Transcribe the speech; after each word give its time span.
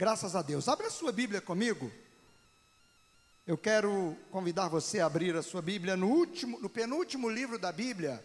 Graças 0.00 0.34
a 0.34 0.40
Deus. 0.40 0.66
Abra 0.66 0.86
a 0.86 0.90
sua 0.90 1.12
Bíblia 1.12 1.42
comigo. 1.42 1.92
Eu 3.46 3.58
quero 3.58 4.16
convidar 4.30 4.66
você 4.66 4.98
a 4.98 5.04
abrir 5.04 5.36
a 5.36 5.42
sua 5.42 5.60
Bíblia 5.60 5.94
no 5.94 6.08
último, 6.08 6.58
no 6.58 6.70
penúltimo 6.70 7.28
livro 7.28 7.58
da 7.58 7.70
Bíblia. 7.70 8.24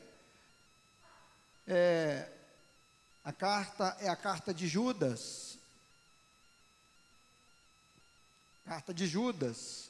É, 1.68 2.30
a 3.26 3.34
carta 3.34 3.98
é 4.00 4.08
a 4.08 4.16
carta 4.16 4.54
de 4.54 4.70
Judas. 4.70 5.58
Carta 8.64 8.94
de 8.94 9.06
Judas. 9.06 9.90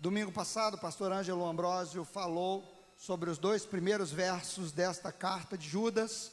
Domingo 0.00 0.32
passado, 0.32 0.74
o 0.74 0.80
pastor 0.80 1.12
Ângelo 1.12 1.46
Ambrósio 1.46 2.04
falou 2.04 2.68
sobre 2.98 3.30
os 3.30 3.38
dois 3.38 3.64
primeiros 3.64 4.10
versos 4.10 4.72
desta 4.72 5.12
carta 5.12 5.56
de 5.56 5.68
Judas 5.68 6.32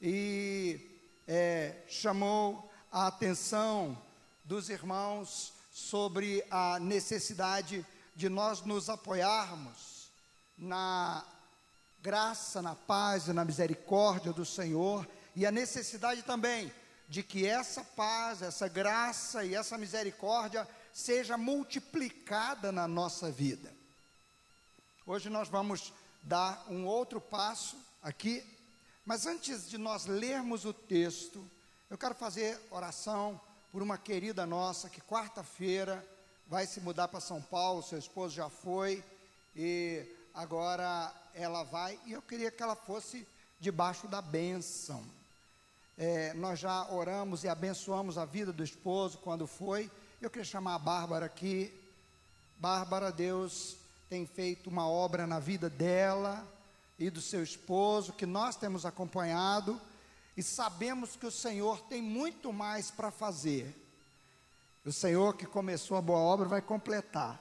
e 0.00 0.80
é, 1.28 1.76
chamou 1.86 2.71
a 2.92 3.06
atenção 3.06 3.96
dos 4.44 4.68
irmãos 4.68 5.54
sobre 5.72 6.44
a 6.50 6.78
necessidade 6.78 7.86
de 8.14 8.28
nós 8.28 8.60
nos 8.60 8.90
apoiarmos 8.90 10.10
na 10.58 11.24
graça, 12.02 12.60
na 12.60 12.74
paz 12.74 13.28
e 13.28 13.32
na 13.32 13.46
misericórdia 13.46 14.30
do 14.30 14.44
Senhor 14.44 15.08
e 15.34 15.46
a 15.46 15.50
necessidade 15.50 16.22
também 16.22 16.70
de 17.08 17.22
que 17.22 17.46
essa 17.46 17.82
paz, 17.82 18.42
essa 18.42 18.68
graça 18.68 19.42
e 19.42 19.54
essa 19.54 19.78
misericórdia 19.78 20.68
seja 20.92 21.38
multiplicada 21.38 22.70
na 22.70 22.86
nossa 22.86 23.30
vida. 23.30 23.72
Hoje 25.06 25.30
nós 25.30 25.48
vamos 25.48 25.94
dar 26.22 26.66
um 26.68 26.86
outro 26.86 27.22
passo 27.22 27.78
aqui, 28.02 28.44
mas 29.06 29.26
antes 29.26 29.70
de 29.70 29.78
nós 29.78 30.04
lermos 30.04 30.66
o 30.66 30.74
texto, 30.74 31.50
eu 31.92 31.98
quero 31.98 32.14
fazer 32.14 32.58
oração 32.70 33.38
por 33.70 33.82
uma 33.82 33.98
querida 33.98 34.46
nossa 34.46 34.88
que 34.88 34.98
quarta-feira 35.02 36.02
vai 36.46 36.66
se 36.66 36.80
mudar 36.80 37.06
para 37.08 37.20
São 37.20 37.42
Paulo, 37.42 37.82
seu 37.82 37.98
esposo 37.98 38.34
já 38.34 38.48
foi 38.48 39.04
e 39.54 40.02
agora 40.32 41.12
ela 41.34 41.64
vai 41.64 42.00
e 42.06 42.12
eu 42.12 42.22
queria 42.22 42.50
que 42.50 42.62
ela 42.62 42.74
fosse 42.74 43.28
debaixo 43.60 44.08
da 44.08 44.22
bênção. 44.22 45.04
É, 45.98 46.32
nós 46.32 46.58
já 46.58 46.90
oramos 46.90 47.44
e 47.44 47.48
abençoamos 47.48 48.16
a 48.16 48.24
vida 48.24 48.54
do 48.54 48.64
esposo 48.64 49.18
quando 49.18 49.46
foi. 49.46 49.90
Eu 50.18 50.30
queria 50.30 50.46
chamar 50.46 50.76
a 50.76 50.78
Bárbara 50.78 51.26
aqui. 51.26 51.78
Bárbara, 52.56 53.12
Deus 53.12 53.76
tem 54.08 54.24
feito 54.24 54.70
uma 54.70 54.88
obra 54.88 55.26
na 55.26 55.38
vida 55.38 55.68
dela 55.68 56.42
e 56.98 57.10
do 57.10 57.20
seu 57.20 57.42
esposo 57.42 58.14
que 58.14 58.24
nós 58.24 58.56
temos 58.56 58.86
acompanhado 58.86 59.78
e 60.36 60.42
sabemos 60.42 61.16
que 61.16 61.26
o 61.26 61.30
Senhor 61.30 61.80
tem 61.82 62.00
muito 62.00 62.52
mais 62.52 62.90
para 62.90 63.10
fazer. 63.10 63.74
O 64.84 64.92
Senhor 64.92 65.36
que 65.36 65.46
começou 65.46 65.96
a 65.96 66.02
boa 66.02 66.18
obra 66.18 66.48
vai 66.48 66.62
completar. 66.62 67.40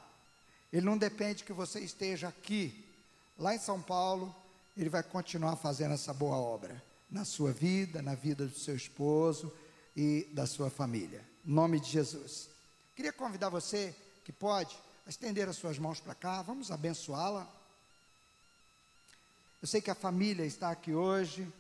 Ele 0.71 0.85
não 0.85 0.97
depende 0.97 1.43
que 1.43 1.53
você 1.53 1.79
esteja 1.79 2.27
aqui, 2.27 2.85
lá 3.37 3.55
em 3.55 3.59
São 3.59 3.81
Paulo, 3.81 4.33
ele 4.77 4.89
vai 4.89 5.03
continuar 5.03 5.55
fazendo 5.55 5.93
essa 5.93 6.13
boa 6.13 6.37
obra 6.37 6.81
na 7.09 7.25
sua 7.25 7.51
vida, 7.51 8.01
na 8.01 8.15
vida 8.15 8.45
do 8.45 8.57
seu 8.57 8.75
esposo 8.75 9.51
e 9.95 10.27
da 10.31 10.45
sua 10.45 10.69
família. 10.69 11.25
Em 11.45 11.51
nome 11.51 11.79
de 11.79 11.89
Jesus. 11.89 12.49
Queria 12.95 13.11
convidar 13.11 13.49
você 13.49 13.95
que 14.23 14.31
pode 14.31 14.77
estender 15.07 15.49
as 15.49 15.57
suas 15.57 15.77
mãos 15.77 15.99
para 15.99 16.15
cá, 16.15 16.41
vamos 16.41 16.71
abençoá-la. 16.71 17.49
Eu 19.61 19.67
sei 19.67 19.81
que 19.81 19.91
a 19.91 19.95
família 19.95 20.45
está 20.45 20.71
aqui 20.71 20.93
hoje, 20.93 21.51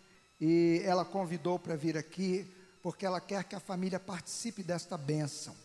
e 0.41 0.81
ela 0.83 1.05
convidou 1.05 1.59
para 1.59 1.75
vir 1.75 1.95
aqui, 1.95 2.51
porque 2.81 3.05
ela 3.05 3.21
quer 3.21 3.43
que 3.43 3.53
a 3.53 3.59
família 3.59 3.99
participe 3.99 4.63
desta 4.63 4.97
bênção. 4.97 5.55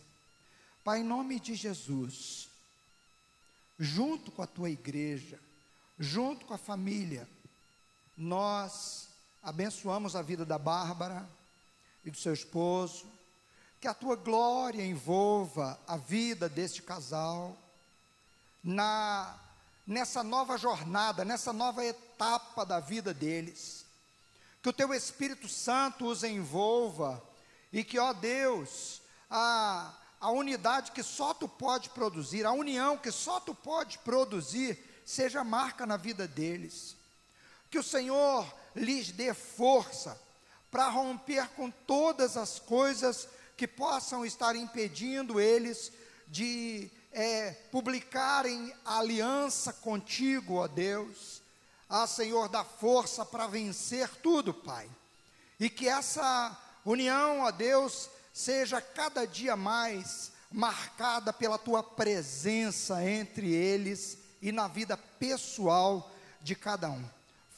Pai, 0.83 0.99
em 0.99 1.03
nome 1.03 1.39
de 1.39 1.55
Jesus, 1.55 2.47
junto 3.79 4.31
com 4.31 4.43
a 4.43 4.47
tua 4.47 4.69
igreja, 4.69 5.39
junto 5.97 6.45
com 6.45 6.53
a 6.53 6.59
família, 6.59 7.27
nós 8.15 9.07
abençoamos 9.41 10.15
a 10.15 10.21
vida 10.21 10.45
da 10.45 10.59
Bárbara 10.59 11.27
e 12.05 12.11
do 12.11 12.17
seu 12.17 12.33
esposo, 12.33 13.07
que 13.81 13.87
a 13.87 13.95
tua 13.95 14.15
glória 14.15 14.85
envolva 14.85 15.79
a 15.87 15.97
vida 15.97 16.47
deste 16.47 16.83
casal, 16.83 17.57
na 18.63 19.39
nessa 19.87 20.21
nova 20.21 20.57
jornada, 20.57 21.23
nessa 21.23 21.53
nova 21.53 21.83
etapa 21.83 22.65
da 22.65 22.77
vida 22.79 23.13
deles 23.13 23.86
que 24.67 24.71
o 24.71 24.73
teu 24.73 24.93
Espírito 24.93 25.47
Santo 25.47 26.05
os 26.07 26.25
envolva 26.25 27.23
e 27.71 27.85
que, 27.85 27.97
ó 27.97 28.11
Deus, 28.11 29.01
a, 29.29 29.95
a 30.19 30.29
unidade 30.29 30.91
que 30.91 31.01
só 31.01 31.33
tu 31.33 31.47
pode 31.47 31.89
produzir, 31.91 32.45
a 32.45 32.51
união 32.51 32.97
que 32.97 33.09
só 33.09 33.39
tu 33.39 33.55
pode 33.55 33.97
produzir, 33.99 34.77
seja 35.05 35.41
marca 35.41 35.85
na 35.85 35.95
vida 35.95 36.27
deles. 36.27 36.97
Que 37.69 37.79
o 37.79 37.83
Senhor 37.83 38.45
lhes 38.75 39.09
dê 39.09 39.33
força 39.33 40.21
para 40.69 40.89
romper 40.89 41.47
com 41.51 41.71
todas 41.71 42.35
as 42.35 42.59
coisas 42.59 43.29
que 43.55 43.69
possam 43.69 44.25
estar 44.25 44.53
impedindo 44.53 45.39
eles 45.39 45.93
de 46.27 46.91
é, 47.13 47.51
publicarem 47.71 48.75
aliança 48.83 49.71
contigo, 49.71 50.55
ó 50.55 50.67
Deus 50.67 51.46
ah, 51.89 52.05
Senhor, 52.05 52.49
dá 52.49 52.63
força 52.63 53.25
para 53.25 53.47
vencer 53.47 54.09
tudo, 54.21 54.53
Pai. 54.53 54.89
E 55.59 55.69
que 55.69 55.87
essa 55.87 56.55
união, 56.85 57.41
ó 57.41 57.51
Deus, 57.51 58.09
seja 58.33 58.81
cada 58.81 59.25
dia 59.25 59.55
mais 59.55 60.31
marcada 60.51 61.33
pela 61.33 61.57
tua 61.57 61.81
presença 61.81 63.03
entre 63.03 63.53
eles 63.53 64.17
e 64.41 64.51
na 64.51 64.67
vida 64.67 64.97
pessoal 64.97 66.11
de 66.41 66.55
cada 66.55 66.89
um. 66.89 67.03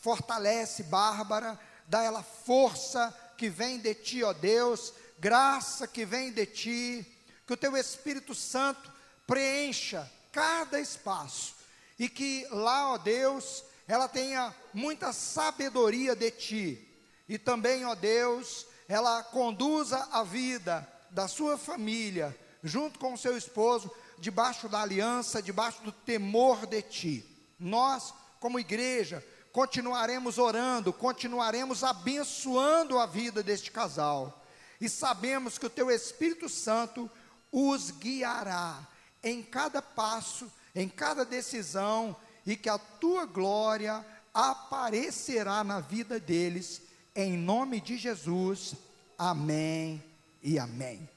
Fortalece 0.02 0.84
Bárbara, 0.84 1.60
dá 1.88 2.04
ela 2.04 2.24
força 2.24 3.14
que 3.38 3.50
vem 3.50 3.80
de 3.80 3.94
ti, 3.94 4.24
ó 4.24 4.32
Deus, 4.34 4.94
graça 5.20 5.88
que 5.88 6.06
vem 6.06 6.32
de 6.32 6.46
ti, 6.46 7.06
que 7.46 7.54
o 7.54 7.58
teu 7.58 7.76
Espírito 7.76 8.34
Santo 8.34 8.92
preencha 9.28 10.10
cada 10.32 10.80
espaço 10.80 11.56
e 11.98 12.08
que 12.08 12.48
lá, 12.52 12.94
ó 12.94 12.98
Deus, 12.98 13.64
ela 13.90 14.08
tenha 14.08 14.56
muita 14.72 15.12
sabedoria 15.12 16.16
de 16.16 16.30
ti. 16.30 16.88
E 17.28 17.40
também, 17.40 17.84
ó 17.86 17.96
Deus, 17.96 18.68
ela 18.88 19.24
conduza 19.24 20.08
a 20.12 20.24
vida 20.24 20.88
da 21.10 21.28
sua 21.28 21.58
família, 21.58 22.38
junto 22.64 23.00
com 23.00 23.14
o 23.14 23.18
seu 23.18 23.36
esposo, 23.36 23.90
debaixo 24.20 24.70
da 24.70 24.84
aliança, 24.84 25.42
debaixo 25.42 25.82
do 25.82 25.92
temor 25.92 26.68
de 26.68 26.84
ti. 26.84 27.26
Nós, 27.60 28.14
como 28.40 28.60
igreja, 28.60 29.26
continuaremos 29.52 30.38
orando, 30.38 30.94
continuaremos 30.94 31.84
abençoando 31.84 33.00
a 33.00 33.08
vida 33.08 33.42
deste 33.42 33.72
casal. 33.72 34.46
E 34.80 34.88
sabemos 34.88 35.58
que 35.58 35.66
o 35.66 35.70
teu 35.70 35.90
Espírito 35.90 36.48
Santo 36.48 37.10
os 37.52 37.90
guiará 37.90 38.88
em 39.24 39.42
cada 39.42 39.82
passo, 39.82 40.50
em 40.76 40.88
cada 40.88 41.26
decisão, 41.26 42.16
e 42.46 42.56
que 42.56 42.70
a 42.70 42.78
tua 42.78 43.26
glória 43.26 44.06
aparecerá 44.34 45.64
na 45.64 45.80
vida 45.80 46.20
deles, 46.20 46.82
em 47.16 47.38
nome 47.38 47.82
de 47.82 47.98
Jesus. 47.98 48.76
Amém 49.18 50.04
e 50.42 50.58
amém. 50.58 51.08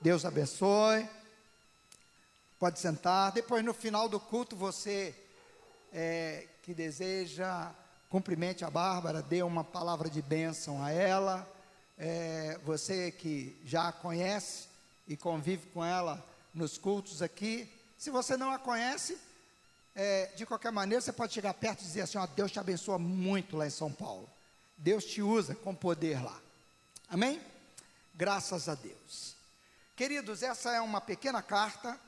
Deus 0.00 0.24
abençoe. 0.24 1.08
Pode 2.58 2.78
sentar. 2.78 3.32
Depois, 3.32 3.64
no 3.64 3.74
final 3.74 4.08
do 4.08 4.18
culto, 4.18 4.56
você 4.56 5.14
é, 5.92 6.46
que 6.62 6.74
deseja, 6.74 7.70
cumprimente 8.08 8.64
a 8.64 8.70
Bárbara, 8.70 9.22
dê 9.22 9.42
uma 9.42 9.64
palavra 9.64 10.08
de 10.10 10.20
bênção 10.22 10.82
a 10.82 10.90
ela. 10.90 11.50
É, 11.98 12.58
você 12.64 13.10
que 13.10 13.56
já 13.64 13.88
a 13.88 13.92
conhece 13.92 14.68
e 15.08 15.16
convive 15.16 15.66
com 15.68 15.84
ela 15.84 16.24
nos 16.52 16.76
cultos 16.76 17.22
aqui. 17.22 17.70
Se 17.96 18.10
você 18.10 18.36
não 18.36 18.50
a 18.50 18.58
conhece, 18.58 19.18
é, 19.96 20.26
de 20.36 20.44
qualquer 20.44 20.70
maneira, 20.70 21.00
você 21.00 21.12
pode 21.12 21.32
chegar 21.32 21.54
perto 21.54 21.80
e 21.80 21.84
dizer 21.84 22.02
assim: 22.02 22.18
ó, 22.18 22.26
Deus 22.26 22.52
te 22.52 22.60
abençoa 22.60 22.98
muito 22.98 23.56
lá 23.56 23.66
em 23.66 23.70
São 23.70 23.90
Paulo. 23.90 24.28
Deus 24.76 25.06
te 25.06 25.22
usa 25.22 25.54
com 25.54 25.74
poder 25.74 26.22
lá. 26.22 26.38
Amém? 27.08 27.40
Graças 28.14 28.68
a 28.68 28.74
Deus. 28.74 29.34
Queridos, 29.96 30.42
essa 30.42 30.70
é 30.70 30.80
uma 30.82 31.00
pequena 31.00 31.40
carta. 31.40 31.98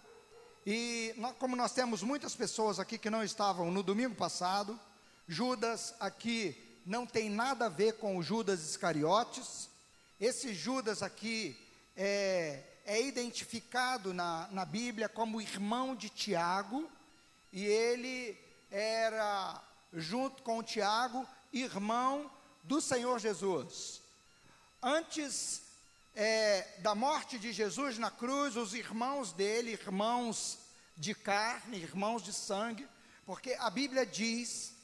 E 0.67 1.15
nós, 1.17 1.35
como 1.39 1.57
nós 1.57 1.73
temos 1.73 2.03
muitas 2.03 2.37
pessoas 2.37 2.79
aqui 2.79 2.99
que 2.99 3.09
não 3.09 3.25
estavam 3.25 3.71
no 3.71 3.83
domingo 3.83 4.15
passado, 4.15 4.79
Judas 5.27 5.95
aqui 5.99 6.81
não 6.85 7.07
tem 7.07 7.31
nada 7.31 7.67
a 7.67 7.71
ver 7.71 7.95
com 7.95 8.19
o 8.19 8.23
Judas 8.23 8.69
Iscariotes. 8.69 9.71
Esse 10.21 10.53
Judas 10.53 11.03
aqui 11.03 11.57
é, 11.97 12.63
é 12.85 13.03
identificado 13.03 14.13
na, 14.13 14.47
na 14.53 14.67
Bíblia 14.67 15.09
como 15.09 15.41
irmão 15.41 15.97
de 15.97 16.11
Tiago 16.11 16.87
e 17.53 17.65
ele 17.65 18.39
era, 18.71 19.63
junto 19.93 20.43
com 20.43 20.63
Tiago, 20.63 21.27
irmão 21.53 22.31
do 22.63 22.81
Senhor 22.81 23.19
Jesus. 23.19 24.03
Antes 24.83 25.63
é, 26.15 26.79
da 26.81 26.95
morte 26.95 27.39
de 27.39 27.53
Jesus 27.53 27.99
na 27.99 28.11
cruz, 28.11 28.57
os 28.57 28.75
irmãos 28.75 29.33
dele, 29.33 29.73
irmãos 29.73 30.59
de 30.97 31.15
carne, 31.15 31.79
irmãos 31.79 32.23
de 32.23 32.33
sangue, 32.33 32.89
porque 33.25 33.55
a 33.59 33.71
Bíblia 33.71 34.05
diz, 34.05 34.75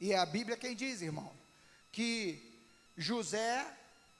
e 0.00 0.12
é 0.12 0.18
a 0.18 0.26
Bíblia 0.26 0.56
quem 0.56 0.74
diz, 0.74 1.02
irmão, 1.02 1.32
que 1.92 2.50
José 2.96 3.66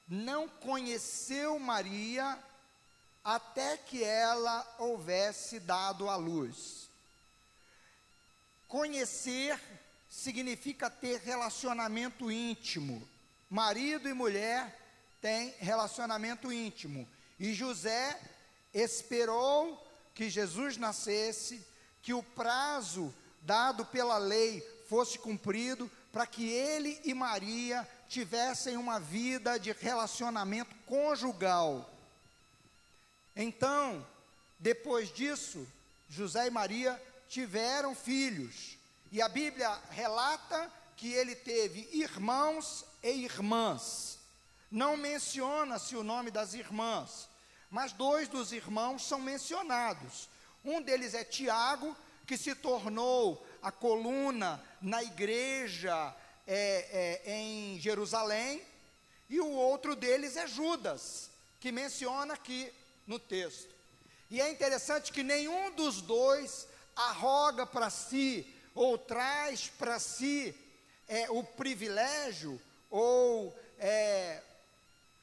não 0.07 0.47
conheceu 0.47 1.57
Maria 1.59 2.37
até 3.23 3.77
que 3.77 4.03
ela 4.03 4.75
houvesse 4.79 5.59
dado 5.59 6.09
à 6.09 6.15
luz. 6.15 6.80
Conhecer 8.71 9.59
significa 10.09 10.89
ter 10.89 11.19
relacionamento 11.19 12.31
íntimo. 12.31 13.05
Marido 13.49 14.07
e 14.07 14.13
mulher 14.13 14.79
têm 15.19 15.53
relacionamento 15.59 16.53
íntimo. 16.53 17.05
E 17.37 17.53
José 17.53 18.17
esperou 18.73 19.77
que 20.15 20.29
Jesus 20.29 20.77
nascesse, 20.77 21.61
que 22.01 22.13
o 22.13 22.23
prazo 22.23 23.13
dado 23.41 23.85
pela 23.85 24.17
lei 24.17 24.61
fosse 24.87 25.19
cumprido, 25.19 25.91
para 26.09 26.25
que 26.25 26.49
ele 26.49 26.97
e 27.03 27.13
Maria 27.13 27.85
tivessem 28.07 28.77
uma 28.77 29.01
vida 29.01 29.59
de 29.59 29.73
relacionamento 29.73 30.73
conjugal. 30.85 31.93
Então, 33.35 34.07
depois 34.57 35.11
disso, 35.11 35.67
José 36.09 36.47
e 36.47 36.49
Maria 36.49 37.10
tiveram 37.31 37.95
filhos. 37.95 38.77
E 39.09 39.21
a 39.21 39.29
Bíblia 39.29 39.71
relata 39.89 40.71
que 40.97 41.13
ele 41.13 41.33
teve 41.33 41.87
irmãos 41.93 42.85
e 43.01 43.09
irmãs. 43.09 44.19
Não 44.69 44.97
menciona-se 44.97 45.95
o 45.95 46.03
nome 46.03 46.29
das 46.29 46.53
irmãs, 46.53 47.29
mas 47.69 47.93
dois 47.93 48.27
dos 48.27 48.51
irmãos 48.51 49.07
são 49.07 49.19
mencionados. 49.19 50.29
Um 50.63 50.81
deles 50.81 51.13
é 51.13 51.23
Tiago, 51.23 51.95
que 52.27 52.37
se 52.37 52.53
tornou 52.53 53.45
a 53.63 53.71
coluna 53.71 54.61
na 54.81 55.01
igreja 55.01 56.13
é, 56.45 57.21
é, 57.25 57.31
em 57.33 57.79
Jerusalém, 57.79 58.61
e 59.29 59.39
o 59.39 59.49
outro 59.49 59.95
deles 59.95 60.35
é 60.35 60.45
Judas, 60.47 61.29
que 61.61 61.71
menciona 61.71 62.33
aqui 62.33 62.71
no 63.07 63.17
texto. 63.17 63.73
E 64.29 64.41
é 64.41 64.51
interessante 64.51 65.11
que 65.11 65.23
nenhum 65.23 65.71
dos 65.71 66.01
dois 66.01 66.67
arroga 67.09 67.65
para 67.65 67.89
si 67.89 68.47
ou 68.73 68.97
traz 68.97 69.69
para 69.77 69.99
si 69.99 70.55
é, 71.07 71.29
o 71.29 71.43
privilégio 71.43 72.59
ou 72.89 73.55
é, 73.77 74.41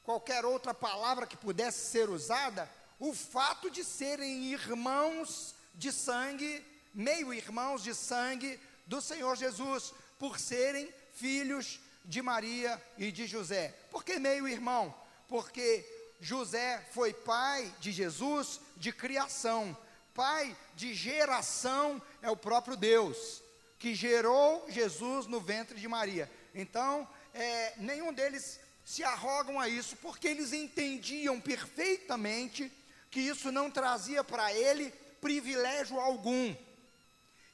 qualquer 0.03 0.45
outra 0.45 0.73
palavra 0.73 1.27
que 1.27 1.37
pudesse 1.37 1.91
ser 1.91 2.09
usada, 2.09 2.69
o 2.99 3.13
fato 3.13 3.69
de 3.69 3.83
serem 3.83 4.45
irmãos 4.51 5.55
de 5.73 5.91
sangue, 5.91 6.65
meio-irmãos 6.93 7.83
de 7.83 7.93
sangue 7.93 8.59
do 8.85 9.01
Senhor 9.01 9.37
Jesus, 9.37 9.93
por 10.17 10.39
serem 10.39 10.91
filhos 11.13 11.79
de 12.03 12.21
Maria 12.21 12.81
e 12.97 13.11
de 13.11 13.27
José. 13.27 13.73
Por 13.91 14.03
que 14.03 14.19
meio-irmão? 14.19 14.93
Porque 15.27 15.85
José 16.19 16.83
foi 16.91 17.13
pai 17.13 17.73
de 17.79 17.91
Jesus 17.91 18.59
de 18.75 18.91
criação, 18.91 19.77
pai 20.19 20.53
de 20.75 20.93
geração 20.93 22.01
é 22.21 22.29
o 22.29 22.35
próprio 22.35 22.75
Deus, 22.75 23.41
que 23.77 23.95
gerou 23.95 24.65
Jesus 24.67 25.27
no 25.27 25.39
ventre 25.39 25.79
de 25.79 25.87
Maria. 25.87 26.29
Então, 26.53 27.07
é, 27.33 27.75
nenhum 27.77 28.11
deles 28.11 28.59
se 28.83 29.01
arrogam 29.01 29.57
a 29.57 29.69
isso, 29.69 29.95
porque 29.95 30.27
eles 30.27 30.51
entendiam 30.51 31.39
perfeitamente 31.39 32.69
que 33.09 33.21
isso 33.21 33.49
não 33.49 33.71
trazia 33.71 34.21
para 34.21 34.53
ele 34.53 34.91
privilégio 35.21 35.97
algum. 35.97 36.53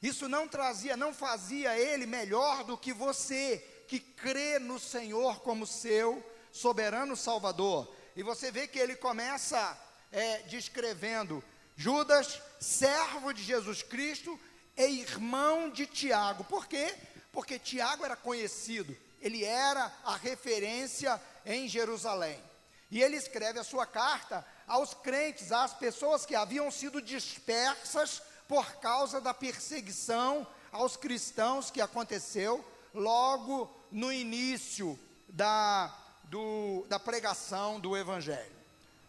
Isso 0.02 0.28
não 0.28 0.48
trazia, 0.48 0.96
não 0.96 1.14
fazia 1.14 1.78
ele 1.78 2.04
melhor 2.04 2.64
do 2.64 2.76
que 2.76 2.92
você 2.92 3.58
que 3.86 4.00
crê 4.00 4.58
no 4.58 4.80
Senhor 4.80 5.38
como 5.38 5.68
seu 5.68 6.20
soberano 6.50 7.14
Salvador. 7.14 7.94
E 8.16 8.24
você 8.24 8.50
vê 8.50 8.66
que 8.66 8.80
ele 8.80 8.96
começa 8.96 9.80
é, 10.10 10.38
descrevendo 10.48 11.44
Judas, 11.76 12.40
servo 12.58 13.32
de 13.32 13.42
Jesus 13.42 13.82
Cristo 13.82 14.38
e 14.76 14.82
irmão 14.82 15.70
de 15.70 15.86
Tiago. 15.86 16.44
Por 16.44 16.66
quê? 16.66 16.94
Porque 17.32 17.58
Tiago 17.58 18.04
era 18.04 18.16
conhecido, 18.16 18.96
ele 19.20 19.44
era 19.44 19.92
a 20.04 20.16
referência 20.16 21.20
em 21.44 21.68
Jerusalém. 21.68 22.42
E 22.90 23.02
ele 23.02 23.16
escreve 23.16 23.58
a 23.58 23.64
sua 23.64 23.84
carta 23.84 24.46
aos 24.66 24.94
crentes, 24.94 25.52
às 25.52 25.74
pessoas 25.74 26.24
que 26.24 26.34
haviam 26.34 26.70
sido 26.70 27.02
dispersas 27.02 28.22
por 28.48 28.76
causa 28.76 29.20
da 29.20 29.34
perseguição 29.34 30.46
aos 30.72 30.96
cristãos 30.96 31.70
que 31.70 31.80
aconteceu 31.80 32.64
logo 32.94 33.70
no 33.90 34.12
início 34.12 34.98
da 35.28 35.94
do, 36.26 36.84
da 36.88 36.98
pregação 36.98 37.78
do 37.80 37.96
Evangelho. 37.96 38.54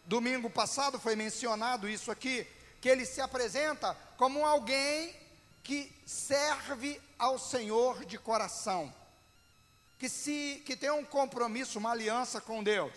Domingo 0.06 0.50
passado 0.50 1.00
foi 1.00 1.16
mencionado 1.16 1.90
isso 1.90 2.12
aqui, 2.12 2.48
que 2.82 2.90
ele 2.90 3.06
se 3.06 3.22
apresenta 3.22 3.96
como 4.18 4.46
alguém 4.46 5.16
que 5.64 5.92
serve 6.06 7.02
ao 7.18 7.38
Senhor 7.38 8.06
de 8.06 8.18
coração, 8.18 8.94
que, 10.00 10.08
se, 10.08 10.62
que 10.66 10.76
tem 10.76 10.92
um 10.92 11.04
compromisso, 11.04 11.80
uma 11.80 11.92
aliança 11.92 12.40
com 12.40 12.64
Deus. 12.64 12.94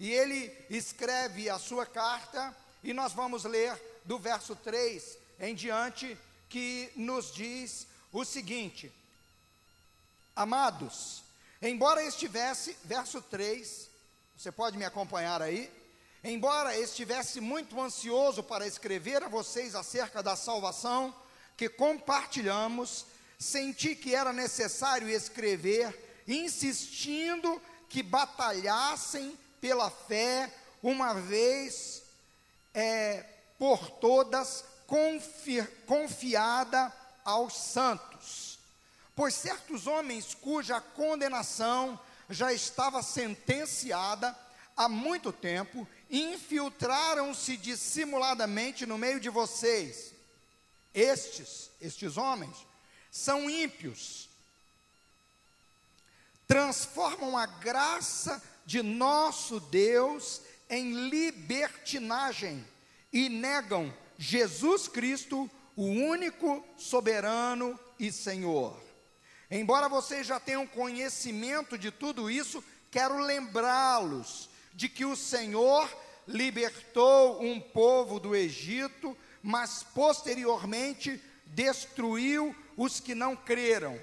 E 0.00 0.12
ele 0.12 0.52
escreve 0.70 1.50
a 1.50 1.58
sua 1.58 1.84
carta, 1.84 2.56
e 2.82 2.92
nós 2.92 3.12
vamos 3.12 3.44
ler 3.44 3.76
do 4.04 4.18
verso 4.18 4.56
3 4.56 5.18
em 5.40 5.54
diante, 5.54 6.18
que 6.48 6.90
nos 6.96 7.32
diz 7.32 7.86
o 8.12 8.24
seguinte: 8.24 8.92
Amados, 10.34 11.22
Embora 11.60 12.04
estivesse, 12.04 12.76
verso 12.84 13.20
3, 13.20 13.90
você 14.36 14.52
pode 14.52 14.78
me 14.78 14.84
acompanhar 14.84 15.42
aí? 15.42 15.68
Embora 16.22 16.76
estivesse 16.76 17.40
muito 17.40 17.80
ansioso 17.80 18.42
para 18.42 18.66
escrever 18.66 19.22
a 19.22 19.28
vocês 19.28 19.74
acerca 19.74 20.22
da 20.22 20.34
salvação 20.34 21.14
que 21.56 21.68
compartilhamos, 21.68 23.06
senti 23.38 23.94
que 23.94 24.14
era 24.14 24.32
necessário 24.32 25.08
escrever, 25.08 26.22
insistindo 26.26 27.60
que 27.88 28.02
batalhassem 28.02 29.38
pela 29.60 29.90
fé, 29.90 30.52
uma 30.82 31.14
vez 31.14 32.02
é, 32.74 33.24
por 33.58 33.90
todas, 33.90 34.64
confi 34.86 35.62
confiada 35.86 36.92
aos 37.24 37.54
santos. 37.54 38.58
Pois 39.14 39.34
certos 39.34 39.86
homens 39.86 40.34
cuja 40.34 40.80
condenação 40.80 41.98
já 42.28 42.52
estava 42.52 43.02
sentenciada 43.02 44.36
há 44.76 44.88
muito 44.88 45.32
tempo 45.32 45.86
infiltraram-se 46.10 47.56
dissimuladamente 47.56 48.86
no 48.86 48.96
meio 48.96 49.20
de 49.20 49.28
vocês. 49.28 50.12
Estes, 50.94 51.70
estes 51.80 52.16
homens, 52.16 52.56
são 53.10 53.48
ímpios, 53.48 54.28
transformam 56.46 57.36
a 57.36 57.46
graça 57.46 58.42
de 58.64 58.82
nosso 58.82 59.60
Deus 59.60 60.40
em 60.68 61.08
libertinagem 61.08 62.66
e 63.12 63.28
negam 63.28 63.94
Jesus 64.18 64.88
Cristo, 64.88 65.50
o 65.76 65.84
único 65.84 66.64
soberano 66.76 67.78
e 67.98 68.10
Senhor. 68.10 68.78
Embora 69.50 69.88
vocês 69.88 70.26
já 70.26 70.40
tenham 70.40 70.66
conhecimento 70.66 71.78
de 71.78 71.90
tudo 71.90 72.30
isso, 72.30 72.62
quero 72.90 73.18
lembrá-los 73.18 74.47
de 74.78 74.88
que 74.88 75.04
o 75.04 75.16
Senhor 75.16 75.92
libertou 76.24 77.42
um 77.42 77.58
povo 77.58 78.20
do 78.20 78.36
Egito, 78.36 79.16
mas 79.42 79.82
posteriormente 79.82 81.20
destruiu 81.46 82.54
os 82.76 83.00
que 83.00 83.12
não 83.12 83.34
creram. 83.34 84.00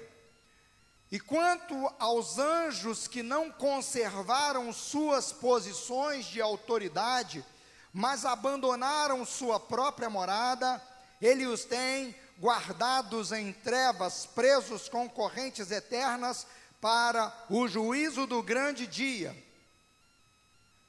E 1.10 1.18
quanto 1.18 1.74
aos 1.98 2.38
anjos 2.38 3.08
que 3.08 3.22
não 3.22 3.50
conservaram 3.50 4.70
suas 4.70 5.32
posições 5.32 6.26
de 6.26 6.42
autoridade, 6.42 7.42
mas 7.90 8.26
abandonaram 8.26 9.24
sua 9.24 9.58
própria 9.58 10.10
morada, 10.10 10.82
ele 11.22 11.46
os 11.46 11.64
tem 11.64 12.14
guardados 12.38 13.32
em 13.32 13.50
trevas, 13.50 14.26
presos 14.26 14.90
com 14.90 15.08
correntes 15.08 15.70
eternas 15.70 16.46
para 16.82 17.34
o 17.48 17.66
juízo 17.66 18.26
do 18.26 18.42
grande 18.42 18.86
dia. 18.86 19.45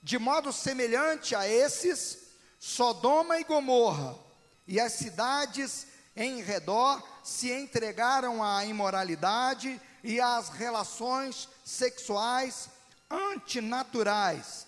De 0.07 0.17
modo 0.17 0.53
semelhante 0.53 1.35
a 1.35 1.45
esses, 1.45 2.29
Sodoma 2.57 3.41
e 3.41 3.43
Gomorra 3.43 4.17
e 4.65 4.79
as 4.79 4.93
cidades 4.93 5.85
em 6.15 6.41
redor 6.41 7.05
se 7.25 7.51
entregaram 7.51 8.41
à 8.41 8.63
imoralidade 8.63 9.81
e 10.01 10.21
às 10.21 10.47
relações 10.47 11.49
sexuais 11.65 12.69
antinaturais. 13.11 14.65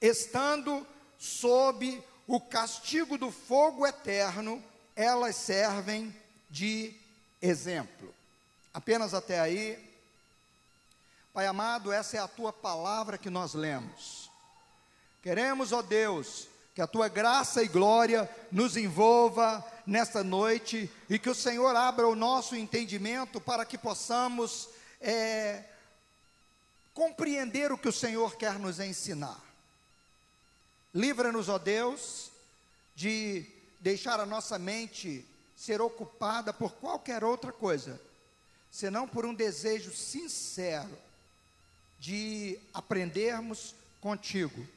estando 0.00 0.86
sob 1.18 2.00
o 2.24 2.40
castigo 2.40 3.18
do 3.18 3.32
fogo 3.32 3.84
eterno, 3.84 4.62
elas 4.94 5.34
servem 5.34 6.14
de 6.48 6.94
exemplo. 7.42 8.14
Apenas 8.72 9.14
até 9.14 9.40
aí. 9.40 9.76
Pai 11.32 11.44
amado, 11.44 11.90
essa 11.90 12.18
é 12.18 12.20
a 12.20 12.28
tua 12.28 12.52
palavra 12.52 13.18
que 13.18 13.28
nós 13.28 13.52
lemos. 13.52 14.23
Queremos, 15.24 15.72
ó 15.72 15.80
Deus, 15.80 16.48
que 16.74 16.82
a 16.82 16.86
tua 16.86 17.08
graça 17.08 17.62
e 17.62 17.66
glória 17.66 18.28
nos 18.52 18.76
envolva 18.76 19.64
nesta 19.86 20.22
noite 20.22 20.90
e 21.08 21.18
que 21.18 21.30
o 21.30 21.34
Senhor 21.34 21.74
abra 21.74 22.06
o 22.06 22.14
nosso 22.14 22.54
entendimento 22.54 23.40
para 23.40 23.64
que 23.64 23.78
possamos 23.78 24.68
é, 25.00 25.64
compreender 26.92 27.72
o 27.72 27.78
que 27.78 27.88
o 27.88 27.92
Senhor 27.92 28.36
quer 28.36 28.58
nos 28.58 28.78
ensinar. 28.78 29.40
Livra-nos, 30.92 31.48
ó 31.48 31.58
Deus, 31.58 32.30
de 32.94 33.46
deixar 33.80 34.20
a 34.20 34.26
nossa 34.26 34.58
mente 34.58 35.26
ser 35.56 35.80
ocupada 35.80 36.52
por 36.52 36.72
qualquer 36.72 37.24
outra 37.24 37.50
coisa, 37.50 37.98
senão 38.70 39.08
por 39.08 39.24
um 39.24 39.32
desejo 39.32 39.90
sincero 39.90 40.98
de 41.98 42.60
aprendermos 42.74 43.74
contigo, 44.02 44.68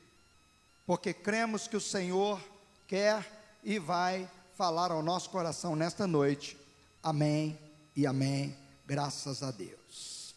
porque 0.88 1.14
cremos 1.14 1.68
que 1.68 1.76
o 1.76 1.82
Senhor 1.82 2.42
quer 2.88 3.30
e 3.62 3.78
vai 3.78 4.28
falar 4.56 4.90
ao 4.90 5.04
nosso 5.04 5.30
coração 5.30 5.76
nesta 5.76 6.08
noite. 6.08 6.58
Amém 7.04 7.60
e 7.94 8.08
amém. 8.08 8.58
Graças 8.86 9.44
a 9.44 9.52
Deus. 9.52 10.34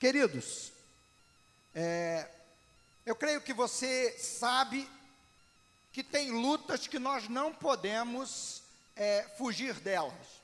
Queridos, 0.00 0.72
é, 1.72 2.28
eu 3.06 3.14
creio 3.14 3.40
que 3.40 3.54
você 3.54 4.18
sabe 4.18 4.90
que 5.92 6.02
tem 6.02 6.32
lutas 6.32 6.88
que 6.88 6.98
nós 6.98 7.28
não 7.28 7.54
podemos 7.54 8.64
é, 8.96 9.22
fugir 9.38 9.74
delas. 9.74 10.42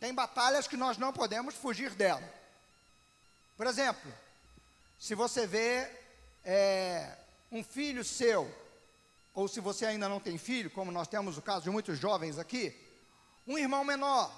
Tem 0.00 0.12
batalhas 0.12 0.66
que 0.66 0.76
nós 0.76 0.98
não 0.98 1.12
podemos 1.12 1.54
fugir 1.54 1.94
delas. 1.94 2.28
Por 3.56 3.68
exemplo, 3.68 4.12
se 4.98 5.14
você 5.14 5.46
vê 5.46 5.88
é, 6.44 7.16
um 7.50 7.62
filho 7.62 8.04
seu, 8.04 8.52
ou 9.34 9.48
se 9.48 9.60
você 9.60 9.86
ainda 9.86 10.08
não 10.08 10.20
tem 10.20 10.36
filho, 10.36 10.70
como 10.70 10.90
nós 10.90 11.08
temos 11.08 11.38
o 11.38 11.42
caso 11.42 11.64
de 11.64 11.70
muitos 11.70 11.98
jovens 11.98 12.38
aqui, 12.38 12.74
um 13.46 13.56
irmão 13.56 13.84
menor. 13.84 14.30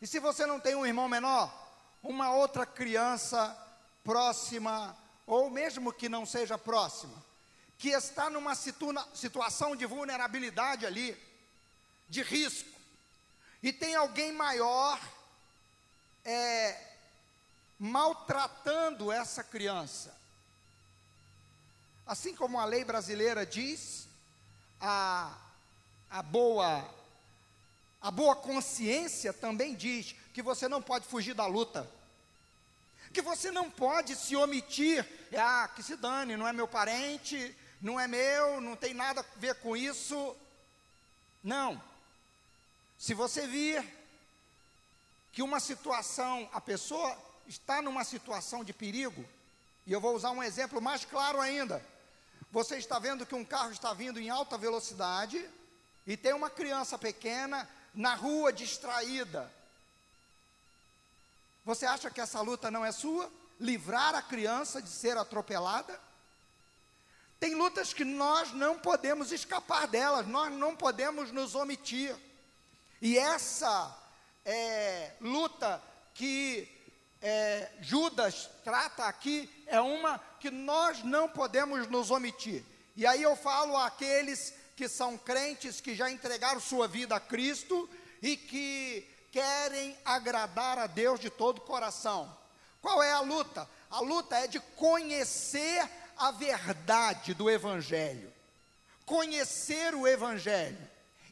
E 0.00 0.06
se 0.06 0.20
você 0.20 0.46
não 0.46 0.60
tem 0.60 0.74
um 0.74 0.86
irmão 0.86 1.08
menor, 1.08 1.52
uma 2.02 2.32
outra 2.32 2.64
criança 2.64 3.56
próxima 4.04 4.96
ou 5.26 5.50
mesmo 5.50 5.92
que 5.92 6.08
não 6.08 6.24
seja 6.24 6.56
próxima, 6.56 7.12
que 7.76 7.90
está 7.90 8.30
numa 8.30 8.54
situa 8.54 9.06
situação 9.14 9.76
de 9.76 9.84
vulnerabilidade 9.84 10.86
ali, 10.86 11.16
de 12.08 12.22
risco, 12.22 12.78
e 13.62 13.72
tem 13.72 13.94
alguém 13.94 14.32
maior 14.32 14.98
é, 16.24 16.80
maltratando 17.78 19.12
essa 19.12 19.44
criança. 19.44 20.17
Assim 22.08 22.34
como 22.34 22.58
a 22.58 22.64
lei 22.64 22.84
brasileira 22.84 23.46
diz, 23.46 24.08
a, 24.80 25.32
a 26.10 26.22
boa 26.22 26.98
a 28.00 28.10
boa 28.10 28.34
consciência 28.34 29.32
também 29.32 29.74
diz 29.74 30.14
que 30.32 30.40
você 30.40 30.68
não 30.68 30.80
pode 30.80 31.06
fugir 31.06 31.34
da 31.34 31.46
luta 31.46 31.88
que 33.12 33.22
você 33.22 33.50
não 33.50 33.70
pode 33.70 34.14
se 34.14 34.36
omitir, 34.36 35.06
ah, 35.36 35.68
que 35.74 35.82
se 35.82 35.96
dane, 35.96 36.36
não 36.36 36.46
é 36.46 36.52
meu 36.52 36.68
parente, 36.68 37.56
não 37.80 37.98
é 37.98 38.06
meu, 38.06 38.60
não 38.60 38.76
tem 38.76 38.94
nada 38.94 39.20
a 39.20 39.38
ver 39.38 39.54
com 39.56 39.76
isso. 39.76 40.36
Não. 41.42 41.82
Se 42.98 43.14
você 43.14 43.46
vir 43.46 43.84
que 45.32 45.42
uma 45.42 45.60
situação, 45.60 46.48
a 46.52 46.60
pessoa 46.60 47.16
está 47.46 47.80
numa 47.80 48.04
situação 48.04 48.62
de 48.62 48.72
perigo, 48.72 49.24
e 49.86 49.92
eu 49.92 50.00
vou 50.00 50.14
usar 50.14 50.30
um 50.30 50.42
exemplo 50.42 50.82
mais 50.82 51.04
claro 51.04 51.40
ainda. 51.40 51.84
Você 52.50 52.76
está 52.76 52.98
vendo 52.98 53.26
que 53.26 53.34
um 53.34 53.44
carro 53.44 53.70
está 53.70 53.92
vindo 53.92 54.18
em 54.18 54.30
alta 54.30 54.56
velocidade 54.56 55.48
e 56.06 56.16
tem 56.16 56.32
uma 56.32 56.48
criança 56.48 56.96
pequena 56.96 57.68
na 57.94 58.14
rua 58.14 58.52
distraída. 58.52 59.52
Você 61.64 61.84
acha 61.84 62.10
que 62.10 62.20
essa 62.20 62.40
luta 62.40 62.70
não 62.70 62.84
é 62.84 62.90
sua? 62.90 63.30
Livrar 63.60 64.14
a 64.14 64.22
criança 64.22 64.80
de 64.80 64.88
ser 64.88 65.18
atropelada? 65.18 66.00
Tem 67.38 67.54
lutas 67.54 67.92
que 67.92 68.04
nós 68.04 68.52
não 68.52 68.78
podemos 68.78 69.30
escapar 69.30 69.86
delas, 69.86 70.26
nós 70.26 70.50
não 70.52 70.74
podemos 70.74 71.30
nos 71.30 71.54
omitir. 71.54 72.16
E 73.02 73.18
essa 73.18 73.96
é, 74.44 75.12
luta 75.20 75.82
que 76.14 76.77
é, 77.20 77.70
Judas 77.80 78.48
trata 78.62 79.04
aqui 79.04 79.50
é 79.66 79.80
uma 79.80 80.18
que 80.40 80.50
nós 80.50 81.02
não 81.02 81.28
podemos 81.28 81.88
nos 81.88 82.10
omitir. 82.10 82.64
E 82.96 83.06
aí 83.06 83.22
eu 83.22 83.36
falo 83.36 83.76
àqueles 83.76 84.54
que 84.76 84.88
são 84.88 85.18
crentes, 85.18 85.80
que 85.80 85.94
já 85.94 86.10
entregaram 86.10 86.60
sua 86.60 86.86
vida 86.86 87.16
a 87.16 87.20
Cristo 87.20 87.88
e 88.22 88.36
que 88.36 89.08
querem 89.32 89.96
agradar 90.04 90.78
a 90.78 90.86
Deus 90.86 91.18
de 91.18 91.30
todo 91.30 91.58
o 91.58 91.62
coração. 91.62 92.36
Qual 92.80 93.02
é 93.02 93.12
a 93.12 93.20
luta? 93.20 93.68
A 93.90 94.00
luta 94.00 94.36
é 94.36 94.46
de 94.46 94.60
conhecer 94.60 95.88
a 96.16 96.30
verdade 96.30 97.34
do 97.34 97.50
Evangelho, 97.50 98.32
conhecer 99.04 99.94
o 99.94 100.06
Evangelho 100.06 100.88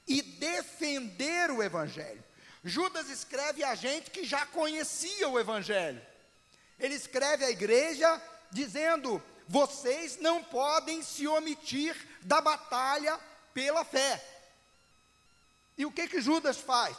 e 0.07 0.23
defender 0.23 1.51
o 1.51 1.63
Evangelho. 1.63 2.25
Judas 2.67 3.09
escreve 3.09 3.63
a 3.63 3.77
gente 3.77 4.11
que 4.11 4.25
já 4.25 4.45
conhecia 4.45 5.29
o 5.29 5.39
Evangelho. 5.39 6.03
Ele 6.81 6.95
escreve 6.95 7.45
à 7.45 7.51
igreja 7.51 8.21
dizendo: 8.51 9.23
vocês 9.47 10.19
não 10.19 10.43
podem 10.43 11.01
se 11.01 11.29
omitir 11.29 11.97
da 12.23 12.41
batalha 12.41 13.21
pela 13.55 13.85
fé. 13.85 14.21
E 15.79 15.87
o 15.87 15.93
que 15.93 16.09
que 16.09 16.21
Judas 16.21 16.57
faz? 16.57 16.97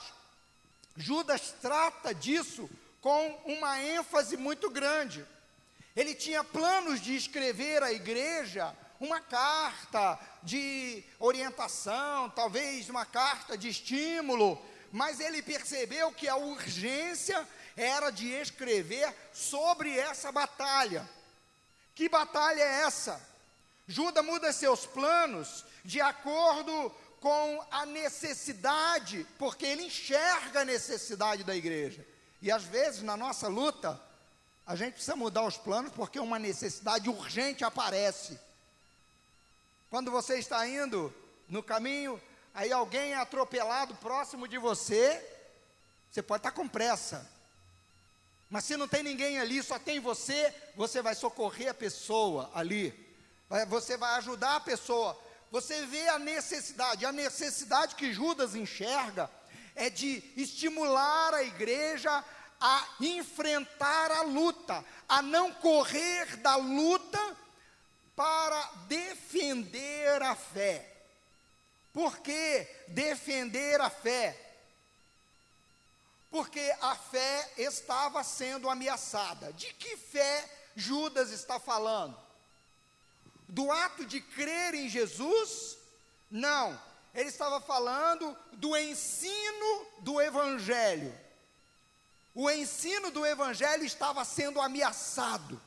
Judas 0.95 1.53
trata 1.61 2.15
disso 2.15 2.69
com 3.01 3.27
uma 3.43 3.83
ênfase 3.83 4.37
muito 4.37 4.69
grande. 4.69 5.25
Ele 5.97 6.15
tinha 6.15 6.45
planos 6.45 7.01
de 7.01 7.13
escrever 7.13 7.83
à 7.83 7.91
igreja 7.91 8.73
uma 9.01 9.19
carta 9.19 10.17
de 10.41 11.03
orientação, 11.19 12.29
talvez 12.29 12.89
uma 12.89 13.05
carta 13.05 13.57
de 13.57 13.67
estímulo, 13.67 14.57
mas 14.91 15.19
ele 15.19 15.41
percebeu 15.41 16.11
que 16.11 16.27
a 16.27 16.35
urgência 16.35 17.47
era 17.75 18.09
de 18.09 18.29
escrever 18.29 19.13
sobre 19.33 19.97
essa 19.97 20.31
batalha. 20.31 21.07
Que 21.93 22.09
batalha 22.09 22.61
é 22.61 22.83
essa? 22.83 23.21
Judas 23.87 24.25
muda 24.25 24.51
seus 24.51 24.85
planos 24.85 25.65
de 25.83 26.01
acordo 26.01 26.91
com 27.19 27.65
a 27.71 27.85
necessidade, 27.85 29.25
porque 29.39 29.65
ele 29.65 29.83
enxerga 29.83 30.61
a 30.61 30.65
necessidade 30.65 31.43
da 31.43 31.55
igreja. 31.55 32.05
E 32.41 32.51
às 32.51 32.63
vezes 32.63 33.01
na 33.01 33.17
nossa 33.17 33.47
luta, 33.47 33.99
a 34.65 34.75
gente 34.75 34.93
precisa 34.93 35.15
mudar 35.15 35.43
os 35.43 35.57
planos 35.57 35.91
porque 35.93 36.19
uma 36.19 36.37
necessidade 36.37 37.09
urgente 37.09 37.63
aparece. 37.63 38.37
Quando 39.89 40.11
você 40.11 40.37
está 40.37 40.67
indo 40.67 41.13
no 41.47 41.63
caminho, 41.63 42.21
aí 42.57 42.71
alguém 42.71 43.13
é 43.13 43.17
atropelado 43.17 43.95
próximo 43.95 44.47
de 44.47 44.57
você, 44.57 45.23
você 46.11 46.21
pode 46.21 46.39
estar 46.39 46.51
com 46.51 46.67
pressa. 46.67 47.29
Mas 48.49 48.65
se 48.65 48.75
não 48.75 48.87
tem 48.87 49.03
ninguém 49.03 49.39
ali, 49.39 49.61
só 49.61 49.79
tem 49.79 49.99
você, 49.99 50.53
você 50.75 51.01
vai 51.01 51.15
socorrer 51.15 51.69
a 51.69 51.73
pessoa 51.73 52.51
ali. 52.53 52.93
Você 53.69 53.95
vai 53.95 54.15
ajudar 54.15 54.57
a 54.57 54.59
pessoa 54.59 55.17
você 55.51 55.85
vê 55.85 56.07
a 56.09 56.19
necessidade, 56.19 57.05
a 57.05 57.11
necessidade 57.11 57.95
que 57.95 58.11
Judas 58.11 58.53
enxerga 58.53 59.29
é 59.75 59.89
de 59.89 60.23
estimular 60.35 61.33
a 61.33 61.43
igreja 61.43 62.23
a 62.59 62.87
enfrentar 62.99 64.11
a 64.11 64.23
luta, 64.23 64.83
a 65.07 65.21
não 65.21 65.53
correr 65.53 66.37
da 66.37 66.55
luta 66.55 67.37
para 68.15 68.61
defender 68.87 70.21
a 70.21 70.35
fé. 70.35 70.96
Por 71.97 72.19
que 72.19 72.67
defender 72.89 73.81
a 73.81 73.89
fé? 73.89 74.37
Porque 76.29 76.61
a 76.79 76.95
fé 76.95 77.53
estava 77.57 78.23
sendo 78.23 78.69
ameaçada. 78.69 79.51
De 79.53 79.73
que 79.73 79.97
fé 79.97 80.47
Judas 80.75 81.31
está 81.31 81.59
falando? 81.59 82.27
do 83.47 83.71
ato 83.71 84.05
de 84.05 84.19
crer 84.19 84.73
em 84.73 84.89
Jesus? 84.89 85.77
Não, 86.29 86.79
ele 87.13 87.29
estava 87.29 87.61
falando 87.61 88.37
do 88.53 88.75
ensino 88.75 89.87
do 89.99 90.19
Evangelho. 90.19 91.17
O 92.35 92.51
ensino 92.51 93.09
do 93.09 93.25
Evangelho 93.25 93.85
estava 93.85 94.23
sendo 94.25 94.61
ameaçado. 94.61 95.59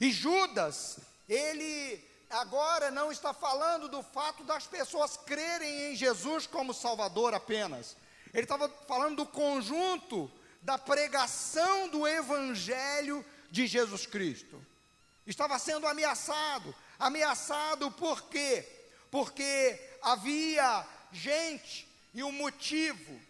E 0.00 0.10
Judas 0.10 0.98
ele 1.28 2.02
agora 2.34 2.90
não 2.90 3.10
está 3.10 3.32
falando 3.32 3.88
do 3.88 4.02
fato 4.02 4.44
das 4.44 4.66
pessoas 4.66 5.16
crerem 5.16 5.92
em 5.92 5.96
Jesus 5.96 6.46
como 6.46 6.74
Salvador 6.74 7.32
apenas. 7.34 7.96
Ele 8.32 8.42
estava 8.42 8.68
falando 8.88 9.16
do 9.16 9.26
conjunto 9.26 10.30
da 10.60 10.76
pregação 10.76 11.88
do 11.88 12.06
Evangelho 12.06 13.24
de 13.50 13.66
Jesus 13.66 14.06
Cristo. 14.06 14.60
Estava 15.26 15.58
sendo 15.58 15.86
ameaçado. 15.86 16.74
Ameaçado 16.98 17.90
por 17.92 18.22
quê? 18.24 18.66
Porque 19.10 19.80
havia 20.02 20.86
gente 21.12 21.88
e 22.12 22.22
o 22.22 22.32
motivo. 22.32 23.20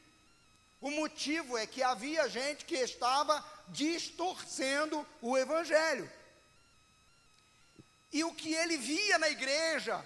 O 0.81 0.91
motivo 0.91 1.57
é 1.57 1.67
que 1.67 1.83
havia 1.83 2.29
gente 2.29 2.65
que 2.65 2.77
estava 2.77 3.45
distorcendo 3.69 5.07
o 5.21 5.37
Evangelho. 5.37 6.11
E 8.15 8.23
o 8.23 8.33
que 8.33 8.55
ele 8.55 8.77
via 8.77 9.19
na 9.19 9.29
igreja 9.29 10.01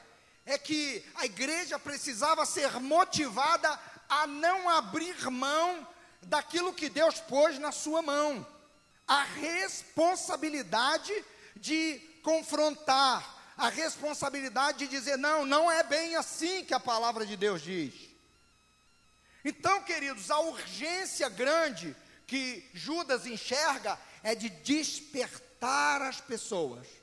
é 0.46 0.56
que 0.56 1.04
a 1.16 1.26
igreja 1.26 1.78
precisava 1.78 2.46
ser 2.46 2.80
motivada 2.80 3.78
a 4.08 4.26
não 4.26 4.66
abrir 4.70 5.30
mão 5.30 5.86
daquilo 6.22 6.72
que 6.72 6.88
Deus 6.88 7.20
pôs 7.20 7.58
na 7.58 7.70
sua 7.70 8.00
mão. 8.00 8.46
A 9.06 9.24
responsabilidade 9.24 11.12
de 11.54 12.00
confrontar, 12.22 13.52
a 13.58 13.68
responsabilidade 13.68 14.78
de 14.78 14.88
dizer: 14.88 15.18
não, 15.18 15.44
não 15.44 15.70
é 15.70 15.82
bem 15.82 16.16
assim 16.16 16.64
que 16.64 16.72
a 16.72 16.80
palavra 16.80 17.26
de 17.26 17.36
Deus 17.36 17.60
diz. 17.60 17.92
Então, 19.44 19.82
queridos, 19.82 20.30
a 20.30 20.40
urgência 20.40 21.28
grande 21.28 21.94
que 22.26 22.66
Judas 22.72 23.26
enxerga 23.26 24.00
é 24.22 24.34
de 24.34 24.48
despertar 24.48 26.00
as 26.00 26.22
pessoas 26.22 26.97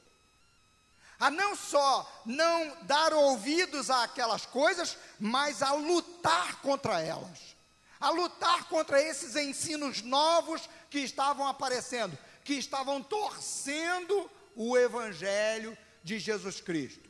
a 1.26 1.32
não 1.32 1.56
só 1.56 2.22
não 2.24 2.78
dar 2.84 3.12
ouvidos 3.12 3.90
àquelas 3.90 4.46
coisas, 4.46 4.96
mas 5.20 5.64
a 5.64 5.74
lutar 5.74 6.62
contra 6.62 7.02
elas, 7.02 7.56
a 8.00 8.12
lutar 8.12 8.66
contra 8.66 9.02
esses 9.02 9.36
ensinos 9.36 10.04
novos 10.04 10.70
que 10.88 11.00
estavam 11.00 11.48
aparecendo, 11.48 12.16
que 12.44 12.54
estavam 12.54 13.02
torcendo 13.02 14.30
o 14.56 14.78
Evangelho 14.78 15.76
de 16.04 16.20
Jesus 16.20 16.62
Cristo. 16.62 17.10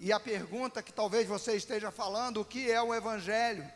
E 0.00 0.10
a 0.10 0.18
pergunta 0.18 0.82
que 0.82 0.92
talvez 0.92 1.28
você 1.28 1.56
esteja 1.56 1.90
falando: 1.90 2.40
o 2.40 2.44
que 2.44 2.70
é 2.70 2.80
o 2.80 2.94
Evangelho? 2.94 3.70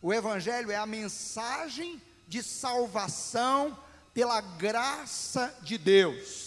O 0.00 0.14
Evangelho 0.14 0.70
é 0.70 0.76
a 0.76 0.86
mensagem 0.86 2.00
de 2.26 2.42
salvação 2.42 3.78
pela 4.14 4.40
graça 4.40 5.54
de 5.60 5.76
Deus. 5.76 6.43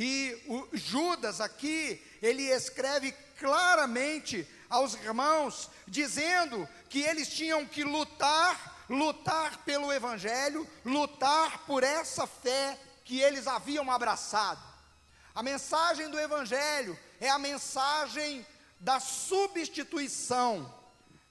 E 0.00 0.40
Judas 0.74 1.40
aqui, 1.40 2.00
ele 2.22 2.44
escreve 2.44 3.10
claramente 3.36 4.46
aos 4.70 4.94
irmãos, 4.94 5.68
dizendo 5.88 6.68
que 6.88 7.00
eles 7.00 7.28
tinham 7.28 7.66
que 7.66 7.82
lutar, 7.82 8.86
lutar 8.88 9.58
pelo 9.64 9.92
Evangelho, 9.92 10.64
lutar 10.84 11.66
por 11.66 11.82
essa 11.82 12.28
fé 12.28 12.78
que 13.04 13.20
eles 13.20 13.48
haviam 13.48 13.90
abraçado. 13.90 14.62
A 15.34 15.42
mensagem 15.42 16.08
do 16.08 16.20
Evangelho 16.20 16.96
é 17.20 17.28
a 17.28 17.38
mensagem 17.38 18.46
da 18.78 19.00
substituição. 19.00 20.72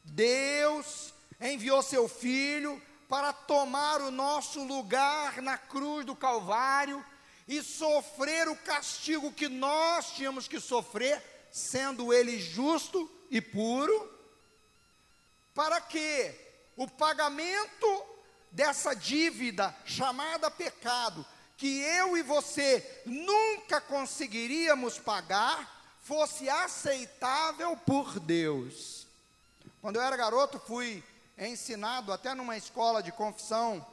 Deus 0.03 1.13
enviou 1.39 1.81
seu 1.81 2.09
Filho 2.09 2.81
para 3.07 3.31
tomar 3.31 4.01
o 4.01 4.11
nosso 4.11 4.61
lugar 4.61 5.41
na 5.41 5.57
cruz 5.57 6.05
do 6.05 6.17
Calvário 6.17 7.05
e 7.47 7.63
sofrer 7.63 8.47
o 8.49 8.55
castigo 8.55 9.31
que 9.31 9.47
nós 9.47 10.11
tínhamos 10.11 10.47
que 10.47 10.59
sofrer, 10.59 11.23
sendo 11.51 12.13
ele 12.13 12.39
justo 12.39 13.09
e 13.31 13.39
puro, 13.39 14.13
para 15.53 15.79
que 15.79 16.33
o 16.75 16.87
pagamento 16.87 18.05
dessa 18.51 18.93
dívida 18.93 19.75
chamada 19.85 20.51
pecado, 20.51 21.25
que 21.55 21.79
eu 21.79 22.17
e 22.17 22.21
você 22.21 23.01
nunca 23.05 23.81
conseguiríamos 23.81 24.99
pagar, 24.99 25.97
fosse 26.01 26.47
aceitável 26.49 27.75
por 27.77 28.19
Deus. 28.19 29.07
Quando 29.81 29.95
eu 29.95 30.01
era 30.01 30.15
garoto, 30.15 30.59
fui 30.59 31.03
ensinado 31.37 32.11
até 32.11 32.33
numa 32.33 32.57
escola 32.57 33.01
de 33.01 33.11
confissão 33.11 33.85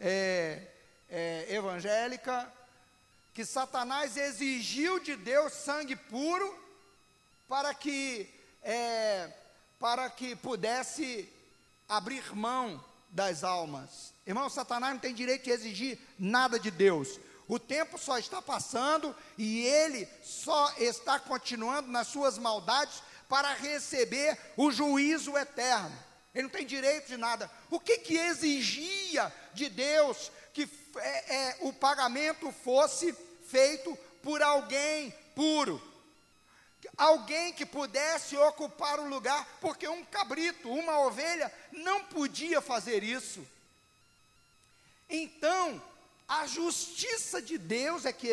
é, 0.00 0.66
é, 1.08 1.46
evangélica, 1.48 2.52
que 3.32 3.44
Satanás 3.44 4.16
exigiu 4.16 5.00
de 5.00 5.16
Deus 5.16 5.52
sangue 5.52 5.96
puro 5.96 6.58
para 7.48 7.72
que 7.74 8.28
é, 8.62 9.32
para 9.78 10.08
que 10.10 10.36
pudesse 10.36 11.28
abrir 11.88 12.34
mão 12.34 12.82
das 13.10 13.42
almas. 13.42 14.14
Irmão, 14.26 14.48
Satanás 14.48 14.94
não 14.94 15.00
tem 15.00 15.14
direito 15.14 15.44
de 15.44 15.50
exigir 15.50 15.98
nada 16.18 16.58
de 16.58 16.70
Deus. 16.70 17.18
O 17.48 17.58
tempo 17.58 17.98
só 17.98 18.18
está 18.18 18.40
passando 18.40 19.14
e 19.36 19.66
ele 19.66 20.08
só 20.22 20.72
está 20.78 21.18
continuando 21.18 21.90
nas 21.90 22.06
suas 22.08 22.38
maldades 22.38 23.02
para 23.28 23.52
receber 23.54 24.38
o 24.56 24.70
juízo 24.70 25.36
eterno. 25.36 25.92
Ele 26.34 26.44
não 26.44 26.50
tem 26.50 26.64
direito 26.64 27.08
de 27.08 27.16
nada. 27.16 27.50
O 27.70 27.78
que 27.78 27.98
que 27.98 28.16
exigia 28.16 29.32
de 29.52 29.68
Deus 29.68 30.30
que 30.52 30.68
é, 30.96 31.34
é, 31.34 31.56
o 31.60 31.72
pagamento 31.72 32.52
fosse 32.52 33.14
feito 33.48 33.96
por 34.22 34.42
alguém 34.42 35.12
puro. 35.34 35.80
Alguém 36.96 37.52
que 37.52 37.64
pudesse 37.64 38.36
ocupar 38.36 38.98
o 39.00 39.08
lugar, 39.08 39.46
porque 39.60 39.86
um 39.88 40.04
cabrito, 40.04 40.68
uma 40.68 41.00
ovelha, 41.00 41.52
não 41.70 42.04
podia 42.04 42.60
fazer 42.60 43.02
isso. 43.02 43.46
Então, 45.08 45.80
a 46.28 46.46
justiça 46.46 47.40
de 47.40 47.56
Deus 47.56 48.04
é 48.04 48.12
que 48.12 48.28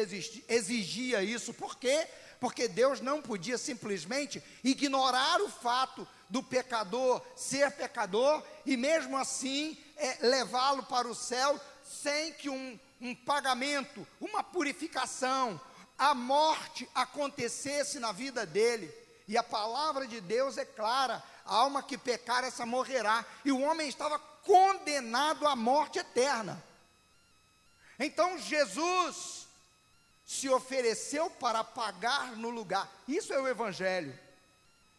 exigia 0.48 1.22
isso, 1.22 1.54
por 1.54 1.78
quê? 1.78 2.08
Porque 2.40 2.68
Deus 2.68 3.02
não 3.02 3.22
podia 3.22 3.58
simplesmente 3.58 4.42
ignorar 4.64 5.42
o 5.42 5.50
fato 5.50 6.08
do 6.30 6.42
pecador 6.44 7.22
ser 7.36 7.72
pecador 7.72 8.44
e 8.66 8.78
mesmo 8.78 9.18
assim 9.18 9.78
é, 9.98 10.18
levá-lo 10.22 10.84
para 10.84 11.08
o 11.08 11.16
céu 11.16 11.60
sem 11.90 12.32
que 12.34 12.50
um, 12.50 12.80
um 13.02 13.16
pagamento, 13.16 14.08
uma 14.22 14.44
purificação, 14.44 15.60
a 15.98 16.14
morte 16.14 16.88
acontecesse 16.94 18.00
na 18.00 18.12
vida 18.12 18.46
dele. 18.46 18.94
E 19.28 19.38
a 19.38 19.44
palavra 19.44 20.08
de 20.08 20.22
Deus 20.22 20.58
é 20.58 20.66
clara: 20.66 21.22
a 21.46 21.56
alma 21.56 21.84
que 21.84 21.98
pecar, 21.98 22.44
essa 22.44 22.66
morrerá. 22.66 23.26
E 23.44 23.52
o 23.52 23.60
homem 23.60 23.90
estava 23.90 24.20
condenado 24.20 25.48
à 25.48 25.56
morte 25.56 26.00
eterna. 26.00 26.64
Então 28.00 28.38
Jesus 28.38 29.48
se 30.26 30.48
ofereceu 30.48 31.30
para 31.30 31.64
pagar 31.64 32.38
no 32.38 32.50
lugar. 32.50 32.90
Isso 33.08 33.34
é 33.34 33.42
o 33.42 33.48
Evangelho. 33.48 34.18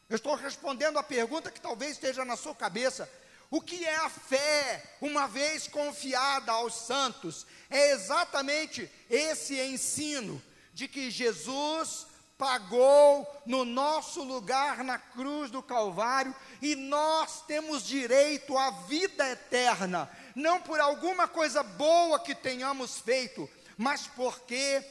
Eu 0.08 0.16
estou 0.16 0.34
respondendo 0.34 0.98
a 0.98 1.04
pergunta 1.04 1.52
que 1.52 1.60
talvez 1.60 1.92
esteja 1.92 2.24
na 2.24 2.36
sua 2.36 2.54
cabeça: 2.54 3.08
o 3.50 3.60
que 3.60 3.84
é 3.84 3.96
a 3.96 4.08
fé, 4.08 4.82
uma 5.00 5.26
vez 5.26 5.66
confiada 5.66 6.52
aos 6.52 6.72
santos? 6.72 7.44
É 7.68 7.90
exatamente 7.90 8.88
esse 9.10 9.60
ensino 9.60 10.40
de 10.72 10.86
que 10.86 11.10
Jesus 11.10 12.06
pagou 12.38 13.28
no 13.44 13.64
nosso 13.64 14.22
lugar 14.22 14.84
na 14.84 14.98
cruz 14.98 15.50
do 15.50 15.62
Calvário 15.62 16.34
e 16.62 16.76
nós 16.76 17.42
temos 17.42 17.82
direito 17.82 18.56
à 18.56 18.70
vida 18.70 19.28
eterna, 19.28 20.08
não 20.34 20.60
por 20.60 20.78
alguma 20.78 21.26
coisa 21.26 21.62
boa 21.62 22.20
que 22.20 22.34
tenhamos 22.34 22.98
feito, 23.00 23.50
mas 23.76 24.06
porque 24.06 24.82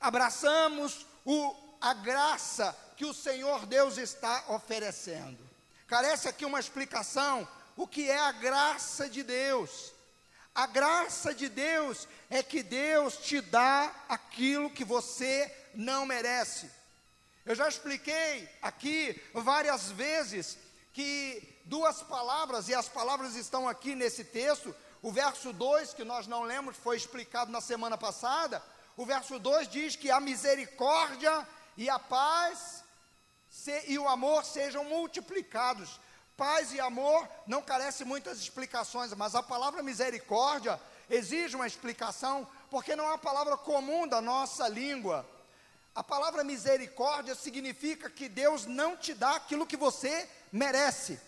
abraçamos 0.00 1.06
o, 1.26 1.54
a 1.78 1.92
graça 1.92 2.76
que 2.96 3.04
o 3.04 3.14
Senhor 3.14 3.66
Deus 3.66 3.98
está 3.98 4.46
oferecendo. 4.48 5.38
Carece 5.86 6.26
aqui 6.26 6.44
uma 6.44 6.58
explicação 6.58 7.46
o 7.78 7.86
que 7.86 8.10
é 8.10 8.18
a 8.18 8.32
graça 8.32 9.08
de 9.08 9.22
Deus. 9.22 9.92
A 10.52 10.66
graça 10.66 11.32
de 11.32 11.48
Deus 11.48 12.08
é 12.28 12.42
que 12.42 12.60
Deus 12.60 13.16
te 13.18 13.40
dá 13.40 13.94
aquilo 14.08 14.68
que 14.68 14.84
você 14.84 15.54
não 15.72 16.04
merece. 16.04 16.68
Eu 17.46 17.54
já 17.54 17.68
expliquei 17.68 18.50
aqui 18.60 19.22
várias 19.32 19.92
vezes 19.92 20.58
que 20.92 21.56
duas 21.66 22.02
palavras, 22.02 22.68
e 22.68 22.74
as 22.74 22.88
palavras 22.88 23.36
estão 23.36 23.68
aqui 23.68 23.94
nesse 23.94 24.24
texto, 24.24 24.74
o 25.00 25.12
verso 25.12 25.52
2, 25.52 25.94
que 25.94 26.02
nós 26.02 26.26
não 26.26 26.42
lemos, 26.42 26.76
foi 26.76 26.96
explicado 26.96 27.52
na 27.52 27.60
semana 27.60 27.96
passada. 27.96 28.60
O 28.96 29.06
verso 29.06 29.38
2 29.38 29.68
diz 29.68 29.94
que 29.94 30.10
a 30.10 30.18
misericórdia 30.18 31.46
e 31.76 31.88
a 31.88 32.00
paz 32.00 32.82
e 33.86 33.96
o 34.00 34.08
amor 34.08 34.44
sejam 34.44 34.82
multiplicados. 34.82 36.00
Paz 36.38 36.72
e 36.72 36.78
amor 36.78 37.28
não 37.48 37.60
carece 37.60 38.04
muitas 38.04 38.38
explicações, 38.38 39.12
mas 39.12 39.34
a 39.34 39.42
palavra 39.42 39.82
misericórdia 39.82 40.80
exige 41.10 41.56
uma 41.56 41.66
explicação, 41.66 42.46
porque 42.70 42.94
não 42.94 43.06
é 43.06 43.08
uma 43.08 43.18
palavra 43.18 43.56
comum 43.56 44.06
da 44.06 44.20
nossa 44.20 44.68
língua. 44.68 45.28
A 45.92 46.04
palavra 46.04 46.44
misericórdia 46.44 47.34
significa 47.34 48.08
que 48.08 48.28
Deus 48.28 48.66
não 48.66 48.96
te 48.96 49.14
dá 49.14 49.34
aquilo 49.34 49.66
que 49.66 49.76
você 49.76 50.28
merece. 50.52 51.20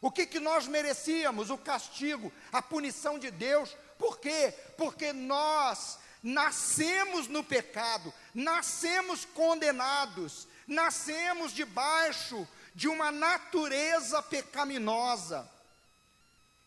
O 0.00 0.10
que, 0.10 0.26
que 0.26 0.40
nós 0.40 0.66
merecíamos? 0.66 1.48
O 1.48 1.56
castigo, 1.56 2.32
a 2.50 2.60
punição 2.60 3.20
de 3.20 3.30
Deus. 3.30 3.76
Por 4.00 4.18
quê? 4.18 4.52
Porque 4.76 5.12
nós 5.12 5.96
nascemos 6.24 7.28
no 7.28 7.44
pecado, 7.44 8.12
nascemos 8.34 9.24
condenados, 9.26 10.48
nascemos 10.66 11.52
debaixo 11.52 12.48
de 12.74 12.88
uma 12.88 13.10
natureza 13.10 14.22
pecaminosa. 14.22 15.48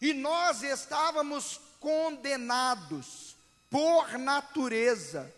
E 0.02 0.13
nós 0.13 0.63
estávamos 0.63 1.60
condenados 1.80 3.36
por 3.70 4.18
natureza. 4.18 5.34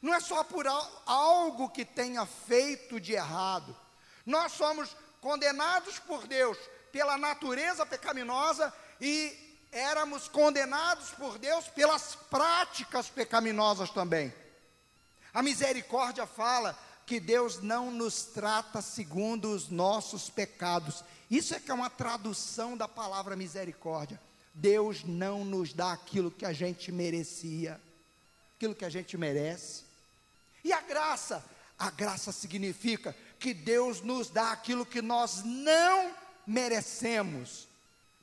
Não 0.00 0.14
é 0.14 0.20
só 0.20 0.44
por 0.44 0.66
algo 1.06 1.70
que 1.70 1.84
tenha 1.84 2.26
feito 2.26 3.00
de 3.00 3.14
errado. 3.14 3.76
Nós 4.24 4.52
somos 4.52 4.96
condenados 5.20 5.98
por 5.98 6.26
Deus 6.26 6.58
pela 6.92 7.16
natureza 7.16 7.84
pecaminosa 7.84 8.72
e 9.00 9.36
éramos 9.72 10.28
condenados 10.28 11.10
por 11.10 11.38
Deus 11.38 11.66
pelas 11.68 12.14
práticas 12.14 13.08
pecaminosas 13.08 13.90
também. 13.90 14.32
A 15.32 15.42
misericórdia 15.42 16.26
fala 16.26 16.78
que 17.06 17.20
Deus 17.20 17.60
não 17.60 17.90
nos 17.90 18.24
trata 18.24 18.80
segundo 18.80 19.50
os 19.50 19.68
nossos 19.68 20.30
pecados. 20.30 21.04
Isso 21.30 21.54
é 21.54 21.60
que 21.60 21.70
é 21.70 21.74
uma 21.74 21.90
tradução 21.90 22.76
da 22.76 22.88
palavra 22.88 23.36
misericórdia. 23.36 24.20
Deus 24.54 25.02
não 25.04 25.44
nos 25.44 25.72
dá 25.72 25.92
aquilo 25.92 26.30
que 26.30 26.46
a 26.46 26.52
gente 26.52 26.92
merecia, 26.92 27.80
aquilo 28.56 28.74
que 28.74 28.84
a 28.84 28.90
gente 28.90 29.16
merece. 29.16 29.82
E 30.62 30.72
a 30.72 30.80
graça? 30.80 31.44
A 31.78 31.90
graça 31.90 32.30
significa 32.32 33.14
que 33.38 33.52
Deus 33.52 34.00
nos 34.00 34.30
dá 34.30 34.52
aquilo 34.52 34.86
que 34.86 35.02
nós 35.02 35.42
não 35.44 36.14
merecemos, 36.46 37.66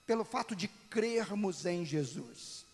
pelo 0.08 0.24
fato 0.24 0.56
de 0.56 0.68
crermos 0.90 1.66
em 1.66 1.86
Jesus. 1.86 2.66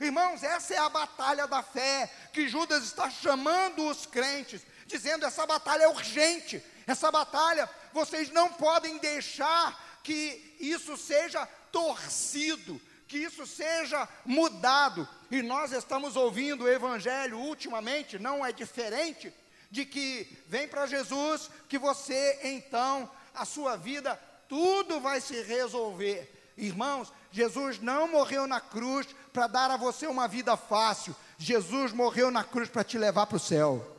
Irmãos, 0.00 0.42
essa 0.42 0.74
é 0.74 0.78
a 0.78 0.88
batalha 0.88 1.46
da 1.46 1.62
fé 1.62 2.08
que 2.32 2.48
Judas 2.48 2.84
está 2.84 3.10
chamando 3.10 3.88
os 3.88 4.06
crentes, 4.06 4.62
dizendo: 4.88 5.24
essa 5.24 5.46
batalha 5.46 5.84
é 5.84 5.88
urgente, 5.88 6.60
essa 6.86 7.12
batalha, 7.12 7.70
vocês 7.92 8.30
não 8.30 8.52
podem 8.52 8.98
deixar 8.98 10.00
que 10.02 10.56
isso 10.58 10.96
seja 10.96 11.46
torcido, 11.70 12.80
que 13.06 13.18
isso 13.18 13.46
seja 13.46 14.08
mudado. 14.24 15.06
E 15.30 15.42
nós 15.42 15.70
estamos 15.70 16.16
ouvindo 16.16 16.64
o 16.64 16.68
Evangelho 16.68 17.38
ultimamente, 17.38 18.18
não 18.18 18.44
é 18.44 18.50
diferente, 18.50 19.32
de 19.70 19.84
que 19.84 20.26
vem 20.46 20.66
para 20.66 20.86
Jesus, 20.86 21.50
que 21.68 21.78
você 21.78 22.40
então, 22.42 23.08
a 23.34 23.44
sua 23.44 23.76
vida 23.76 24.18
tudo 24.48 24.98
vai 24.98 25.20
se 25.20 25.42
resolver. 25.42 26.34
Irmãos, 26.56 27.12
Jesus 27.30 27.78
não 27.78 28.08
morreu 28.08 28.46
na 28.46 28.60
cruz 28.60 29.06
para 29.30 29.46
dar 29.46 29.70
a 29.70 29.76
você 29.76 30.06
uma 30.06 30.26
vida 30.26 30.56
fácil. 30.56 31.14
Jesus 31.36 31.92
morreu 31.92 32.30
na 32.30 32.42
cruz 32.42 32.70
para 32.70 32.82
te 32.82 32.96
levar 32.96 33.26
para 33.26 33.36
o 33.36 33.40
céu. 33.40 33.97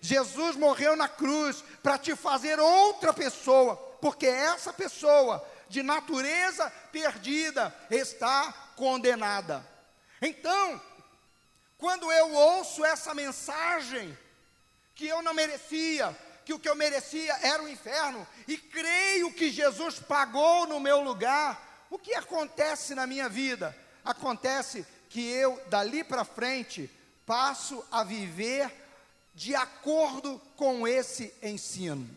Jesus 0.00 0.56
morreu 0.56 0.96
na 0.96 1.08
cruz 1.08 1.62
para 1.82 1.98
te 1.98 2.16
fazer 2.16 2.58
outra 2.58 3.12
pessoa, 3.12 3.76
porque 4.00 4.26
essa 4.26 4.72
pessoa 4.72 5.46
de 5.68 5.82
natureza 5.82 6.70
perdida 6.90 7.74
está 7.90 8.52
condenada. 8.76 9.64
Então, 10.22 10.80
quando 11.76 12.10
eu 12.10 12.32
ouço 12.32 12.84
essa 12.84 13.14
mensagem 13.14 14.16
que 14.94 15.06
eu 15.06 15.22
não 15.22 15.34
merecia, 15.34 16.16
que 16.44 16.54
o 16.54 16.58
que 16.58 16.68
eu 16.68 16.74
merecia 16.74 17.38
era 17.42 17.62
o 17.62 17.68
inferno, 17.68 18.26
e 18.48 18.56
creio 18.56 19.32
que 19.32 19.50
Jesus 19.50 19.98
pagou 19.98 20.66
no 20.66 20.80
meu 20.80 21.00
lugar, 21.00 21.86
o 21.90 21.98
que 21.98 22.14
acontece 22.14 22.94
na 22.94 23.06
minha 23.06 23.28
vida? 23.28 23.76
Acontece 24.04 24.86
que 25.10 25.28
eu, 25.30 25.60
dali 25.68 26.02
para 26.02 26.24
frente, 26.24 26.90
passo 27.26 27.84
a 27.90 28.02
viver 28.02 28.79
de 29.34 29.54
acordo 29.54 30.40
com 30.56 30.86
esse 30.86 31.34
ensino. 31.42 32.08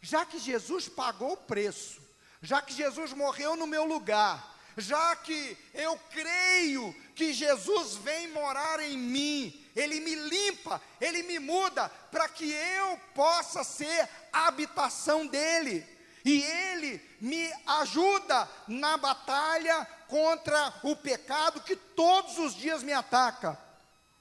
Já 0.00 0.24
que 0.24 0.38
Jesus 0.38 0.88
pagou 0.88 1.32
o 1.32 1.36
preço, 1.36 2.00
já 2.40 2.62
que 2.62 2.72
Jesus 2.72 3.12
morreu 3.12 3.56
no 3.56 3.66
meu 3.66 3.84
lugar, 3.84 4.56
já 4.76 5.16
que 5.16 5.56
eu 5.74 5.98
creio 6.10 6.94
que 7.14 7.32
Jesus 7.32 7.96
vem 7.96 8.28
morar 8.28 8.78
em 8.80 8.96
mim, 8.96 9.66
Ele 9.74 9.98
me 10.00 10.14
limpa, 10.14 10.80
Ele 11.00 11.24
me 11.24 11.38
muda, 11.38 11.88
para 12.12 12.28
que 12.28 12.48
eu 12.50 12.96
possa 13.14 13.64
ser 13.64 14.08
a 14.32 14.46
habitação 14.46 15.26
dEle. 15.26 15.84
E 16.24 16.42
Ele 16.42 17.00
me 17.20 17.52
ajuda 17.66 18.48
na 18.68 18.96
batalha 18.96 19.84
contra 20.06 20.72
o 20.84 20.94
pecado 20.94 21.60
que 21.62 21.74
todos 21.74 22.38
os 22.38 22.54
dias 22.54 22.82
me 22.82 22.92
ataca. 22.92 23.58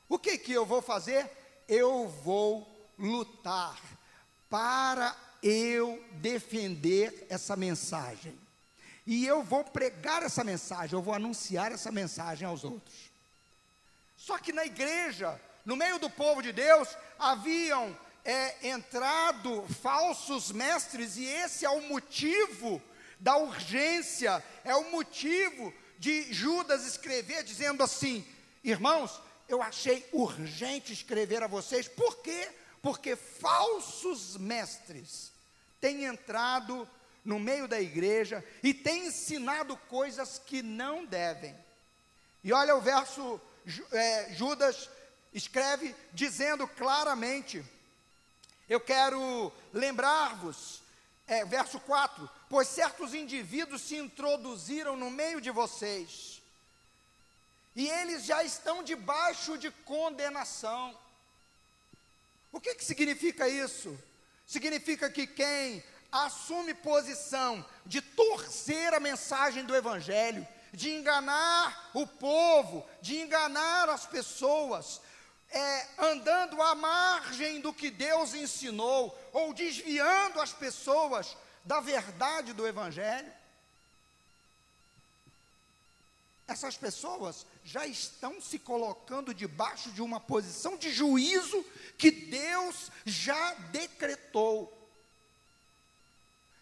O 0.09 0.17
que 0.17 0.37
que 0.37 0.53
eu 0.53 0.65
vou 0.65 0.81
fazer? 0.81 1.29
Eu 1.67 2.07
vou 2.07 2.67
lutar 2.97 3.79
para 4.49 5.15
eu 5.43 6.03
defender 6.13 7.27
essa 7.29 7.55
mensagem. 7.55 8.37
E 9.05 9.25
eu 9.25 9.41
vou 9.41 9.63
pregar 9.63 10.23
essa 10.23 10.43
mensagem, 10.43 10.93
eu 10.93 11.01
vou 11.01 11.13
anunciar 11.13 11.71
essa 11.71 11.91
mensagem 11.91 12.47
aos 12.47 12.63
outros. 12.63 13.11
Só 14.17 14.37
que 14.37 14.51
na 14.51 14.65
igreja, 14.65 15.39
no 15.65 15.77
meio 15.77 15.97
do 15.99 16.09
povo 16.09 16.41
de 16.41 16.51
Deus, 16.51 16.89
haviam 17.17 17.97
é, 18.25 18.67
entrado 18.67 19.65
falsos 19.81 20.51
mestres, 20.51 21.15
e 21.15 21.23
esse 21.23 21.65
é 21.65 21.69
o 21.69 21.87
motivo 21.87 22.81
da 23.19 23.37
urgência, 23.37 24.43
é 24.65 24.75
o 24.75 24.91
motivo 24.91 25.73
de 25.97 26.31
Judas 26.33 26.85
escrever, 26.85 27.43
dizendo 27.43 27.81
assim: 27.81 28.25
irmãos, 28.63 29.21
eu 29.47 29.61
achei 29.61 30.07
urgente 30.11 30.93
escrever 30.93 31.41
a 31.43 31.47
vocês, 31.47 31.87
por 31.87 32.17
quê? 32.17 32.49
Porque 32.81 33.15
falsos 33.15 34.37
mestres 34.37 35.31
têm 35.79 36.05
entrado 36.05 36.87
no 37.23 37.39
meio 37.39 37.67
da 37.67 37.79
igreja 37.79 38.43
e 38.63 38.73
tem 38.73 39.07
ensinado 39.07 39.75
coisas 39.89 40.39
que 40.39 40.61
não 40.61 41.05
devem. 41.05 41.55
E 42.43 42.53
olha 42.53 42.75
o 42.75 42.81
verso, 42.81 43.41
é, 43.91 44.33
Judas 44.33 44.89
escreve 45.33 45.93
dizendo 46.13 46.67
claramente: 46.67 47.63
Eu 48.69 48.79
quero 48.79 49.51
lembrar-vos, 49.73 50.81
é, 51.27 51.43
verso 51.43 51.79
4: 51.81 52.29
Pois 52.49 52.67
certos 52.67 53.13
indivíduos 53.13 53.81
se 53.81 53.97
introduziram 53.97 54.95
no 54.95 55.11
meio 55.11 55.41
de 55.41 55.51
vocês, 55.51 56.36
e 57.77 57.87
eles 57.87 58.25
já 58.25 58.43
estão 58.43 58.81
debaixo 58.81 59.55
de 59.55 59.69
condenação. 59.69 60.97
O 62.51 62.59
que, 62.59 62.73
que 62.73 62.83
significa 62.83 63.47
isso? 63.47 63.95
Significa 64.47 65.11
que 65.11 65.27
quem 65.27 65.83
assume 66.11 66.73
posição 66.73 67.63
de 67.85 68.01
torcer 68.01 68.95
a 68.95 68.99
mensagem 68.99 69.63
do 69.63 69.75
Evangelho, 69.75 70.45
de 70.73 70.89
enganar 70.89 71.91
o 71.93 72.07
povo, 72.07 72.83
de 72.99 73.21
enganar 73.21 73.87
as 73.89 74.07
pessoas, 74.07 74.99
é, 75.51 75.87
andando 75.99 76.59
à 76.59 76.73
margem 76.73 77.61
do 77.61 77.71
que 77.71 77.91
Deus 77.91 78.33
ensinou, 78.33 79.15
ou 79.31 79.53
desviando 79.53 80.41
as 80.41 80.51
pessoas 80.51 81.37
da 81.63 81.79
verdade 81.79 82.53
do 82.53 82.65
Evangelho. 82.65 83.31
Essas 86.47 86.77
pessoas 86.77 87.45
já 87.63 87.85
estão 87.85 88.39
se 88.39 88.57
colocando 88.57 89.33
debaixo 89.33 89.91
de 89.91 90.01
uma 90.01 90.19
posição 90.19 90.77
de 90.77 90.91
juízo 90.91 91.65
que 91.97 92.09
Deus 92.09 92.89
já 93.05 93.53
decretou. 93.71 94.73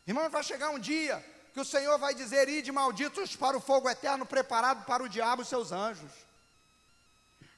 Irmão, 0.08 0.30
vai 0.30 0.44
chegar 0.44 0.72
um 0.72 0.80
dia 0.80 1.24
que 1.54 1.60
o 1.60 1.66
Senhor 1.66 1.98
vai 2.00 2.16
dizer: 2.16 2.50
Ide 2.50 2.72
malditos 2.72 3.36
para 3.36 3.56
o 3.56 3.62
fogo 3.62 3.90
eterno 3.90 4.26
preparado 4.26 4.86
para 4.86 5.04
o 5.04 5.10
diabo 5.10 5.44
e 5.44 5.46
seus 5.46 5.72
anjos. 5.72 6.12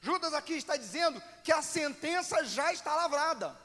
Judas 0.00 0.34
aqui 0.34 0.52
está 0.52 0.76
dizendo 0.76 1.22
que 1.42 1.50
a 1.50 1.62
sentença 1.62 2.44
já 2.44 2.72
está 2.72 2.94
lavrada. 2.94 3.56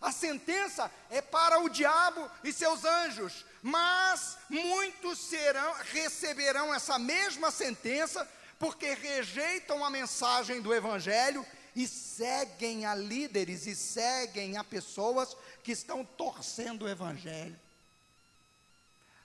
A 0.00 0.12
sentença 0.12 0.90
é 1.10 1.22
para 1.22 1.60
o 1.60 1.68
diabo 1.68 2.30
e 2.44 2.52
seus 2.52 2.84
anjos, 2.84 3.44
mas 3.62 4.36
muitos 4.50 5.20
serão 5.20 5.72
receberão 5.92 6.74
essa 6.74 6.98
mesma 6.98 7.50
sentença 7.52 8.28
porque 8.58 8.92
rejeitam 8.94 9.84
a 9.84 9.90
mensagem 9.90 10.60
do 10.60 10.74
evangelho 10.74 11.46
e 11.74 11.86
seguem 11.86 12.84
a 12.84 12.94
líderes 12.94 13.66
e 13.66 13.74
seguem 13.74 14.56
a 14.56 14.64
pessoas 14.64 15.36
que 15.62 15.72
estão 15.72 16.04
torcendo 16.04 16.82
o 16.82 16.88
evangelho. 16.88 17.58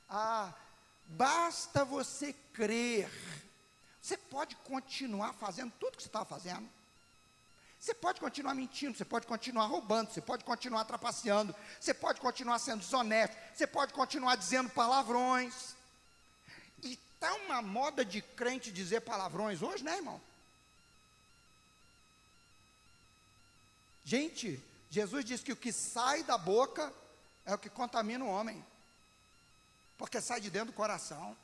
Ah, 0.10 0.54
basta 1.08 1.84
você 1.84 2.34
crer. 2.54 3.12
Você 4.02 4.17
pode 4.17 4.56
continuar 4.58 5.34
fazendo 5.34 5.73
tudo 5.80 5.97
que 5.97 6.04
você 6.04 6.10
estava 6.10 6.26
fazendo. 6.26 6.69
Você 7.88 7.93
pode 7.93 8.19
continuar 8.19 8.54
mentindo, 8.54 8.97
você 8.97 9.06
pode 9.06 9.26
continuar 9.26 9.65
roubando, 9.67 10.12
você 10.12 10.19
pode 10.19 10.43
continuar 10.43 10.84
trapaceando, 10.84 11.56
você 11.80 11.93
pode 11.93 12.19
continuar 12.19 12.60
sendo 12.60 12.82
desonesto, 12.82 13.34
você 13.56 13.65
pode 13.65 13.93
continuar 13.93 14.36
dizendo 14.36 14.69
palavrões. 14.69 15.73
E 16.84 17.00
está 17.13 17.34
uma 17.45 17.62
moda 17.62 18.04
de 18.04 18.21
crente 18.21 18.73
dizer 18.73 19.00
palavrões 19.00 19.62
hoje, 19.62 19.86
né, 19.86 19.95
irmão? 19.95 20.19
Gente, 24.04 24.62
Jesus 24.89 25.23
diz 25.23 25.41
que 25.41 25.54
o 25.54 25.56
que 25.56 25.71
sai 25.71 26.23
da 26.23 26.38
boca 26.38 26.91
é 27.45 27.54
o 27.56 27.58
que 27.58 27.69
contamina 27.69 28.26
o 28.26 28.30
homem, 28.30 28.65
porque 29.97 30.19
sai 30.19 30.41
de 30.41 30.50
dentro 30.50 30.73
do 30.73 30.76
coração. 30.76 31.38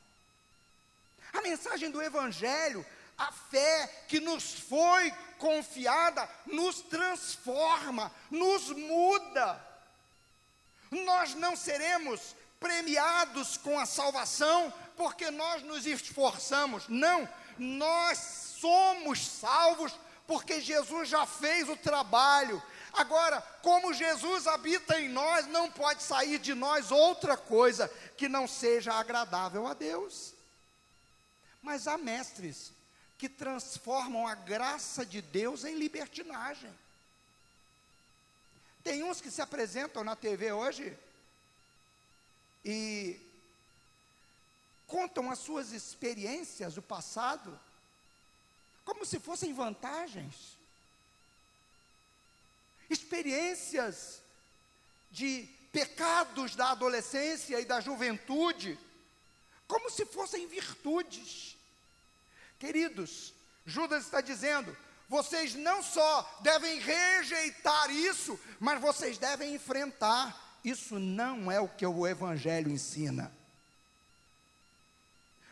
A 1.32 1.40
mensagem 1.40 1.90
do 1.90 2.02
Evangelho, 2.02 2.84
a 3.16 3.30
fé 3.30 4.04
que 4.08 4.20
nos 4.20 4.54
foi 4.54 5.12
confiada, 5.38 6.28
nos 6.46 6.80
transforma, 6.80 8.12
nos 8.30 8.70
muda. 8.70 9.64
Nós 10.90 11.34
não 11.34 11.56
seremos 11.56 12.34
premiados 12.58 13.56
com 13.56 13.78
a 13.78 13.86
salvação 13.86 14.72
porque 14.96 15.30
nós 15.30 15.62
nos 15.62 15.86
esforçamos, 15.86 16.88
não, 16.88 17.28
nós 17.58 18.18
somos 18.58 19.26
salvos 19.26 19.92
porque 20.26 20.60
Jesus 20.60 21.08
já 21.08 21.26
fez 21.26 21.68
o 21.68 21.76
trabalho. 21.76 22.62
Agora, 22.92 23.42
como 23.60 23.92
Jesus 23.92 24.46
habita 24.46 24.98
em 25.00 25.08
nós, 25.08 25.46
não 25.46 25.70
pode 25.70 26.02
sair 26.02 26.38
de 26.38 26.54
nós 26.54 26.90
outra 26.90 27.36
coisa 27.36 27.88
que 28.16 28.28
não 28.28 28.46
seja 28.46 28.94
agradável 28.94 29.66
a 29.66 29.74
Deus. 29.74 30.32
Mas 31.60 31.86
há 31.86 31.98
mestres 31.98 32.73
que 33.24 33.28
transformam 33.30 34.26
a 34.26 34.34
graça 34.34 35.06
de 35.06 35.22
Deus 35.22 35.64
em 35.64 35.76
libertinagem. 35.76 36.70
Tem 38.82 39.02
uns 39.02 39.18
que 39.18 39.30
se 39.30 39.40
apresentam 39.40 40.04
na 40.04 40.14
TV 40.14 40.52
hoje 40.52 40.94
e 42.62 43.18
contam 44.86 45.30
as 45.30 45.38
suas 45.38 45.72
experiências 45.72 46.74
do 46.74 46.82
passado 46.82 47.58
como 48.84 49.06
se 49.06 49.18
fossem 49.18 49.54
vantagens. 49.54 50.58
Experiências 52.90 54.20
de 55.10 55.48
pecados 55.72 56.54
da 56.54 56.72
adolescência 56.72 57.58
e 57.58 57.64
da 57.64 57.80
juventude, 57.80 58.78
como 59.66 59.88
se 59.88 60.04
fossem 60.04 60.46
virtudes. 60.46 61.53
Queridos, 62.58 63.34
Judas 63.64 64.04
está 64.04 64.20
dizendo: 64.20 64.76
vocês 65.08 65.54
não 65.54 65.82
só 65.82 66.38
devem 66.40 66.78
rejeitar 66.80 67.90
isso, 67.90 68.38
mas 68.58 68.80
vocês 68.80 69.18
devem 69.18 69.54
enfrentar. 69.54 70.58
Isso 70.64 70.98
não 70.98 71.52
é 71.52 71.60
o 71.60 71.68
que 71.68 71.86
o 71.86 72.06
Evangelho 72.06 72.70
ensina. 72.70 73.30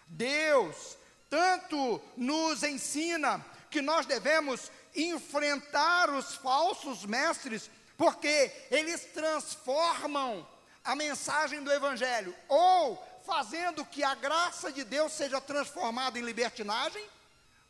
Deus 0.07 0.97
tanto 1.29 2.03
nos 2.15 2.63
ensina 2.63 3.45
que 3.71 3.81
nós 3.81 4.05
devemos 4.05 4.71
enfrentar 4.95 6.11
os 6.11 6.35
falsos 6.35 7.07
mestres, 7.07 7.71
porque 7.97 8.53
eles 8.71 9.07
transformam 9.15 10.47
a 10.85 10.95
mensagem 10.95 11.63
do 11.63 11.73
Evangelho, 11.73 12.35
ou 12.49 13.03
fazendo 13.25 13.85
que 13.85 14.03
a 14.03 14.15
graça 14.15 14.73
de 14.73 14.85
Deus 14.85 15.13
seja 15.13 15.41
transformada 15.41 16.19
em 16.19 16.23
libertinagem. 16.23 17.05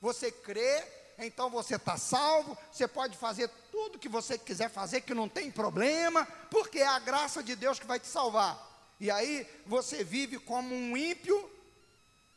Você 0.01 0.31
crê, 0.31 0.85
então 1.19 1.49
você 1.49 1.77
está 1.77 1.97
salvo, 1.97 2.57
você 2.71 2.89
pode 2.89 3.17
fazer 3.17 3.49
tudo 3.71 3.99
que 3.99 4.09
você 4.09 4.37
quiser 4.37 4.69
fazer, 4.69 5.03
que 5.03 5.15
não 5.15 5.29
tem 5.29 5.51
problema, 5.51 6.27
porque 6.51 6.79
é 6.79 6.87
a 6.87 6.99
graça 6.99 7.43
de 7.43 7.55
Deus 7.55 7.79
que 7.79 7.87
vai 7.87 8.01
te 8.01 8.07
salvar. 8.07 8.71
E 8.99 9.11
aí 9.11 9.47
você 9.67 10.03
vive 10.03 10.39
como 10.39 10.75
um 10.75 10.97
ímpio, 10.97 11.51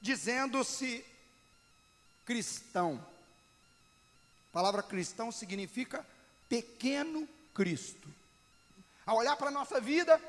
dizendo-se 0.02 1.06
cristão. 2.26 3.04
A 4.50 4.54
palavra 4.54 4.82
cristão 4.82 5.32
significa 5.32 6.06
pequeno 6.48 7.28
Cristo. 7.54 8.08
Ao 9.06 9.18
olhar 9.18 9.36
para 9.36 9.50
a 9.50 9.52
nossa 9.52 9.80
vida, 9.80 10.20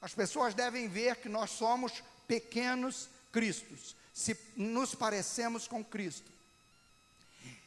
as 0.00 0.14
pessoas 0.14 0.54
devem 0.54 0.88
ver 0.88 1.16
que 1.16 1.28
nós 1.28 1.50
somos 1.50 2.02
pequenos 2.26 3.08
Cristos, 3.32 3.94
se 4.12 4.36
nos 4.56 4.94
parecemos 4.94 5.68
com 5.68 5.84
Cristo. 5.84 6.30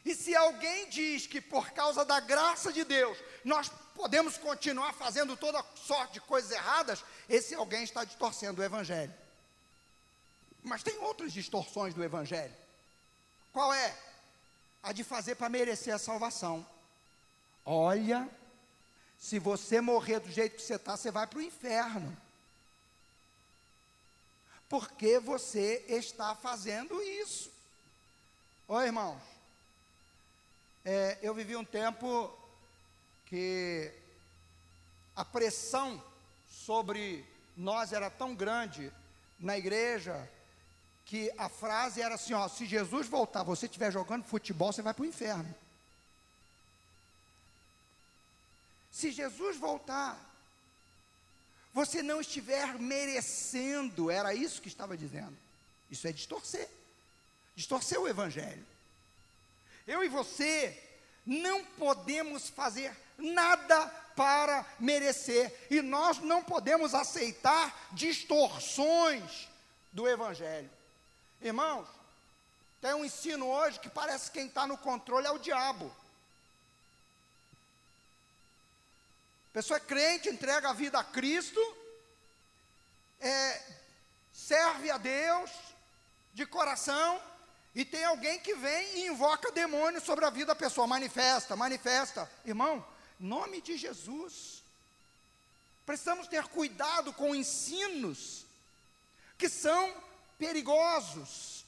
E 0.04 0.14
se 0.14 0.34
alguém 0.34 0.88
diz 0.88 1.26
que 1.26 1.40
por 1.40 1.70
causa 1.70 2.04
da 2.04 2.18
graça 2.20 2.72
de 2.72 2.84
Deus 2.84 3.18
nós 3.44 3.70
podemos 3.94 4.38
continuar 4.38 4.92
fazendo 4.94 5.36
toda 5.36 5.64
sorte 5.76 6.14
de 6.14 6.20
coisas 6.20 6.50
erradas, 6.50 7.04
esse 7.28 7.54
alguém 7.54 7.84
está 7.84 8.02
distorcendo 8.04 8.60
o 8.60 8.64
Evangelho. 8.64 9.12
Mas 10.62 10.82
tem 10.82 10.98
outras 10.98 11.32
distorções 11.32 11.94
do 11.94 12.02
Evangelho. 12.02 12.54
Qual 13.52 13.72
é? 13.72 13.96
A 14.82 14.92
de 14.92 15.04
fazer 15.04 15.34
para 15.34 15.48
merecer 15.48 15.94
a 15.94 15.98
salvação. 15.98 16.66
Olha, 17.64 18.28
se 19.18 19.38
você 19.38 19.80
morrer 19.80 20.20
do 20.20 20.30
jeito 20.30 20.56
que 20.56 20.62
você 20.62 20.74
está, 20.74 20.96
você 20.96 21.10
vai 21.10 21.26
para 21.26 21.38
o 21.38 21.42
inferno. 21.42 22.16
Porque 24.70 25.18
você 25.18 25.84
está 25.88 26.32
fazendo 26.36 27.02
isso. 27.02 27.50
Oi, 28.68 28.86
irmãos. 28.86 29.20
É, 30.84 31.18
eu 31.20 31.34
vivi 31.34 31.56
um 31.56 31.64
tempo 31.64 32.32
que 33.26 33.92
a 35.16 35.24
pressão 35.24 36.00
sobre 36.48 37.26
nós 37.56 37.92
era 37.92 38.08
tão 38.08 38.32
grande 38.32 38.92
na 39.40 39.58
igreja, 39.58 40.30
que 41.04 41.32
a 41.36 41.48
frase 41.48 42.00
era 42.00 42.14
assim: 42.14 42.32
ó, 42.32 42.46
se 42.46 42.64
Jesus 42.64 43.08
voltar, 43.08 43.42
você 43.42 43.66
estiver 43.66 43.90
jogando 43.90 44.22
futebol, 44.22 44.72
você 44.72 44.82
vai 44.82 44.94
para 44.94 45.02
o 45.02 45.06
inferno. 45.06 45.52
Se 48.92 49.10
Jesus 49.10 49.56
voltar, 49.56 50.16
você 51.72 52.02
não 52.02 52.20
estiver 52.20 52.78
merecendo, 52.78 54.10
era 54.10 54.34
isso 54.34 54.60
que 54.60 54.68
estava 54.68 54.96
dizendo. 54.96 55.36
Isso 55.90 56.06
é 56.06 56.12
distorcer. 56.12 56.68
Distorcer 57.54 58.00
o 58.00 58.08
evangelho. 58.08 58.66
Eu 59.86 60.02
e 60.02 60.08
você 60.08 60.80
não 61.24 61.64
podemos 61.64 62.48
fazer 62.48 62.96
nada 63.18 63.86
para 64.16 64.66
merecer, 64.78 65.66
e 65.70 65.80
nós 65.80 66.18
não 66.18 66.42
podemos 66.42 66.94
aceitar 66.94 67.88
distorções 67.92 69.48
do 69.92 70.08
evangelho. 70.08 70.70
Irmãos, 71.40 71.86
tem 72.80 72.94
um 72.94 73.04
ensino 73.04 73.46
hoje 73.46 73.80
que 73.80 73.88
parece 73.88 74.30
que 74.30 74.38
quem 74.38 74.46
está 74.46 74.66
no 74.66 74.76
controle 74.76 75.26
é 75.26 75.30
o 75.30 75.38
diabo. 75.38 75.94
A 79.50 79.52
pessoa 79.52 79.78
é 79.78 79.80
crente, 79.80 80.28
entrega 80.28 80.70
a 80.70 80.72
vida 80.72 80.96
a 80.96 81.02
Cristo, 81.02 81.60
é, 83.18 83.60
serve 84.32 84.92
a 84.92 84.96
Deus 84.96 85.50
de 86.32 86.46
coração, 86.46 87.20
e 87.74 87.84
tem 87.84 88.04
alguém 88.04 88.38
que 88.38 88.54
vem 88.54 88.98
e 88.98 89.06
invoca 89.08 89.50
demônio 89.50 90.00
sobre 90.00 90.24
a 90.24 90.30
vida 90.30 90.46
da 90.46 90.54
pessoa, 90.54 90.86
manifesta, 90.86 91.56
manifesta. 91.56 92.30
Irmão, 92.44 92.86
nome 93.18 93.60
de 93.60 93.76
Jesus. 93.76 94.62
Precisamos 95.84 96.28
ter 96.28 96.44
cuidado 96.44 97.12
com 97.12 97.34
ensinos 97.34 98.46
que 99.36 99.48
são 99.48 99.92
perigosos. 100.38 101.64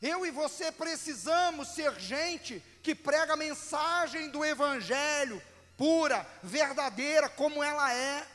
Eu 0.00 0.24
e 0.24 0.30
você 0.30 0.72
precisamos 0.72 1.68
ser 1.68 2.00
gente 2.00 2.62
que 2.82 2.94
prega 2.94 3.34
a 3.34 3.36
mensagem 3.36 4.30
do 4.30 4.42
Evangelho 4.42 5.42
pura, 5.80 6.26
verdadeira, 6.42 7.26
como 7.30 7.62
ela 7.64 7.90
é. 7.90 8.26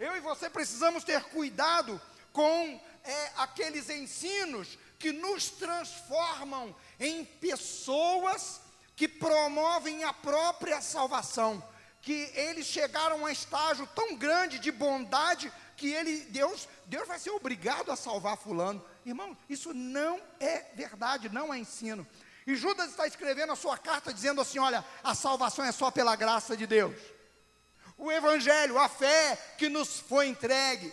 Eu 0.00 0.16
e 0.16 0.20
você 0.20 0.50
precisamos 0.50 1.04
ter 1.04 1.22
cuidado 1.26 2.02
com 2.32 2.80
é, 3.04 3.30
aqueles 3.36 3.88
ensinos 3.88 4.76
que 4.98 5.12
nos 5.12 5.48
transformam 5.48 6.74
em 6.98 7.24
pessoas 7.24 8.60
que 8.96 9.06
promovem 9.06 10.02
a 10.02 10.12
própria 10.12 10.80
salvação, 10.80 11.62
que 12.02 12.32
eles 12.34 12.66
chegaram 12.66 13.24
a 13.24 13.30
estágio 13.30 13.88
tão 13.94 14.16
grande 14.16 14.58
de 14.58 14.72
bondade 14.72 15.52
que 15.76 15.92
ele, 15.92 16.22
Deus, 16.30 16.68
Deus 16.86 17.06
vai 17.06 17.20
ser 17.20 17.30
obrigado 17.30 17.92
a 17.92 17.96
salvar 17.96 18.36
fulano. 18.36 18.84
Irmão, 19.04 19.38
isso 19.48 19.72
não 19.72 20.20
é 20.40 20.64
verdade, 20.74 21.28
não 21.28 21.54
é 21.54 21.58
ensino. 21.60 22.04
E 22.46 22.54
Judas 22.54 22.90
está 22.90 23.06
escrevendo 23.06 23.52
a 23.52 23.56
sua 23.56 23.76
carta 23.76 24.14
dizendo 24.14 24.40
assim: 24.40 24.58
olha, 24.58 24.84
a 25.02 25.14
salvação 25.14 25.64
é 25.64 25.72
só 25.72 25.90
pela 25.90 26.14
graça 26.14 26.56
de 26.56 26.66
Deus. 26.66 26.96
O 27.98 28.12
evangelho, 28.12 28.78
a 28.78 28.88
fé 28.88 29.36
que 29.58 29.68
nos 29.68 29.98
foi 29.98 30.28
entregue. 30.28 30.92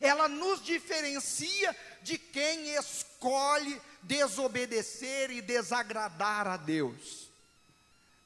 ela 0.00 0.28
nos 0.28 0.62
diferencia 0.64 1.76
de 2.02 2.16
quem 2.16 2.74
escolhe 2.74 3.80
desobedecer 4.02 5.30
e 5.30 5.42
desagradar 5.42 6.46
a 6.46 6.56
Deus. 6.56 7.28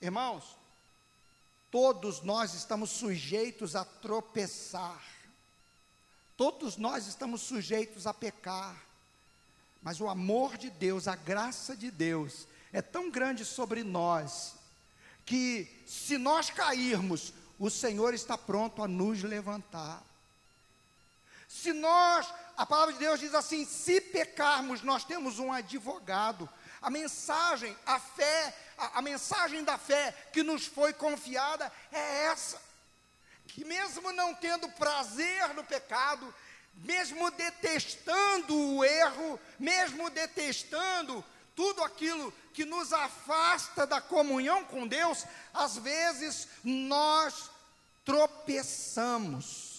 Irmãos, 0.00 0.56
todos 1.70 2.22
nós 2.22 2.54
estamos 2.54 2.90
sujeitos 2.90 3.74
a 3.74 3.84
tropeçar, 3.84 5.02
todos 6.36 6.76
nós 6.76 7.08
estamos 7.08 7.40
sujeitos 7.42 8.06
a 8.06 8.14
pecar, 8.14 8.83
mas 9.84 10.00
o 10.00 10.08
amor 10.08 10.56
de 10.56 10.70
Deus, 10.70 11.06
a 11.06 11.14
graça 11.14 11.76
de 11.76 11.90
Deus, 11.90 12.48
é 12.72 12.80
tão 12.80 13.10
grande 13.10 13.44
sobre 13.44 13.84
nós, 13.84 14.54
que 15.26 15.70
se 15.86 16.16
nós 16.16 16.48
cairmos, 16.48 17.34
o 17.58 17.68
Senhor 17.68 18.14
está 18.14 18.36
pronto 18.36 18.82
a 18.82 18.88
nos 18.88 19.22
levantar. 19.22 20.02
Se 21.46 21.74
nós, 21.74 22.26
a 22.56 22.64
palavra 22.64 22.94
de 22.94 22.98
Deus 22.98 23.20
diz 23.20 23.34
assim: 23.34 23.66
se 23.66 24.00
pecarmos, 24.00 24.82
nós 24.82 25.04
temos 25.04 25.38
um 25.38 25.52
advogado. 25.52 26.48
A 26.80 26.88
mensagem, 26.88 27.76
a 27.84 28.00
fé, 28.00 28.56
a, 28.78 28.98
a 28.98 29.02
mensagem 29.02 29.62
da 29.62 29.76
fé 29.76 30.12
que 30.32 30.42
nos 30.42 30.66
foi 30.66 30.94
confiada 30.94 31.70
é 31.92 32.24
essa: 32.24 32.60
que 33.48 33.64
mesmo 33.64 34.12
não 34.12 34.34
tendo 34.34 34.66
prazer 34.70 35.54
no 35.54 35.62
pecado, 35.62 36.34
mesmo 36.76 37.30
detestando 37.30 38.56
o 38.56 38.84
erro, 38.84 39.40
mesmo 39.58 40.10
detestando 40.10 41.24
tudo 41.54 41.82
aquilo 41.82 42.32
que 42.52 42.64
nos 42.64 42.92
afasta 42.92 43.86
da 43.86 44.00
comunhão 44.00 44.64
com 44.64 44.86
Deus, 44.86 45.24
às 45.52 45.76
vezes 45.76 46.48
nós 46.64 47.50
tropeçamos 48.04 49.74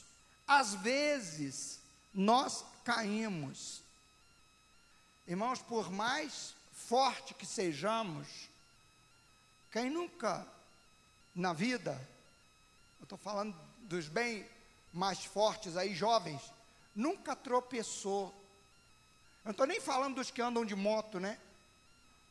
às 0.47 0.75
vezes, 0.75 1.79
nós 2.13 2.63
caímos. 2.83 3.81
Irmãos, 5.27 5.61
por 5.61 5.91
mais 5.91 6.53
forte 6.71 7.33
que 7.33 7.45
sejamos, 7.45 8.27
quem 9.71 9.89
nunca 9.89 10.45
na 11.33 11.51
vida, 11.51 11.99
eu 12.99 13.03
estou 13.03 13.17
falando 13.17 13.55
dos 13.79 14.07
bem 14.07 14.47
mais 14.93 15.25
fortes 15.25 15.75
aí, 15.75 15.95
jovens, 15.95 16.41
nunca 16.95 17.35
tropeçou. 17.35 18.27
Eu 19.43 19.49
não 19.49 19.51
estou 19.51 19.67
nem 19.67 19.79
falando 19.79 20.15
dos 20.15 20.31
que 20.31 20.41
andam 20.41 20.65
de 20.65 20.75
moto, 20.75 21.19
né? 21.19 21.37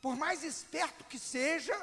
Por 0.01 0.17
mais 0.17 0.43
esperto 0.43 1.05
que 1.05 1.19
seja, 1.19 1.75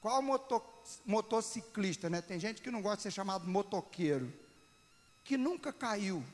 qual 0.00 0.22
moto, 0.22 0.62
motociclista, 1.04 2.08
né? 2.08 2.22
Tem 2.22 2.38
gente 2.38 2.62
que 2.62 2.70
não 2.70 2.82
gosta 2.82 2.98
de 2.98 3.02
ser 3.04 3.10
chamado 3.10 3.48
motoqueiro 3.48 4.32
que 5.26 5.36
nunca 5.36 5.72
caiu. 5.72 6.24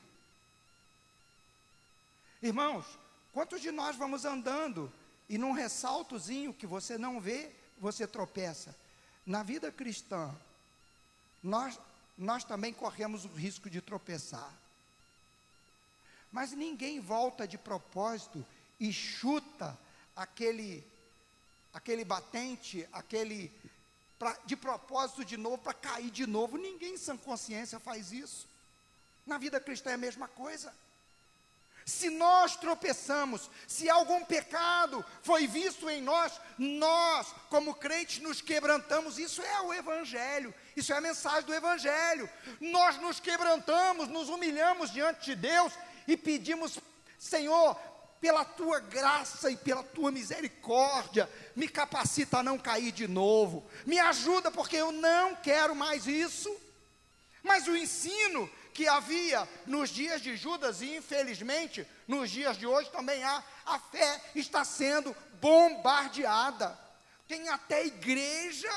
Irmãos, 2.42 2.84
quantos 3.32 3.62
de 3.62 3.70
nós 3.70 3.96
vamos 3.96 4.24
andando 4.26 4.92
e 5.28 5.38
num 5.38 5.52
ressaltozinho 5.52 6.52
que 6.52 6.66
você 6.66 6.98
não 6.98 7.18
vê, 7.18 7.50
você 7.78 8.06
tropeça? 8.06 8.76
Na 9.24 9.42
vida 9.42 9.72
cristã, 9.72 10.30
nós, 11.42 11.80
nós 12.18 12.44
também 12.44 12.72
corremos 12.72 13.24
o 13.24 13.28
risco 13.28 13.70
de 13.70 13.80
tropeçar. 13.80 14.52
Mas 16.32 16.52
ninguém 16.52 16.98
volta 16.98 17.46
de 17.46 17.58
propósito 17.58 18.44
e 18.80 18.92
chuta 18.92 19.78
aquele 20.16 20.84
aquele 21.72 22.04
batente, 22.04 22.86
aquele 22.92 23.50
pra, 24.18 24.36
de 24.44 24.56
propósito 24.56 25.24
de 25.24 25.36
novo 25.36 25.58
para 25.58 25.74
cair 25.74 26.10
de 26.10 26.26
novo. 26.26 26.56
Ninguém 26.56 26.96
sem 26.96 27.16
consciência 27.16 27.78
faz 27.78 28.12
isso. 28.12 28.46
Na 29.26 29.38
vida 29.38 29.60
cristã 29.60 29.90
é 29.90 29.94
a 29.94 29.98
mesma 29.98 30.28
coisa. 30.28 30.72
Se 31.84 32.10
nós 32.10 32.54
tropeçamos, 32.56 33.50
se 33.66 33.90
algum 33.90 34.24
pecado 34.24 35.04
foi 35.22 35.48
visto 35.48 35.90
em 35.90 36.00
nós, 36.00 36.40
nós, 36.56 37.34
como 37.48 37.74
crentes, 37.74 38.22
nos 38.22 38.40
quebrantamos. 38.40 39.18
Isso 39.18 39.42
é 39.42 39.60
o 39.62 39.74
Evangelho, 39.74 40.54
isso 40.76 40.92
é 40.92 40.96
a 40.96 41.00
mensagem 41.00 41.42
do 41.42 41.54
Evangelho. 41.54 42.30
Nós 42.60 42.98
nos 42.98 43.18
quebrantamos, 43.18 44.08
nos 44.08 44.28
humilhamos 44.28 44.92
diante 44.92 45.24
de 45.24 45.34
Deus 45.34 45.72
e 46.06 46.16
pedimos, 46.16 46.78
Senhor, 47.18 47.76
pela 48.20 48.44
tua 48.44 48.78
graça 48.78 49.50
e 49.50 49.56
pela 49.56 49.82
tua 49.82 50.12
misericórdia, 50.12 51.28
me 51.56 51.68
capacita 51.68 52.38
a 52.38 52.42
não 52.42 52.56
cair 52.56 52.92
de 52.92 53.08
novo, 53.08 53.68
me 53.84 53.98
ajuda, 53.98 54.50
porque 54.50 54.76
eu 54.76 54.92
não 54.92 55.34
quero 55.34 55.74
mais 55.74 56.06
isso. 56.06 56.54
Mas 57.42 57.66
o 57.66 57.76
ensino 57.76 58.48
que 58.72 58.86
havia 58.86 59.46
nos 59.66 59.90
dias 59.90 60.20
de 60.20 60.36
Judas 60.36 60.80
e 60.80 60.96
infelizmente 60.96 61.86
nos 62.06 62.30
dias 62.30 62.56
de 62.56 62.66
hoje 62.66 62.90
também 62.90 63.22
há, 63.24 63.42
a 63.66 63.78
fé 63.78 64.20
está 64.34 64.64
sendo 64.64 65.14
bombardeada. 65.40 66.78
Tem 67.26 67.48
até 67.48 67.84
igreja 67.84 68.70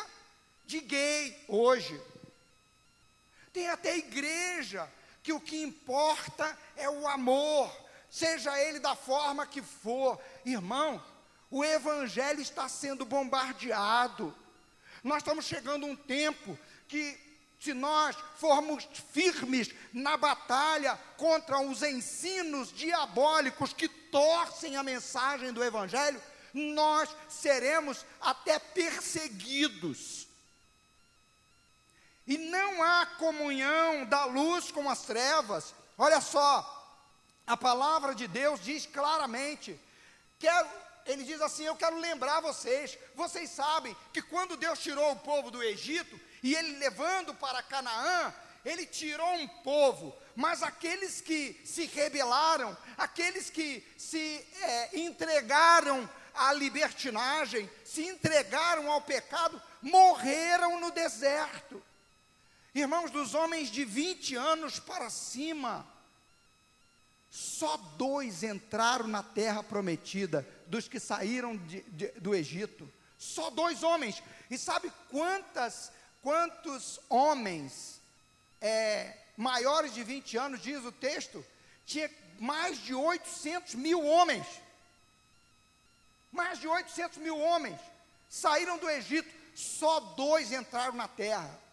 de 0.66 0.80
gay 0.82 1.46
hoje. 1.48 2.02
Tem 3.54 3.70
até 3.70 3.98
igreja 3.98 4.90
que 5.22 5.32
o 5.32 5.40
que 5.40 5.62
importa 5.62 6.58
é 6.76 6.90
o 6.90 7.08
amor, 7.08 7.72
seja 8.10 8.60
ele 8.60 8.80
da 8.80 8.96
forma 8.96 9.46
que 9.46 9.62
for. 9.62 10.20
Irmão, 10.46 11.04
o 11.50 11.64
evangelho 11.64 12.42
está 12.42 12.68
sendo 12.68 13.06
bombardeado. 13.06 14.36
Nós 15.04 15.18
estamos 15.18 15.46
chegando 15.46 15.86
a 15.86 15.90
um 15.90 15.96
tempo 15.96 16.58
que 16.88 17.26
se 17.60 17.74
nós 17.74 18.16
formos 18.38 18.88
firmes 19.12 19.70
na 19.92 20.18
batalha 20.18 21.00
contra 21.18 21.60
os 21.60 21.82
ensinos 21.82 22.72
diabólicos 22.72 23.74
que 23.74 23.88
torcem 23.88 24.76
a 24.76 24.84
mensagem 24.84 25.52
do 25.52 25.64
Evangelho, 25.64 26.22
nós 26.54 27.10
seremos 27.28 28.06
até 28.22 28.60
perseguidos. 28.60 30.28
E 32.28 32.38
não 32.38 32.84
há 32.84 33.06
comunhão 33.18 34.06
da 34.06 34.26
luz 34.26 34.72
com 34.72 34.90
as 34.90 35.02
trevas. 35.04 35.74
Olha 35.98 36.20
só, 36.20 36.72
a 37.48 37.56
palavra 37.56 38.14
de 38.14 38.28
Deus 38.28 38.60
diz 38.60 38.86
claramente: 38.86 39.80
quero, 40.40 40.68
ele 41.06 41.24
diz 41.24 41.42
assim: 41.42 41.64
Eu 41.64 41.76
quero 41.76 41.98
lembrar 42.00 42.42
vocês. 42.42 42.98
Vocês 43.14 43.50
sabem 43.50 43.96
que 44.12 44.22
quando 44.22 44.58
Deus 44.58 44.80
tirou 44.80 45.12
o 45.12 45.20
povo 45.20 45.52
do 45.52 45.64
Egito, 45.64 46.20
e 46.44 46.56
ele 46.56 46.78
levando 46.78 47.34
para 47.34 47.64
Canaã, 47.64 48.34
ele 48.66 48.86
tirou 48.86 49.32
um 49.36 49.48
povo, 49.48 50.16
mas 50.36 50.64
aqueles 50.64 51.22
que 51.22 51.62
se 51.64 51.86
rebelaram, 51.86 52.76
aqueles 52.98 53.50
que 53.50 53.86
se 53.98 54.46
é, 54.62 55.00
entregaram 55.00 56.10
à 56.34 56.52
libertinagem, 56.52 57.70
se 57.86 58.06
entregaram 58.08 58.92
ao 58.92 59.02
pecado, 59.02 59.62
morreram 59.82 60.80
no 60.80 60.92
deserto. 60.92 61.82
Irmãos, 62.76 63.10
dos 63.10 63.34
homens 63.34 63.70
de 63.70 63.86
20 63.86 64.36
anos 64.36 64.80
para 64.80 65.10
cima, 65.10 65.88
só 67.32 67.78
dois 67.98 68.44
entraram 68.44 69.08
na 69.08 69.24
terra 69.24 69.64
prometida, 69.64 70.46
dos 70.68 70.86
que 70.86 71.00
saíram 71.00 71.56
de, 71.56 71.82
de, 71.84 72.08
do 72.20 72.36
Egito. 72.36 72.92
Só 73.18 73.50
dois 73.50 73.82
homens. 73.82 74.22
E 74.52 74.58
sabe 74.58 74.92
quantas 75.10 75.90
quantos 76.22 77.00
homens 77.08 78.02
é, 78.60 79.16
maiores 79.38 79.94
de 79.94 80.04
20 80.04 80.38
anos, 80.38 80.62
diz 80.62 80.84
o 80.84 80.92
texto, 80.92 81.46
tinha 81.86 82.10
mais 82.40 82.80
de 82.80 82.96
800 82.96 83.76
mil 83.76 84.04
homens. 84.04 84.46
Mais 86.32 86.60
de 86.60 86.68
800 86.68 87.20
mil 87.20 87.40
homens 87.40 87.80
saíram 88.28 88.78
do 88.80 88.90
Egito, 88.90 89.30
só 89.56 90.00
dois 90.00 90.52
entraram 90.52 90.96
na 90.96 91.08
terra. 91.08 91.65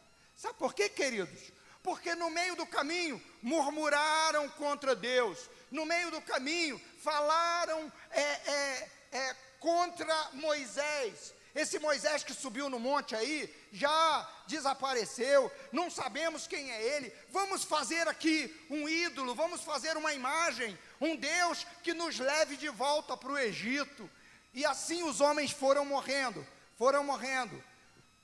Sabe 0.43 0.59
por 0.59 0.75
quê, 0.75 0.89
queridos? 0.89 1.53
Porque 1.85 2.17
no 2.17 2.29
meio 2.29 2.57
do 2.57 2.67
caminho 2.67 3.23
murmuraram 3.41 4.49
contra 4.49 4.93
Deus, 4.93 5.49
no 5.71 5.87
meio 5.87 6.11
do 6.11 6.21
caminho 6.21 6.83
falaram 6.99 7.93
é, 8.11 8.21
é, 8.21 8.91
é, 9.13 9.37
contra 9.61 10.31
Moisés, 10.33 11.33
esse 11.55 11.79
Moisés 11.79 12.25
que 12.25 12.35
subiu 12.35 12.69
no 12.69 12.81
monte 12.81 13.15
aí 13.15 13.55
já 13.71 14.29
desapareceu, 14.49 15.49
não 15.71 15.89
sabemos 15.89 16.49
quem 16.49 16.73
é 16.73 16.97
ele. 16.97 17.13
Vamos 17.29 17.63
fazer 17.63 18.09
aqui 18.09 18.53
um 18.69 18.89
ídolo, 18.89 19.37
vamos 19.37 19.61
fazer 19.61 19.97
uma 19.97 20.13
imagem, 20.13 20.77
um 21.01 21.15
Deus 21.15 21.65
que 21.85 21.95
nos 21.95 22.19
leve 22.19 22.57
de 22.57 22.69
volta 22.69 23.17
para 23.17 23.31
o 23.31 23.39
Egito. 23.39 24.11
E 24.53 24.65
assim 24.65 25.05
os 25.05 25.21
homens 25.21 25.53
foram 25.53 25.85
morrendo, 25.85 26.45
foram 26.77 27.05
morrendo. 27.05 27.63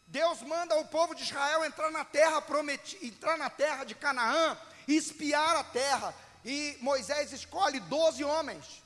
Deus 0.08 0.42
manda 0.42 0.74
o 0.76 0.86
povo 0.86 1.14
de 1.14 1.22
Israel 1.22 1.64
entrar 1.64 1.90
na 1.90 2.04
terra 2.04 2.42
prometida, 2.42 3.06
entrar 3.06 3.38
na 3.38 3.48
terra 3.48 3.84
de 3.84 3.94
Canaã 3.94 4.58
e 4.86 4.96
espiar 4.96 5.56
a 5.56 5.64
terra. 5.64 6.14
E 6.44 6.76
Moisés 6.80 7.32
escolhe 7.32 7.78
doze 7.80 8.24
homens, 8.24 8.82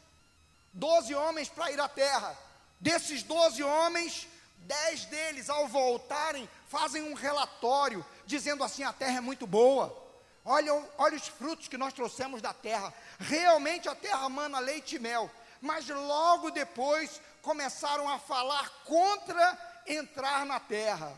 doze 0.72 1.14
homens 1.14 1.48
para 1.48 1.70
ir 1.70 1.80
à 1.80 1.88
terra. 1.88 2.36
Desses 2.80 3.22
doze 3.22 3.62
homens, 3.62 4.26
Dez 4.64 5.04
deles, 5.06 5.50
ao 5.50 5.66
voltarem, 5.66 6.48
fazem 6.68 7.02
um 7.02 7.14
relatório, 7.14 8.04
dizendo 8.24 8.62
assim: 8.62 8.84
a 8.84 8.92
terra 8.92 9.18
é 9.18 9.20
muito 9.20 9.46
boa. 9.46 9.96
olha, 10.44 10.72
olha 10.98 11.16
os 11.16 11.26
frutos 11.26 11.68
que 11.68 11.76
nós 11.76 11.92
trouxemos 11.92 12.40
da 12.40 12.54
terra. 12.54 12.92
Realmente 13.18 13.88
a 13.88 13.94
terra 13.94 14.28
mana 14.28 14.60
leite 14.60 14.96
e 14.96 14.98
mel. 14.98 15.30
Mas 15.60 15.88
logo 15.88 16.50
depois 16.50 17.20
começaram 17.40 18.08
a 18.08 18.18
falar 18.18 18.68
contra 18.84 19.71
entrar 19.86 20.44
na 20.46 20.60
terra. 20.60 21.12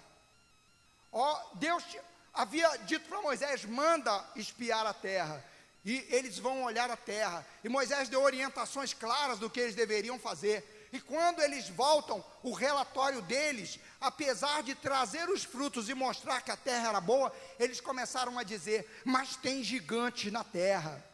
Ó, 1.12 1.40
Deus 1.54 1.84
havia 2.32 2.68
dito 2.78 3.08
para 3.08 3.22
Moisés: 3.22 3.64
manda 3.64 4.24
espiar 4.36 4.86
a 4.86 4.94
terra. 4.94 5.44
E 5.84 6.06
eles 6.08 6.38
vão 6.38 6.64
olhar 6.64 6.90
a 6.90 6.96
terra. 6.96 7.46
E 7.62 7.68
Moisés 7.68 8.08
deu 8.08 8.22
orientações 8.22 8.94
claras 8.94 9.38
do 9.38 9.50
que 9.50 9.60
eles 9.60 9.74
deveriam 9.74 10.18
fazer. 10.18 10.88
E 10.90 11.00
quando 11.00 11.42
eles 11.42 11.68
voltam, 11.68 12.24
o 12.42 12.52
relatório 12.52 13.20
deles, 13.20 13.78
apesar 14.00 14.62
de 14.62 14.74
trazer 14.74 15.28
os 15.28 15.44
frutos 15.44 15.88
e 15.88 15.94
mostrar 15.94 16.40
que 16.40 16.50
a 16.50 16.56
terra 16.56 16.88
era 16.88 17.00
boa, 17.00 17.34
eles 17.58 17.80
começaram 17.80 18.38
a 18.38 18.42
dizer: 18.42 18.88
Mas 19.04 19.36
tem 19.36 19.62
gigantes 19.62 20.32
na 20.32 20.42
terra. 20.42 21.04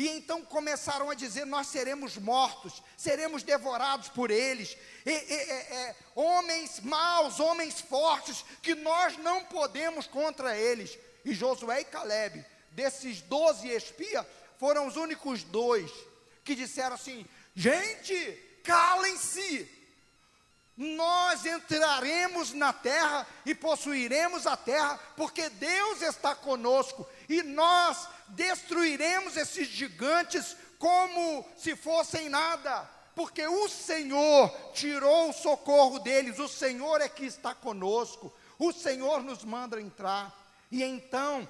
E 0.00 0.08
então 0.08 0.42
começaram 0.42 1.10
a 1.10 1.14
dizer: 1.14 1.44
Nós 1.44 1.66
seremos 1.66 2.16
mortos, 2.16 2.82
seremos 2.96 3.42
devorados 3.42 4.08
por 4.08 4.30
eles. 4.30 4.74
E, 5.04 5.10
e, 5.10 5.34
e, 5.34 5.94
homens 6.14 6.80
maus, 6.80 7.38
homens 7.38 7.82
fortes, 7.82 8.42
que 8.62 8.74
nós 8.74 9.18
não 9.18 9.44
podemos 9.44 10.06
contra 10.06 10.56
eles. 10.56 10.98
E 11.22 11.34
Josué 11.34 11.82
e 11.82 11.84
Caleb, 11.84 12.42
desses 12.70 13.20
doze 13.20 13.68
espias, 13.68 14.24
foram 14.58 14.86
os 14.86 14.96
únicos 14.96 15.42
dois 15.44 15.92
que 16.44 16.54
disseram 16.54 16.94
assim: 16.94 17.26
Gente, 17.54 18.16
calem-se. 18.64 19.68
Nós 20.78 21.44
entraremos 21.44 22.54
na 22.54 22.72
terra 22.72 23.26
e 23.44 23.54
possuiremos 23.54 24.46
a 24.46 24.56
terra, 24.56 24.98
porque 25.14 25.50
Deus 25.50 26.00
está 26.00 26.34
conosco, 26.34 27.06
e 27.30 27.44
nós 27.44 28.08
destruiremos 28.28 29.36
esses 29.36 29.68
gigantes 29.68 30.56
como 30.78 31.46
se 31.56 31.76
fossem 31.76 32.28
nada, 32.28 32.90
porque 33.14 33.46
o 33.46 33.68
Senhor 33.68 34.50
tirou 34.72 35.30
o 35.30 35.32
socorro 35.32 36.00
deles, 36.00 36.40
o 36.40 36.48
Senhor 36.48 37.00
é 37.00 37.08
que 37.08 37.24
está 37.24 37.54
conosco, 37.54 38.32
o 38.58 38.72
Senhor 38.72 39.22
nos 39.22 39.44
manda 39.44 39.80
entrar. 39.80 40.34
E 40.72 40.82
então 40.82 41.48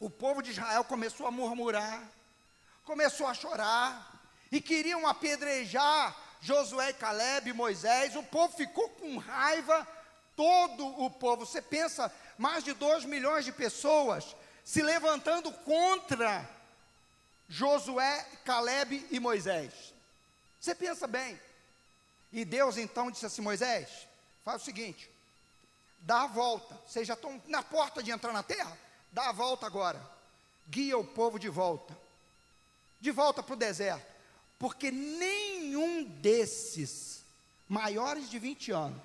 o 0.00 0.10
povo 0.10 0.42
de 0.42 0.50
Israel 0.50 0.82
começou 0.82 1.26
a 1.26 1.30
murmurar, 1.30 2.02
começou 2.84 3.28
a 3.28 3.34
chorar, 3.34 4.20
e 4.50 4.60
queriam 4.60 5.06
apedrejar 5.06 6.16
Josué, 6.40 6.92
Caleb, 6.92 7.52
Moisés, 7.52 8.16
o 8.16 8.22
povo 8.22 8.56
ficou 8.56 8.88
com 8.90 9.16
raiva, 9.16 9.86
todo 10.34 10.86
o 11.02 11.08
povo. 11.08 11.46
Você 11.46 11.62
pensa, 11.62 12.12
mais 12.36 12.64
de 12.64 12.72
2 12.72 13.04
milhões 13.04 13.44
de 13.44 13.52
pessoas 13.52 14.34
se 14.64 14.82
levantando 14.82 15.52
contra 15.52 16.48
Josué, 17.48 18.26
Caleb 18.44 19.06
e 19.10 19.20
Moisés. 19.20 19.72
Você 20.58 20.74
pensa 20.74 21.06
bem. 21.06 21.38
E 22.32 22.44
Deus 22.44 22.76
então 22.76 23.10
disse 23.10 23.26
assim: 23.26 23.42
Moisés, 23.42 24.08
faz 24.44 24.62
o 24.62 24.64
seguinte, 24.64 25.08
dá 26.00 26.22
a 26.22 26.26
volta. 26.26 26.74
Vocês 26.86 27.06
já 27.06 27.14
estão 27.14 27.40
na 27.46 27.62
porta 27.62 28.02
de 28.02 28.10
entrar 28.10 28.32
na 28.32 28.42
terra? 28.42 28.76
Dá 29.12 29.28
a 29.28 29.32
volta 29.32 29.66
agora. 29.66 30.00
Guia 30.68 30.98
o 30.98 31.04
povo 31.04 31.38
de 31.38 31.48
volta. 31.48 31.96
De 33.00 33.10
volta 33.10 33.42
para 33.42 33.54
o 33.54 33.56
deserto 33.56 34.14
porque 34.64 34.90
nenhum 34.90 36.04
desses 36.04 37.22
maiores 37.68 38.30
de 38.30 38.38
20 38.38 38.72
anos 38.72 39.02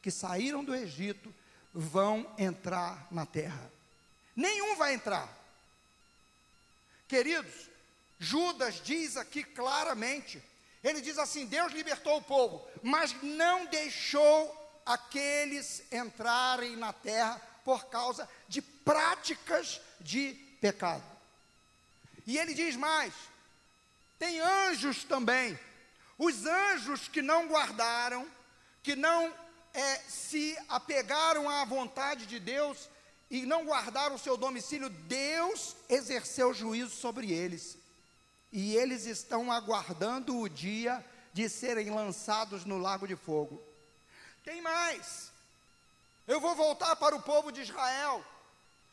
que 0.00 0.12
saíram 0.12 0.64
do 0.64 0.74
Egito 0.74 1.34
vão 1.74 2.24
entrar 2.38 3.08
na 3.10 3.24
terra. 3.24 3.70
Nenhum 4.34 4.76
vai 4.76 4.94
entrar. 4.94 5.28
Queridos, 7.08 7.68
Judas 8.18 8.80
diz 8.82 9.16
aqui 9.16 9.44
claramente: 9.44 10.42
ele 10.82 11.00
diz 11.00 11.18
assim: 11.18 11.46
Deus 11.46 11.72
libertou 11.72 12.18
o 12.18 12.22
povo, 12.22 12.66
mas 12.82 13.14
não 13.22 13.66
deixou 13.66 14.80
aqueles 14.84 15.82
entrarem 15.92 16.76
na 16.76 16.92
terra 16.92 17.40
por 17.64 17.86
causa 17.86 18.28
de 18.48 18.60
práticas 18.60 19.80
de 20.00 20.34
pecado. 20.60 21.04
E 22.26 22.38
ele 22.38 22.54
diz 22.54 22.76
mais: 22.76 23.12
tem 24.18 24.40
anjos 24.40 25.04
também. 25.04 25.58
Os 26.18 26.46
anjos 26.46 27.08
que 27.08 27.20
não 27.20 27.48
guardaram, 27.48 28.24
que 28.82 28.94
não 28.94 29.32
é, 29.74 29.96
se 30.08 30.56
apegaram 30.68 31.48
à 31.48 31.64
vontade 31.64 32.26
de 32.26 32.38
Deus 32.38 32.88
e 33.32 33.46
não 33.46 33.64
guardaram 33.64 34.16
o 34.16 34.18
seu 34.18 34.36
domicílio, 34.36 34.90
Deus 34.90 35.74
exerceu 35.88 36.52
juízo 36.52 36.90
sobre 36.90 37.32
eles. 37.32 37.78
E 38.52 38.76
eles 38.76 39.06
estão 39.06 39.50
aguardando 39.50 40.38
o 40.38 40.50
dia 40.50 41.02
de 41.32 41.48
serem 41.48 41.88
lançados 41.88 42.66
no 42.66 42.76
lago 42.76 43.08
de 43.08 43.16
fogo. 43.16 43.58
Tem 44.44 44.60
mais. 44.60 45.32
Eu 46.28 46.42
vou 46.42 46.54
voltar 46.54 46.94
para 46.96 47.16
o 47.16 47.22
povo 47.22 47.50
de 47.50 47.62
Israel. 47.62 48.22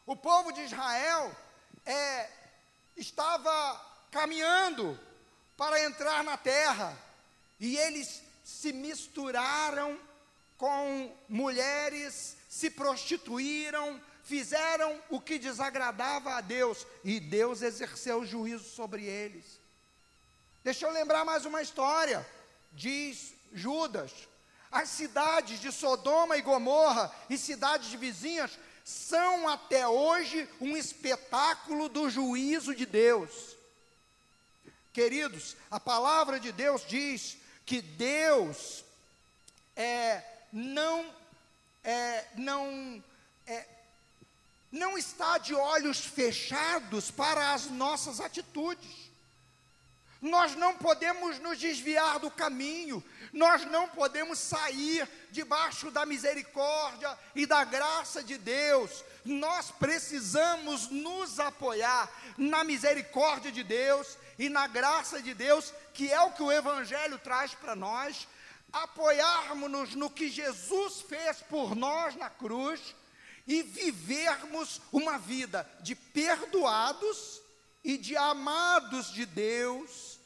O 0.06 0.16
povo 0.16 0.54
de 0.54 0.62
Israel 0.62 1.36
é, 1.86 2.30
estava 2.96 4.08
caminhando 4.10 4.98
para 5.58 5.84
entrar 5.84 6.24
na 6.24 6.38
terra. 6.38 6.98
E 7.60 7.76
eles 7.76 8.24
se 8.46 8.72
misturaram 8.72 10.00
com 10.58 11.14
mulheres, 11.28 12.38
se 12.48 12.70
prostituíram, 12.70 14.02
fizeram 14.30 15.02
o 15.10 15.20
que 15.20 15.40
desagradava 15.40 16.36
a 16.36 16.42
Deus, 16.42 16.86
e 17.04 17.20
Deus 17.20 17.64
exerceu 17.64 18.24
juízo 18.24 18.64
sobre 18.64 19.04
eles. 19.04 19.60
Deixa 20.64 20.86
eu 20.86 20.92
lembrar 20.92 21.26
mais 21.26 21.46
uma 21.46 21.64
história, 21.64 22.24
diz 22.72 23.34
Judas. 23.52 24.12
As 24.72 24.90
cidades 24.90 25.60
de 25.60 25.72
Sodoma 25.72 26.38
e 26.38 26.44
Gomorra 26.44 27.12
e 27.28 27.40
cidades 27.40 27.92
vizinhas 27.94 28.52
são 28.86 29.50
até 29.50 29.88
hoje 29.88 30.48
um 30.62 30.78
espetáculo 30.78 31.90
do 31.90 32.08
juízo 32.08 32.76
de 32.76 32.86
Deus. 32.86 33.56
Queridos, 34.94 35.58
a 35.72 35.80
palavra 35.80 36.40
de 36.40 36.52
Deus 36.52 36.86
diz 36.88 37.36
que 37.66 37.82
Deus 37.82 38.84
é, 39.76 40.24
não, 40.54 41.12
é, 41.84 42.26
não, 42.36 43.04
não 44.72 44.98
está 44.98 45.38
de 45.38 45.54
olhos 45.56 46.06
fechados 46.06 47.10
para 47.10 47.54
as 47.54 47.66
nossas 47.66 48.20
atitudes. 48.20 49.10
Nós 50.22 50.54
não 50.56 50.76
podemos 50.76 51.40
nos 51.40 51.58
desviar 51.58 52.20
do 52.20 52.30
caminho, 52.30 53.02
nós 53.32 53.66
não 53.66 53.88
podemos 53.88 54.38
sair 54.38 55.10
debaixo 55.32 55.90
da 55.92 56.06
misericórdia 56.06 57.18
e 57.34 57.46
da 57.46 57.64
graça 57.64 58.22
de 58.22 58.38
Deus. 58.38 59.04
Nós 59.24 59.72
precisamos 59.72 60.90
nos 60.90 61.40
apoiar 61.40 62.12
na 62.38 62.66
misericórdia 62.66 63.50
de 63.50 63.64
Deus 63.64 64.18
e 64.38 64.50
na 64.50 64.68
graça 64.68 65.22
de 65.22 65.34
Deus, 65.34 65.74
que 65.94 66.12
é 66.12 66.20
o 66.20 66.34
que 66.34 66.44
o 66.44 66.52
Evangelho 66.52 67.18
traz 67.20 67.54
para 67.54 67.76
nós, 67.76 68.28
apoiarmos-nos 68.74 69.96
no 69.96 70.10
que 70.10 70.28
Jesus 70.28 71.02
fez 71.02 71.38
por 71.50 71.76
nós 71.76 72.16
na 72.16 72.30
cruz 72.30 72.94
e 73.50 73.64
vivermos 73.64 74.80
uma 74.93 75.18
vida 75.18 75.68
de 75.82 75.95
perdoados 75.95 77.41
e 77.84 77.97
de 77.97 78.16
amados 78.16 79.12
de 79.12 79.26
Deus, 79.26 80.20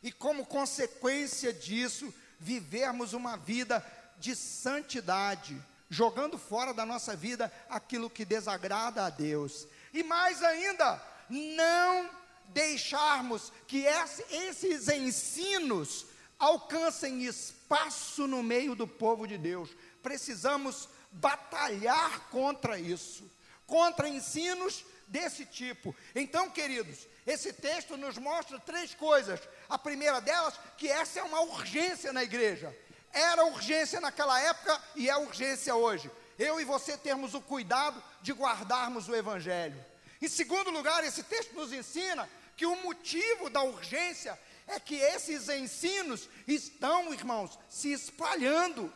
e 0.00 0.12
como 0.12 0.46
consequência 0.46 1.52
disso, 1.52 2.14
vivermos 2.38 3.12
uma 3.12 3.36
vida 3.36 3.84
de 4.18 4.36
santidade, 4.36 5.60
jogando 5.88 6.38
fora 6.38 6.72
da 6.72 6.86
nossa 6.86 7.16
vida 7.16 7.52
aquilo 7.68 8.08
que 8.08 8.24
desagrada 8.24 9.04
a 9.04 9.10
Deus. 9.10 9.66
E 9.92 10.04
mais 10.04 10.40
ainda, 10.40 11.02
não 11.28 12.08
deixarmos 12.50 13.52
que 13.66 13.84
esses 14.30 14.86
ensinos 14.86 16.06
alcancem 16.38 17.24
espaço 17.24 18.28
no 18.28 18.44
meio 18.44 18.76
do 18.76 18.86
povo 18.86 19.26
de 19.26 19.36
Deus. 19.36 19.70
Precisamos 20.00 20.88
batalhar 21.10 22.28
contra 22.30 22.78
isso, 22.78 23.30
contra 23.66 24.08
ensinos 24.08 24.84
desse 25.06 25.44
tipo. 25.44 25.94
Então, 26.14 26.50
queridos, 26.50 27.06
esse 27.26 27.52
texto 27.52 27.96
nos 27.96 28.16
mostra 28.16 28.58
três 28.60 28.94
coisas. 28.94 29.40
A 29.68 29.76
primeira 29.76 30.20
delas, 30.20 30.54
que 30.76 30.88
essa 30.88 31.20
é 31.20 31.22
uma 31.22 31.40
urgência 31.40 32.12
na 32.12 32.22
igreja. 32.22 32.76
Era 33.12 33.44
urgência 33.44 34.00
naquela 34.00 34.40
época 34.40 34.80
e 34.94 35.10
é 35.10 35.16
urgência 35.16 35.74
hoje. 35.74 36.10
Eu 36.38 36.60
e 36.60 36.64
você 36.64 36.96
termos 36.96 37.34
o 37.34 37.40
cuidado 37.40 38.02
de 38.22 38.32
guardarmos 38.32 39.08
o 39.08 39.14
evangelho. 39.14 39.84
Em 40.22 40.28
segundo 40.28 40.70
lugar, 40.70 41.02
esse 41.02 41.22
texto 41.24 41.54
nos 41.54 41.72
ensina 41.72 42.28
que 42.56 42.66
o 42.66 42.76
motivo 42.82 43.50
da 43.50 43.62
urgência 43.62 44.38
é 44.66 44.78
que 44.78 44.94
esses 44.94 45.48
ensinos 45.48 46.28
estão, 46.46 47.12
irmãos, 47.12 47.58
se 47.68 47.92
espalhando, 47.92 48.92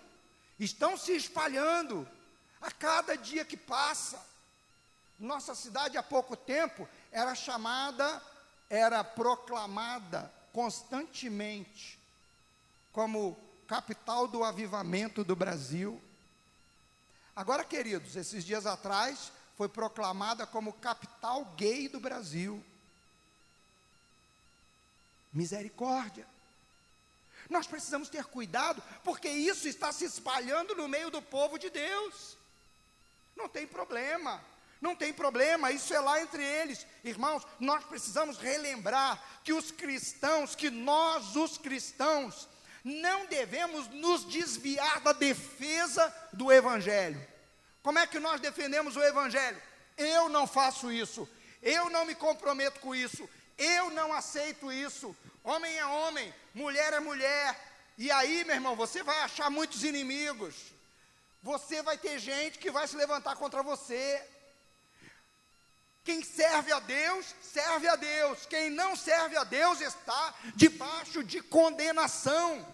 estão 0.59 0.97
se 0.97 1.15
espalhando 1.17 2.09
a 2.61 2.71
cada 2.71 3.17
dia 3.17 3.45
que 3.45 3.57
passa. 3.57 4.21
Nossa 5.19 5.55
cidade 5.55 5.97
há 5.97 6.03
pouco 6.03 6.37
tempo 6.37 6.89
era 7.13 7.35
chamada, 7.35 8.23
era 8.69 9.03
proclamada 9.05 10.33
constantemente 10.53 11.99
como 12.93 13.37
capital 13.67 14.29
do 14.29 14.45
avivamento 14.45 15.25
do 15.25 15.35
Brasil. 15.35 16.01
Agora, 17.35 17.65
queridos, 17.65 18.15
esses 18.15 18.45
dias 18.45 18.67
atrás 18.67 19.33
foi 19.57 19.69
proclamada 19.69 20.47
como 20.47 20.73
capital 20.73 21.45
gay 21.57 21.89
do 21.89 21.99
Brasil. 21.99 22.65
Misericórdia. 25.33 26.27
Nós 27.49 27.67
precisamos 27.67 28.09
ter 28.09 28.25
cuidado, 28.25 28.83
porque 29.03 29.29
isso 29.29 29.69
está 29.69 29.93
se 29.93 30.05
espalhando 30.05 30.75
no 30.75 30.89
meio 30.89 31.11
do 31.11 31.21
povo 31.21 31.59
de 31.59 31.71
Deus. 31.71 32.37
Não 33.37 33.49
tem 33.49 33.67
problema, 33.67 34.41
não 34.81 34.95
tem 34.95 35.13
problema, 35.13 35.73
isso 35.73 35.93
é 35.93 36.01
lá 36.01 36.21
entre 36.21 36.43
eles. 36.43 36.87
Irmãos, 37.03 37.47
nós 37.59 37.85
precisamos 37.85 38.39
relembrar 38.39 39.23
que 39.43 39.53
os 39.53 39.71
cristãos, 39.71 40.55
que 40.55 40.71
nós, 40.71 41.37
os 41.37 41.59
cristãos, 41.59 42.49
não 42.85 43.27
devemos 43.27 43.89
nos 43.89 44.27
desviar 44.27 45.01
da 45.01 45.13
defesa 45.13 46.15
do 46.33 46.53
Evangelho. 46.53 47.21
Como 47.83 47.99
é 47.99 48.07
que 48.07 48.19
nós 48.19 48.41
defendemos 48.41 48.95
o 48.97 49.03
Evangelho? 49.03 49.61
Eu 49.97 50.29
não 50.29 50.47
faço 50.47 50.93
isso, 50.93 51.29
eu 51.63 51.89
não 51.89 52.05
me 52.05 52.15
comprometo 52.15 52.81
com 52.81 52.95
isso, 52.95 53.29
eu 53.57 53.91
não 53.91 54.13
aceito 54.13 54.71
isso. 54.71 55.17
Homem 55.45 55.77
é 55.77 55.85
homem, 55.85 56.35
mulher 56.55 56.95
é 56.95 57.01
mulher. 57.01 57.61
E 57.99 58.11
aí, 58.11 58.45
meu 58.45 58.55
irmão, 58.55 58.75
você 58.75 59.03
vai 59.03 59.21
achar 59.21 59.51
muitos 59.51 59.85
inimigos. 59.85 60.55
Você 61.43 61.83
vai 61.83 61.99
ter 61.99 62.19
gente 62.19 62.59
que 62.59 62.71
vai 62.71 62.89
se 62.89 62.97
levantar 62.97 63.37
contra 63.37 63.63
você. 63.63 64.27
Quem 66.03 66.23
serve 66.23 66.73
a 66.73 66.81
Deus, 66.81 67.35
serve 67.43 67.87
a 67.87 67.95
Deus. 67.95 68.47
Quem 68.47 68.71
não 68.71 68.97
serve 68.97 69.37
a 69.37 69.45
Deus 69.45 69.83
está 69.83 70.35
debaixo 70.57 71.23
de 71.23 71.43
condenação. 71.43 72.67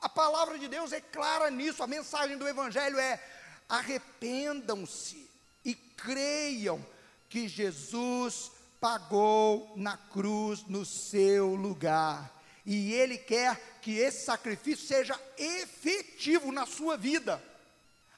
A 0.00 0.08
palavra 0.08 0.58
de 0.58 0.66
Deus 0.66 0.92
é 0.92 1.00
clara 1.02 1.50
nisso. 1.50 1.82
A 1.82 1.86
mensagem 1.86 2.38
do 2.38 2.48
Evangelho 2.48 2.98
é: 2.98 3.22
arrependam-se 3.68 5.30
e 5.62 5.74
creiam 5.74 6.84
que 7.28 7.46
Jesus 7.46 8.50
pagou 8.80 9.72
na 9.76 9.96
cruz 9.96 10.64
no 10.66 10.84
seu 10.84 11.54
lugar. 11.54 12.32
E 12.64 12.92
Ele 12.92 13.16
quer 13.16 13.78
que 13.80 13.96
esse 13.98 14.24
sacrifício 14.24 14.86
seja 14.86 15.18
efetivo 15.36 16.52
na 16.52 16.66
sua 16.66 16.96
vida. 16.96 17.42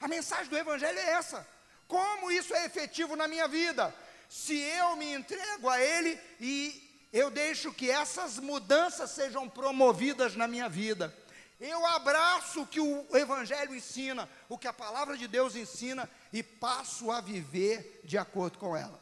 A 0.00 0.08
mensagem 0.08 0.48
do 0.48 0.58
Evangelho 0.58 0.98
é 0.98 1.10
essa. 1.12 1.46
Como 1.86 2.30
isso 2.30 2.54
é 2.54 2.66
efetivo 2.66 3.16
na 3.16 3.28
minha 3.28 3.46
vida? 3.46 3.94
Se 4.28 4.58
eu 4.58 4.96
me 4.96 5.12
entrego 5.12 5.68
a 5.68 5.80
Ele 5.80 6.18
e 6.40 7.08
eu 7.12 7.30
deixo 7.30 7.72
que 7.72 7.90
essas 7.90 8.38
mudanças 8.38 9.10
sejam 9.10 9.48
promovidas 9.48 10.36
na 10.36 10.46
minha 10.46 10.68
vida. 10.68 11.14
Eu 11.60 11.84
abraço 11.84 12.62
o 12.62 12.66
que 12.66 12.80
o 12.80 13.06
Evangelho 13.12 13.74
ensina, 13.74 14.28
o 14.48 14.56
que 14.56 14.68
a 14.68 14.72
palavra 14.72 15.16
de 15.16 15.28
Deus 15.28 15.54
ensina, 15.54 16.08
e 16.32 16.42
passo 16.42 17.10
a 17.10 17.20
viver 17.20 18.00
de 18.04 18.16
acordo 18.16 18.58
com 18.58 18.76
ela. 18.76 18.99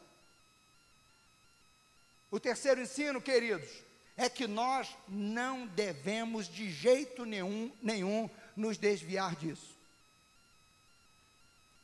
O 2.30 2.38
terceiro 2.38 2.80
ensino, 2.80 3.20
queridos, 3.20 3.68
é 4.16 4.28
que 4.28 4.46
nós 4.46 4.88
não 5.06 5.66
devemos 5.66 6.48
de 6.48 6.70
jeito 6.70 7.24
nenhum, 7.24 7.72
nenhum 7.80 8.28
nos 8.56 8.76
desviar 8.76 9.36
disso. 9.36 9.78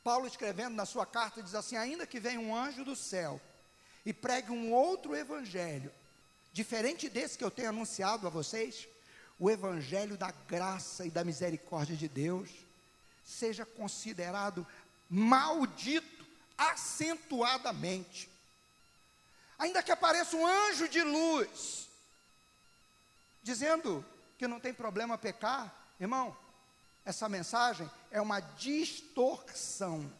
Paulo, 0.03 0.27
escrevendo 0.27 0.75
na 0.75 0.85
sua 0.85 1.05
carta, 1.05 1.41
diz 1.41 1.55
assim: 1.55 1.77
Ainda 1.77 2.05
que 2.05 2.19
venha 2.19 2.39
um 2.39 2.55
anjo 2.55 2.83
do 2.83 2.95
céu 2.95 3.41
e 4.05 4.13
pregue 4.13 4.51
um 4.51 4.71
outro 4.71 5.15
evangelho, 5.15 5.91
diferente 6.53 7.09
desse 7.09 7.37
que 7.37 7.43
eu 7.43 7.49
tenho 7.49 7.69
anunciado 7.69 8.27
a 8.27 8.29
vocês, 8.29 8.87
o 9.39 9.49
evangelho 9.49 10.15
da 10.15 10.31
graça 10.31 11.05
e 11.05 11.09
da 11.09 11.23
misericórdia 11.23 11.95
de 11.95 12.07
Deus, 12.07 12.49
seja 13.23 13.65
considerado 13.65 14.65
maldito 15.09 16.25
acentuadamente. 16.57 18.29
Ainda 19.57 19.81
que 19.81 19.91
apareça 19.91 20.35
um 20.35 20.45
anjo 20.45 20.87
de 20.87 21.01
luz, 21.01 21.87
dizendo 23.41 24.05
que 24.37 24.47
não 24.47 24.59
tem 24.59 24.73
problema 24.73 25.17
pecar, 25.17 25.73
irmão, 25.99 26.35
essa 27.05 27.29
mensagem 27.29 27.89
é 28.11 28.19
uma 28.19 28.39
distorção 28.39 30.11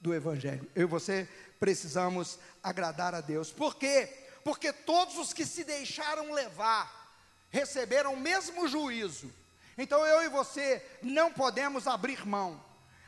do 0.00 0.14
Evangelho. 0.14 0.70
Eu 0.74 0.82
e 0.82 0.86
você 0.86 1.28
precisamos 1.58 2.38
agradar 2.62 3.14
a 3.14 3.20
Deus. 3.20 3.50
Por 3.50 3.74
quê? 3.74 4.28
Porque 4.44 4.72
todos 4.72 5.18
os 5.18 5.32
que 5.32 5.44
se 5.44 5.64
deixaram 5.64 6.32
levar 6.32 7.04
receberam 7.50 8.14
o 8.14 8.20
mesmo 8.20 8.68
juízo. 8.68 9.32
Então 9.76 10.06
eu 10.06 10.22
e 10.22 10.28
você 10.28 10.84
não 11.02 11.32
podemos 11.32 11.86
abrir 11.86 12.26
mão. 12.26 12.62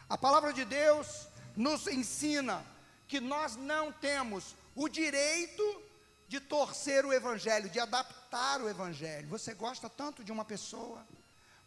A 0.09 0.19
palavra 0.19 0.53
de 0.53 0.65
Deus 0.65 1.29
nos 1.57 1.87
ensina 1.87 2.65
que 3.07 3.21
nós 3.21 3.57
não 3.57 3.93
temos 3.93 4.55
o 4.77 4.89
direito 4.89 5.83
de 6.29 6.39
torcer 6.39 7.05
o 7.05 7.13
evangelho, 7.13 7.71
de 7.71 7.81
adaptar 7.81 8.61
o 8.61 8.69
evangelho. 8.69 9.27
Você 9.29 9.55
gosta 9.55 9.89
tanto 9.89 10.23
de 10.23 10.31
uma 10.31 10.45
pessoa, 10.45 11.05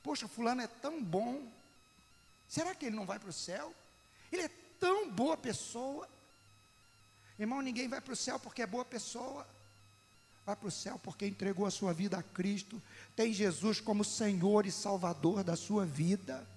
poxa, 0.04 0.28
fulano 0.28 0.62
é 0.62 0.68
tão 0.68 1.04
bom. 1.04 1.52
Será 2.48 2.76
que 2.76 2.86
ele 2.86 2.96
não 2.96 3.06
vai 3.06 3.18
para 3.18 3.30
o 3.30 3.34
céu? 3.34 3.74
Ele 4.32 4.44
é 4.44 4.52
tão 4.80 5.10
boa 5.10 5.36
pessoa. 5.36 6.08
Irmão, 7.38 7.62
ninguém 7.62 7.88
vai 7.88 8.00
para 8.00 8.14
o 8.14 8.18
céu 8.18 8.40
porque 8.40 8.62
é 8.62 8.68
boa 8.68 8.86
pessoa. 8.86 9.48
Vai 10.46 10.56
para 10.56 10.68
o 10.68 10.72
céu 10.72 11.00
porque 11.04 11.26
entregou 11.26 11.66
a 11.66 11.72
sua 11.72 11.94
vida 11.94 12.18
a 12.18 12.24
Cristo, 12.24 12.82
tem 13.16 13.32
Jesus 13.32 13.80
como 13.80 14.04
Senhor 14.04 14.66
e 14.66 14.72
Salvador 14.72 15.44
da 15.44 15.56
sua 15.56 15.86
vida. 15.86 16.48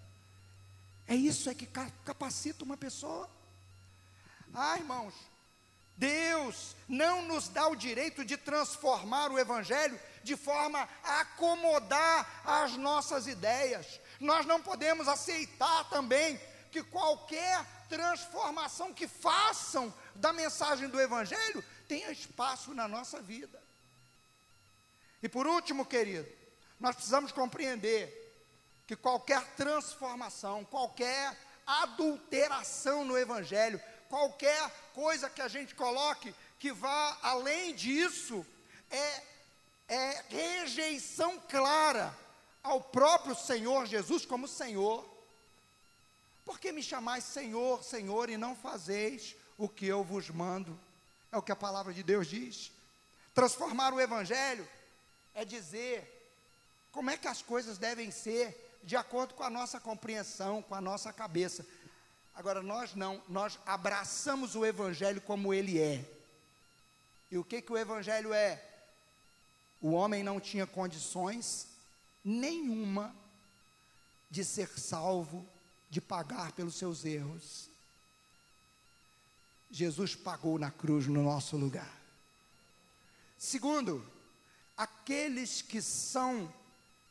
É 1.07 1.15
isso 1.15 1.49
é 1.51 1.55
que 1.55 1.67
capacita 1.67 2.65
uma 2.65 2.77
pessoa. 2.77 3.29
Ah, 4.55 4.79
irmãos, 4.79 5.15
Deus 5.97 6.75
não 6.89 7.23
nos 7.23 7.49
dá 7.49 7.69
o 7.69 7.77
direito 7.77 8.25
de 8.25 8.37
transformar 8.37 9.31
o 9.31 9.39
Evangelho 9.39 9.99
de 10.23 10.37
forma 10.37 10.89
a 11.03 11.21
acomodar 11.21 12.43
as 12.45 12.77
nossas 12.77 13.27
ideias. 13.27 14.01
Nós 14.21 14.47
não 14.47 14.63
podemos 14.63 15.09
aceitar 15.09 15.89
também 15.89 16.41
que 16.71 16.83
qualquer 16.83 17.65
transformação 17.89 18.95
que 18.95 19.07
façam 19.07 19.93
da 20.15 20.33
mensagem 20.33 20.89
do 20.89 21.01
Evangelho 21.01 21.63
tenha 21.87 22.11
espaço 22.11 22.73
na 22.73 22.89
nossa 22.89 23.21
vida. 23.21 23.63
E 25.23 25.29
por 25.29 25.47
último, 25.47 25.85
querido, 25.85 26.27
nós 26.81 26.97
precisamos 26.97 27.31
compreender 27.31 28.19
que 28.87 28.97
qualquer 28.97 29.43
transformação, 29.55 30.65
qualquer 30.65 31.37
adulteração 31.67 33.05
no 33.05 33.17
Evangelho, 33.17 33.81
qualquer 34.13 34.71
coisa 34.93 35.31
que 35.31 35.41
a 35.41 35.49
gente 35.49 35.75
coloque 35.75 36.35
que 36.59 36.71
vá 36.71 37.17
além 37.23 37.75
disso, 37.75 38.45
é, 38.91 39.23
é 39.89 40.25
rejeição 40.29 41.41
clara 41.49 42.15
ao 42.63 42.79
próprio 42.79 43.35
Senhor 43.35 43.87
Jesus 43.87 44.27
como 44.27 44.47
Senhor. 44.47 45.03
Por 46.45 46.61
que 46.61 46.73
me 46.73 46.83
chamais 46.83 47.25
Senhor, 47.25 47.83
Senhor, 47.83 48.29
e 48.29 48.37
não 48.37 48.55
fazeis 48.55 49.35
o 49.57 49.67
que 49.67 49.87
eu 49.87 50.05
vos 50.05 50.29
mando? 50.29 50.79
É 51.33 51.39
o 51.39 51.43
que 51.43 51.51
a 51.51 51.57
palavra 51.57 51.95
de 51.95 52.03
Deus 52.03 52.27
diz. 52.27 52.71
Transformar 53.35 53.95
o 53.95 54.01
Evangelho 54.01 54.69
é 55.33 55.43
dizer 55.43 56.07
como 56.93 57.09
é 57.09 57.17
que 57.17 57.29
as 57.29 57.41
coisas 57.41 57.79
devem 57.79 58.11
ser 58.11 58.79
de 58.85 58.95
acordo 58.95 59.33
com 59.33 59.43
a 59.43 59.49
nossa 59.49 59.81
compreensão, 59.81 60.61
com 60.61 60.75
a 60.75 60.83
nossa 60.83 61.15
cabeça. 61.15 61.65
Agora, 62.35 62.63
nós 62.63 62.95
não, 62.95 63.23
nós 63.29 63.59
abraçamos 63.67 64.55
o 64.55 64.65
Evangelho 64.65 65.21
como 65.21 65.53
ele 65.53 65.79
é. 65.79 66.05
E 67.31 67.39
o 67.39 67.45
que, 67.45 67.61
que 67.63 67.73
o 67.73 67.79
Evangelho 67.79 68.33
é? 68.33 68.63
O 69.81 69.93
homem 69.93 70.23
não 70.23 70.41
tinha 70.41 70.67
condições 70.67 71.67
nenhuma 72.25 73.15
de 74.31 74.45
ser 74.45 74.69
salvo, 74.69 75.47
de 75.91 76.01
pagar 76.01 76.53
pelos 76.53 76.77
seus 76.77 77.05
erros. 77.05 77.69
Jesus 79.71 80.15
pagou 80.15 80.59
na 80.59 80.71
cruz 80.71 81.07
no 81.07 81.23
nosso 81.23 81.57
lugar. 81.57 82.01
Segundo, 83.37 84.07
aqueles 84.77 85.61
que 85.61 85.83
são 85.83 86.53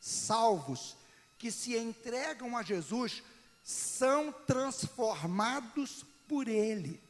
salvos, 0.00 0.96
que 1.38 1.50
se 1.50 1.76
entregam 1.76 2.56
a 2.56 2.62
Jesus, 2.62 3.22
são 3.62 4.32
transformados 4.32 6.04
por 6.28 6.48
Ele. 6.48 7.02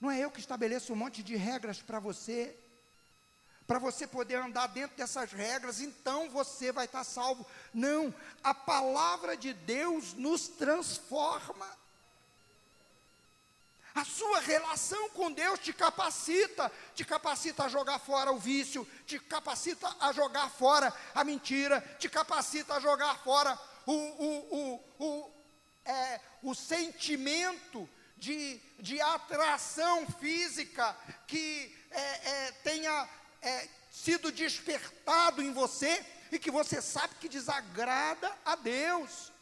Não 0.00 0.10
é 0.10 0.20
eu 0.20 0.30
que 0.30 0.40
estabeleço 0.40 0.92
um 0.92 0.96
monte 0.96 1.22
de 1.22 1.36
regras 1.36 1.80
para 1.80 1.98
você, 1.98 2.54
para 3.66 3.78
você 3.78 4.06
poder 4.06 4.36
andar 4.36 4.68
dentro 4.68 4.96
dessas 4.96 5.32
regras, 5.32 5.80
então 5.80 6.30
você 6.30 6.70
vai 6.70 6.84
estar 6.84 7.02
salvo. 7.04 7.46
Não, 7.72 8.14
a 8.42 8.54
palavra 8.54 9.36
de 9.36 9.52
Deus 9.52 10.14
nos 10.14 10.48
transforma. 10.48 11.66
A 13.94 14.04
sua 14.04 14.40
relação 14.40 15.08
com 15.10 15.32
Deus 15.32 15.58
te 15.58 15.72
capacita, 15.72 16.70
te 16.94 17.02
capacita 17.02 17.64
a 17.64 17.68
jogar 17.68 17.98
fora 17.98 18.30
o 18.30 18.38
vício, 18.38 18.86
te 19.06 19.18
capacita 19.18 19.88
a 19.98 20.12
jogar 20.12 20.50
fora 20.50 20.92
a 21.14 21.24
mentira, 21.24 21.80
te 21.98 22.06
capacita 22.06 22.74
a 22.74 22.80
jogar 22.80 23.16
fora 23.24 23.58
o, 23.86 23.92
o, 23.92 24.80
o, 24.98 25.06
o, 25.06 25.30
é, 25.84 26.20
o 26.42 26.54
sentimento 26.54 27.88
de, 28.16 28.60
de 28.80 29.00
atração 29.00 30.06
física 30.06 30.96
que 31.26 31.74
é, 31.90 32.00
é, 32.00 32.52
tenha 32.64 33.08
é, 33.40 33.68
sido 33.90 34.32
despertado 34.32 35.42
em 35.42 35.52
você 35.52 36.04
e 36.32 36.38
que 36.38 36.50
você 36.50 36.82
sabe 36.82 37.14
que 37.20 37.28
desagrada 37.28 38.36
a 38.44 38.56
Deus. 38.56 39.32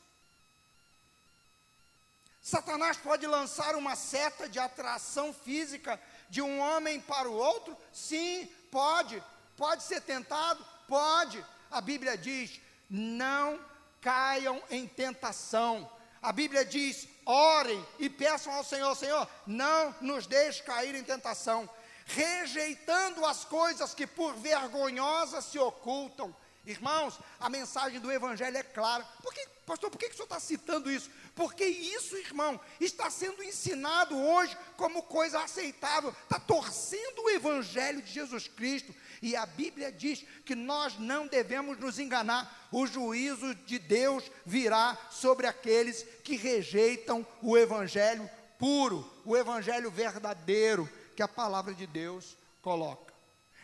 Satanás 2.42 2.99
pode 2.99 3.26
lançar 3.26 3.74
uma 3.74 3.97
seta 3.97 4.47
de 4.47 4.59
atração 4.59 5.32
física 5.32 5.99
de 6.28 6.42
um 6.42 6.61
homem 6.61 7.01
para 7.01 7.28
o 7.28 7.32
outro? 7.32 7.74
Sim, 7.90 8.47
pode. 8.70 9.22
Pode 9.57 9.82
ser 9.82 10.03
tentado? 10.03 10.62
Pode. 10.86 11.42
A 11.70 11.80
Bíblia 11.80 12.18
diz: 12.18 12.61
não 12.90 13.59
caiam 14.05 14.62
em 14.70 14.86
tentação. 14.86 15.90
A 16.20 16.30
Bíblia 16.30 16.62
diz: 16.62 17.09
orem 17.24 17.84
e 17.98 18.11
peçam 18.11 18.52
ao 18.52 18.62
Senhor: 18.62 18.94
Senhor, 18.94 19.26
não 19.46 19.94
nos 20.02 20.26
deixe 20.26 20.62
cair 20.62 20.94
em 20.94 21.02
tentação, 21.02 21.68
rejeitando 22.05 23.24
as 23.24 23.46
coisas 23.46 23.94
que 23.94 24.07
por 24.07 24.34
vergonhosas 24.34 25.46
se 25.46 25.59
ocultam. 25.59 26.36
Irmãos, 26.66 27.18
a 27.40 27.48
mensagem 27.48 27.98
do 27.98 28.12
Evangelho 28.12 28.57
é 28.57 28.62
clara. 28.62 29.05
Por 29.22 29.32
que, 29.32 29.46
pastor, 29.66 29.90
por 29.90 29.98
que, 29.98 30.09
que 30.09 30.14
o 30.14 30.16
senhor 30.16 30.26
está 30.26 30.40
citando 30.40 30.90
isso? 30.90 31.11
Porque 31.35 31.64
isso, 31.64 32.16
irmão, 32.16 32.61
está 32.80 33.11
sendo 33.11 33.43
ensinado 33.43 34.16
hoje 34.16 34.57
como 34.76 35.03
coisa 35.03 35.41
aceitável. 35.41 36.14
Está 36.22 36.39
torcendo 36.39 37.22
o 37.22 37.30
Evangelho 37.30 38.01
de 38.01 38.12
Jesus 38.12 38.47
Cristo. 38.47 38.95
E 39.20 39.35
a 39.35 39.45
Bíblia 39.45 39.91
diz 39.91 40.24
que 40.45 40.55
nós 40.55 40.97
não 40.99 41.26
devemos 41.26 41.78
nos 41.78 41.99
enganar. 41.99 42.68
O 42.70 42.87
juízo 42.87 43.53
de 43.66 43.80
Deus 43.80 44.30
virá 44.47 44.97
sobre 45.11 45.47
aqueles 45.47 46.07
que 46.22 46.37
rejeitam 46.37 47.26
o 47.43 47.59
Evangelho 47.59 48.30
puro, 48.59 49.11
o 49.24 49.37
Evangelho 49.37 49.91
verdadeiro 49.91 50.89
que 51.16 51.22
a 51.22 51.28
palavra 51.28 51.74
de 51.74 51.87
Deus 51.87 52.37
coloca. 52.62 53.12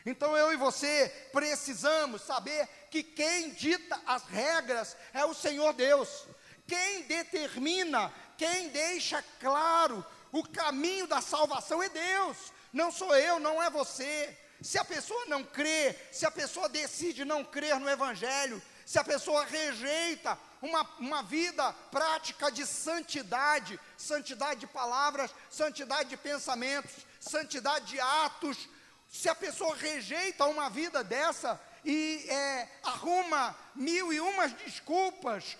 Então 0.04 0.36
eu 0.36 0.52
e 0.52 0.56
você 0.56 1.08
precisamos 1.32 2.22
saber 2.22 2.66
que 2.90 3.02
quem 3.02 3.50
dita 3.50 4.00
as 4.06 4.24
regras 4.24 4.96
é 5.12 5.24
o 5.24 5.34
Senhor 5.34 5.72
Deus. 5.72 6.26
Quem 6.70 7.02
determina, 7.02 8.12
quem 8.38 8.68
deixa 8.68 9.20
claro 9.40 10.06
o 10.30 10.46
caminho 10.46 11.04
da 11.04 11.20
salvação 11.20 11.82
é 11.82 11.88
Deus, 11.88 12.36
não 12.72 12.92
sou 12.92 13.12
eu, 13.16 13.40
não 13.40 13.60
é 13.60 13.68
você. 13.68 14.38
Se 14.62 14.78
a 14.78 14.84
pessoa 14.84 15.26
não 15.26 15.42
crê, 15.42 15.96
se 16.12 16.24
a 16.24 16.30
pessoa 16.30 16.68
decide 16.68 17.24
não 17.24 17.44
crer 17.44 17.80
no 17.80 17.90
Evangelho, 17.90 18.62
se 18.86 19.00
a 19.00 19.02
pessoa 19.02 19.44
rejeita 19.46 20.38
uma, 20.62 20.82
uma 21.00 21.24
vida 21.24 21.72
prática 21.90 22.52
de 22.52 22.64
santidade, 22.64 23.80
santidade 23.96 24.60
de 24.60 24.68
palavras, 24.68 25.34
santidade 25.50 26.10
de 26.10 26.16
pensamentos, 26.16 26.92
santidade 27.18 27.86
de 27.86 27.98
atos, 27.98 28.68
se 29.08 29.28
a 29.28 29.34
pessoa 29.34 29.74
rejeita 29.74 30.46
uma 30.46 30.70
vida 30.70 31.02
dessa 31.02 31.60
e 31.84 32.26
é, 32.28 32.68
arruma 32.84 33.58
mil 33.74 34.12
e 34.12 34.20
umas 34.20 34.52
desculpas 34.52 35.56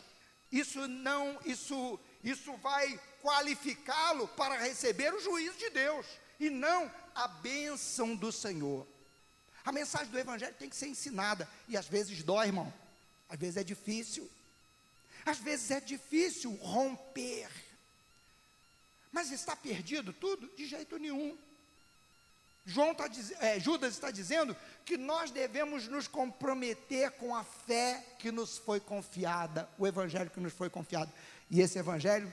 isso 0.51 0.87
não, 0.89 1.39
isso, 1.45 1.99
isso 2.25 2.57
vai 2.57 2.99
qualificá-lo 3.23 4.27
para 4.29 4.57
receber 4.57 5.15
o 5.15 5.21
juízo 5.21 5.57
de 5.59 5.71
Deus 5.71 6.07
e 6.39 6.51
não 6.51 6.91
a 7.15 7.29
bênção 7.29 8.17
do 8.17 8.33
Senhor. 8.33 8.87
A 9.65 9.73
mensagem 9.73 10.11
do 10.11 10.19
Evangelho 10.19 10.55
tem 10.55 10.69
que 10.69 10.77
ser 10.77 10.89
ensinada 10.89 11.49
e 11.69 11.77
às 11.77 11.87
vezes 11.87 12.23
dói, 12.23 12.47
irmão. 12.47 12.73
Às 13.29 13.39
vezes 13.39 13.57
é 13.59 13.65
difícil. 13.65 14.29
Às 15.25 15.39
vezes 15.39 15.71
é 15.71 15.81
difícil 15.81 16.53
romper. 16.57 17.49
Mas 19.13 19.31
está 19.31 19.55
perdido 19.55 20.13
tudo? 20.13 20.49
De 20.57 20.67
jeito 20.67 20.99
nenhum. 20.99 21.37
João 22.71 22.95
tá, 22.95 23.11
é, 23.41 23.59
Judas 23.59 23.95
está 23.95 24.13
dizendo 24.13 24.57
que 24.85 24.97
nós 24.97 25.33
devemos 25.33 25.89
nos 25.89 26.07
comprometer 26.07 27.11
com 27.13 27.35
a 27.35 27.43
fé 27.43 28.15
que 28.17 28.31
nos 28.31 28.59
foi 28.59 28.79
confiada, 28.79 29.69
o 29.77 29.87
evangelho 29.87 30.31
que 30.31 30.39
nos 30.39 30.53
foi 30.53 30.71
confiado. 30.71 31.13
E 31.51 31.61
esse 31.61 31.81
evangelho 31.81 32.33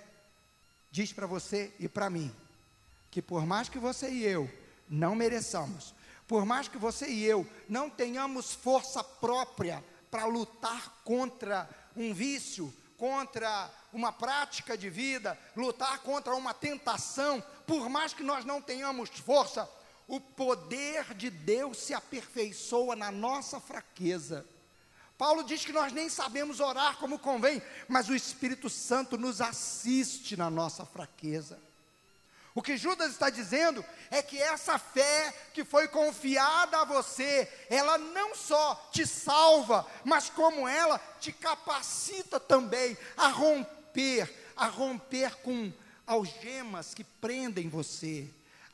diz 0.92 1.12
para 1.12 1.26
você 1.26 1.74
e 1.80 1.90
para 1.90 2.08
mim 2.10 2.34
que 3.10 3.20
por 3.20 3.48
mais 3.48 3.68
que 3.68 3.80
você 3.80 4.12
e 4.12 4.24
eu 4.26 4.48
não 4.88 5.16
mereçamos, 5.16 5.96
por 6.28 6.46
mais 6.46 6.68
que 6.68 6.78
você 6.78 7.08
e 7.08 7.26
eu 7.26 7.48
não 7.68 7.90
tenhamos 7.90 8.54
força 8.54 9.04
própria 9.04 9.84
para 10.12 10.26
lutar 10.26 11.02
contra 11.04 11.68
um 11.96 12.14
vício, 12.14 12.72
contra 12.96 13.72
uma 13.92 14.12
prática 14.12 14.78
de 14.78 14.88
vida, 14.88 15.36
lutar 15.56 16.00
contra 16.00 16.36
uma 16.36 16.54
tentação, 16.54 17.44
por 17.66 17.90
mais 17.90 18.14
que 18.14 18.22
nós 18.22 18.46
não 18.46 18.62
tenhamos 18.62 19.10
força, 19.10 19.68
o 20.08 20.20
poder 20.20 21.14
de 21.14 21.30
Deus 21.30 21.78
se 21.78 21.94
aperfeiçoa 21.94 22.96
na 22.96 23.12
nossa 23.12 23.60
fraqueza. 23.60 24.46
Paulo 25.18 25.44
diz 25.44 25.66
que 25.66 25.74
nós 25.74 25.92
nem 25.92 26.10
sabemos 26.10 26.60
orar 26.60 26.98
como 26.98 27.20
convém, 27.20 27.62
mas 27.88 28.08
o 28.08 28.16
Espírito 28.16 28.70
Santo 28.70 29.18
nos 29.18 29.42
assiste 29.42 30.38
na 30.38 30.50
nossa 30.50 30.86
fraqueza. 30.86 31.60
O 32.54 32.62
que 32.62 32.78
Judas 32.78 33.12
está 33.12 33.30
dizendo 33.30 33.86
é 34.10 34.22
que 34.22 34.40
essa 34.42 34.80
fé 34.80 35.32
que 35.54 35.64
foi 35.64 35.88
confiada 35.88 36.80
a 36.80 36.86
você, 36.86 37.48
ela 37.70 37.98
não 37.98 38.36
só 38.36 38.90
te 38.92 39.06
salva, 39.06 39.86
mas 40.04 40.30
como 40.30 40.68
ela 40.68 41.00
te 41.20 41.32
capacita 41.32 42.40
também 42.40 42.98
a 43.16 43.28
romper, 43.28 44.34
a 44.56 44.68
romper 44.68 45.36
com 45.38 45.72
algemas 46.06 46.94
que 46.94 47.04
prendem 47.04 47.70
você, 47.70 48.28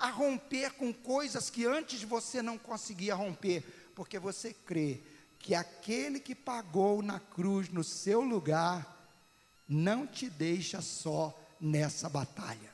a 0.04 0.10
romper 0.10 0.74
com 0.74 0.92
coisas 0.92 1.50
que 1.50 1.66
antes 1.66 2.04
você 2.04 2.42
não 2.42 2.58
conseguia 2.58 3.16
romper, 3.16 3.64
porque 3.96 4.20
você 4.20 4.54
crê 4.54 5.00
que 5.40 5.56
aquele 5.56 6.20
que 6.20 6.36
pagou 6.36 7.02
na 7.02 7.22
cruz 7.22 7.70
no 7.70 7.86
seu 7.86 8.20
lugar 8.20 8.86
não 9.66 10.06
te 10.06 10.30
deixa 10.30 10.82
só 10.82 11.34
nessa 11.58 12.10
batalha. 12.10 12.70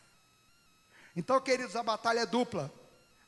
Então, 1.16 1.40
queridos, 1.40 1.76
a 1.76 1.84
batalha 1.84 2.22
é 2.22 2.26
dupla. 2.26 2.74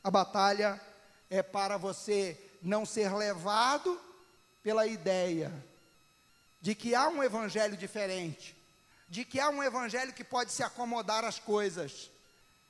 A 0.03 0.09
batalha 0.09 0.81
é 1.29 1.43
para 1.43 1.77
você 1.77 2.35
não 2.59 2.87
ser 2.87 3.13
levado 3.13 4.01
pela 4.63 4.87
ideia 4.87 5.53
de 6.59 6.73
que 6.73 6.95
há 6.95 7.07
um 7.07 7.21
evangelho 7.21 7.77
diferente, 7.77 8.55
de 9.07 9.23
que 9.25 9.39
há 9.39 9.49
um 9.49 9.61
evangelho 9.61 10.11
que 10.11 10.23
pode 10.23 10.51
se 10.51 10.63
acomodar 10.63 11.23
às 11.23 11.37
coisas, 11.37 12.09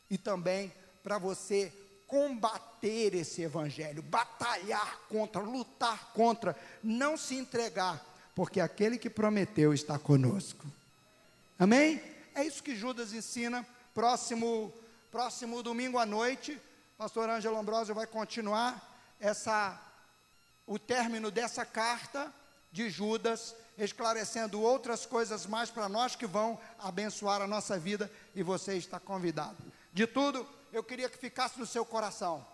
e 0.09 0.17
também 0.17 0.73
para 1.03 1.17
você 1.17 1.71
combater 2.07 3.15
esse 3.15 3.41
evangelho, 3.41 4.01
batalhar 4.01 4.99
contra, 5.07 5.41
lutar 5.41 6.11
contra, 6.13 6.57
não 6.83 7.15
se 7.15 7.35
entregar, 7.35 8.05
porque 8.35 8.59
aquele 8.59 8.97
que 8.97 9.09
prometeu 9.09 9.73
está 9.73 9.97
conosco. 9.97 10.65
Amém? 11.57 12.01
É 12.35 12.43
isso 12.43 12.61
que 12.61 12.75
Judas 12.75 13.13
ensina. 13.13 13.65
Próximo, 13.93 14.73
próximo 15.09 15.63
domingo 15.63 15.97
à 15.97 16.05
noite, 16.05 16.59
pastor 16.97 17.29
Ângelo 17.29 17.57
Ambrosio 17.57 17.95
vai 17.95 18.07
continuar 18.07 19.15
essa 19.19 19.79
o 20.67 20.79
término 20.79 21.29
dessa 21.29 21.65
carta 21.65 22.33
de 22.71 22.89
Judas, 22.89 23.55
esclarecendo 23.77 24.61
outras 24.61 25.05
coisas 25.05 25.45
mais 25.45 25.69
para 25.69 25.89
nós 25.89 26.15
que 26.15 26.25
vão 26.25 26.59
abençoar 26.79 27.41
a 27.41 27.47
nossa 27.47 27.77
vida 27.77 28.09
e 28.33 28.41
você 28.41 28.75
está 28.75 28.99
convidado. 28.99 29.57
De 29.91 30.07
tudo, 30.07 30.47
eu 30.71 30.83
queria 30.83 31.09
que 31.09 31.17
ficasse 31.17 31.59
no 31.59 31.65
seu 31.65 31.85
coração 31.85 32.45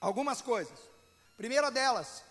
algumas 0.00 0.40
coisas. 0.40 0.78
Primeira 1.36 1.70
delas, 1.70 2.22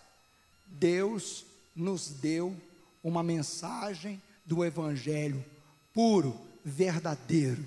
Deus 0.66 1.44
nos 1.74 2.08
deu 2.08 2.56
uma 3.02 3.22
mensagem 3.22 4.22
do 4.44 4.64
Evangelho 4.64 5.44
puro, 5.94 6.38
verdadeiro. 6.64 7.64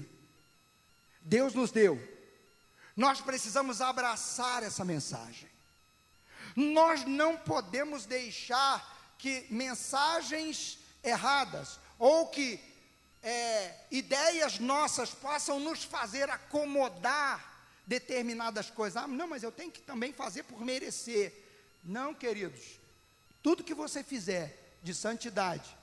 Deus 1.21 1.53
nos 1.53 1.71
deu. 1.71 2.01
Nós 2.95 3.21
precisamos 3.21 3.81
abraçar 3.81 4.61
essa 4.61 4.85
mensagem. 4.85 5.49
Nós 6.55 7.03
não 7.05 7.37
podemos 7.37 8.05
deixar 8.05 9.15
que 9.17 9.45
mensagens 9.49 10.77
erradas 11.03 11.79
ou 11.97 12.27
que 12.27 12.59
é, 13.23 13.73
ideias 13.89 14.59
nossas 14.59 15.11
possam 15.11 15.59
nos 15.59 15.83
fazer 15.83 16.29
acomodar 16.29 17.53
determinadas 17.87 18.69
coisas. 18.69 19.01
Ah, 19.01 19.07
não, 19.07 19.27
mas 19.27 19.43
eu 19.43 19.51
tenho 19.51 19.71
que 19.71 19.81
também 19.81 20.11
fazer 20.11 20.43
por 20.43 20.59
merecer. 20.61 21.33
Não, 21.83 22.13
queridos. 22.13 22.79
Tudo 23.41 23.63
que 23.63 23.73
você 23.73 24.03
fizer 24.03 24.75
de 24.83 24.93
santidade 24.93 25.75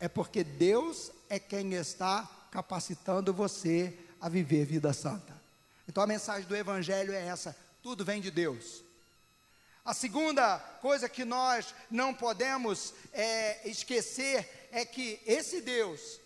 é 0.00 0.08
porque 0.08 0.42
Deus 0.42 1.10
é 1.28 1.38
quem 1.38 1.74
está 1.74 2.28
capacitando 2.50 3.32
você 3.32 3.96
a 4.20 4.28
viver 4.28 4.64
vida 4.64 4.92
santa. 4.92 5.40
Então 5.86 6.02
a 6.02 6.06
mensagem 6.06 6.48
do 6.48 6.56
Evangelho 6.56 7.12
é 7.12 7.26
essa: 7.26 7.56
tudo 7.82 8.04
vem 8.04 8.20
de 8.20 8.30
Deus. 8.30 8.82
A 9.84 9.92
segunda 9.92 10.58
coisa 10.80 11.08
que 11.08 11.24
nós 11.24 11.74
não 11.90 12.14
podemos 12.14 12.94
é, 13.12 13.68
esquecer 13.68 14.68
é 14.70 14.84
que 14.84 15.20
esse 15.26 15.60
Deus 15.60 16.20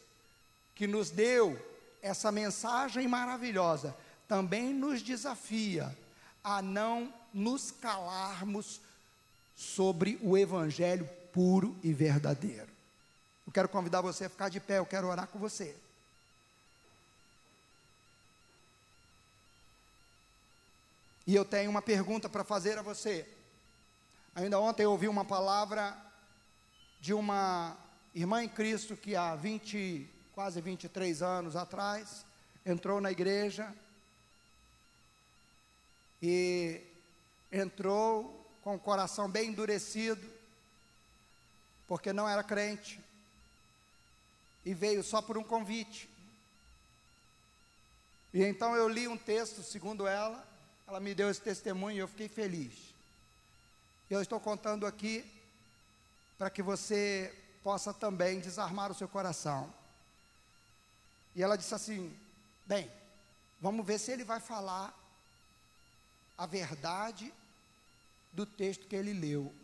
que 0.77 0.87
nos 0.87 1.11
deu 1.11 1.59
essa 2.03 2.31
mensagem 2.31 3.09
maravilhosa 3.09 3.97
também 4.29 4.73
nos 4.73 5.03
desafia 5.03 5.97
a 6.45 6.63
não 6.63 7.13
nos 7.33 7.73
calarmos 7.73 8.81
sobre 9.57 10.19
o 10.23 10.37
Evangelho 10.37 11.09
puro 11.33 11.77
e 11.83 11.93
verdadeiro. 11.93 12.69
Eu 13.47 13.53
quero 13.53 13.69
convidar 13.69 14.03
você 14.03 14.27
a 14.27 14.29
ficar 14.29 14.49
de 14.49 14.61
pé, 14.61 14.79
eu 14.79 14.87
quero 14.87 15.09
orar 15.09 15.27
com 15.29 15.39
você. 15.39 15.75
E 21.27 21.35
eu 21.35 21.45
tenho 21.45 21.71
uma 21.71 21.83
pergunta 21.83 22.29
para 22.29 22.45
fazer 22.45 22.79
a 22.79 22.83
você. 22.83 23.29
Ainda 24.35 24.61
ontem 24.61 24.85
eu 24.85 24.93
ouvi 24.93 25.09
uma 25.09 25.25
palavra 25.25 25.97
de 27.01 27.15
uma 27.15 27.77
irmã 28.15 28.45
em 28.45 28.49
Cristo 28.49 28.97
que 28.97 29.17
há 29.17 29.35
20, 29.35 30.09
quase 30.37 30.61
23 30.61 31.23
anos 31.23 31.57
atrás, 31.57 32.27
entrou 32.67 33.01
na 33.01 33.11
igreja 33.11 33.75
e 36.21 36.83
entrou 37.51 38.47
com 38.63 38.75
o 38.75 38.79
coração 38.79 39.31
bem 39.31 39.49
endurecido, 39.49 40.31
porque 41.89 42.13
não 42.13 42.29
era 42.29 42.45
crente, 42.45 43.01
e 44.63 44.75
veio 44.75 45.03
só 45.03 45.23
por 45.23 45.39
um 45.39 45.43
convite. 45.43 46.07
E 48.35 48.45
então 48.45 48.77
eu 48.77 48.91
li 48.91 49.09
um 49.09 49.17
texto, 49.17 49.63
segundo 49.63 50.07
ela, 50.07 50.47
ela 50.87 51.01
me 51.01 51.15
deu 51.15 51.31
esse 51.31 51.41
testemunho 51.41 51.97
e 51.97 52.01
eu 52.01 52.09
fiquei 52.09 52.29
feliz. 52.29 52.75
Eu 54.11 54.21
estou 54.21 54.39
contando 54.39 54.87
aqui 54.87 55.25
para 56.37 56.51
que 56.51 56.63
você 56.63 57.35
possa 57.63 57.95
também 57.95 58.39
desarmar 58.39 58.91
o 58.91 58.95
seu 58.95 59.09
coração. 59.09 59.73
E 61.37 61.43
ela 61.43 61.57
disse 61.57 61.75
assim: 61.75 62.17
Bem, 62.67 62.91
vamos 63.61 63.87
ver 63.87 64.01
se 64.01 64.11
ele 64.11 64.25
vai 64.25 64.41
falar 64.41 64.93
a 66.37 66.47
verdade 66.47 67.33
do 68.33 68.47
texto 68.47 68.89
que 68.89 68.97
ele 68.97 69.13
leu. 69.13 69.55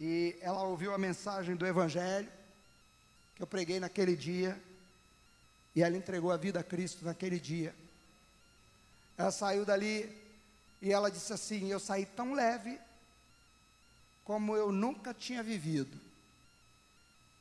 E 0.00 0.36
ela 0.40 0.64
ouviu 0.64 0.92
a 0.92 0.98
mensagem 0.98 1.54
do 1.54 1.64
Evangelho 1.64 2.30
que 3.36 3.42
eu 3.42 3.46
preguei 3.46 3.80
naquele 3.80 4.16
dia, 4.16 4.60
e 5.74 5.82
ela 5.82 5.96
entregou 5.96 6.30
a 6.30 6.36
vida 6.36 6.60
a 6.60 6.64
Cristo 6.64 7.04
naquele 7.04 7.38
dia. 7.40 7.74
Ela 9.16 9.30
saiu 9.30 9.64
dali 9.64 10.12
e 10.82 10.92
ela 10.92 11.10
disse 11.10 11.32
assim: 11.32 11.70
Eu 11.70 11.78
saí 11.78 12.04
tão 12.04 12.34
leve 12.34 12.80
como 14.24 14.56
eu 14.56 14.72
nunca 14.72 15.14
tinha 15.14 15.42
vivido, 15.42 16.00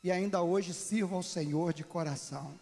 e 0.03 0.11
ainda 0.11 0.41
hoje 0.41 0.73
sirvo 0.73 1.15
ao 1.15 1.23
Senhor 1.23 1.73
de 1.73 1.83
coração. 1.83 2.53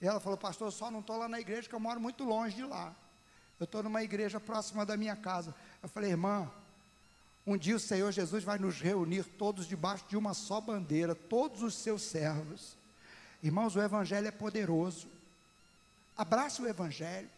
E 0.00 0.06
ela 0.06 0.18
falou: 0.18 0.38
Pastor, 0.38 0.68
eu 0.68 0.72
só 0.72 0.90
não 0.90 1.00
estou 1.00 1.16
lá 1.16 1.28
na 1.28 1.38
igreja, 1.38 1.68
que 1.68 1.74
eu 1.74 1.80
moro 1.80 2.00
muito 2.00 2.24
longe 2.24 2.56
de 2.56 2.64
lá. 2.64 2.94
Eu 3.60 3.64
estou 3.64 3.82
numa 3.82 4.02
igreja 4.02 4.40
próxima 4.40 4.84
da 4.84 4.96
minha 4.96 5.14
casa. 5.14 5.54
Eu 5.80 5.88
falei, 5.88 6.10
irmã, 6.10 6.50
um 7.46 7.56
dia 7.56 7.76
o 7.76 7.80
Senhor 7.80 8.10
Jesus 8.10 8.42
vai 8.42 8.58
nos 8.58 8.80
reunir 8.80 9.24
todos 9.24 9.66
debaixo 9.66 10.04
de 10.08 10.16
uma 10.16 10.34
só 10.34 10.60
bandeira, 10.60 11.14
todos 11.14 11.62
os 11.62 11.74
seus 11.74 12.02
servos. 12.02 12.76
Irmãos, 13.42 13.76
o 13.76 13.82
Evangelho 13.82 14.26
é 14.26 14.32
poderoso. 14.32 15.06
Abrace 16.16 16.62
o 16.62 16.68
Evangelho. 16.68 17.28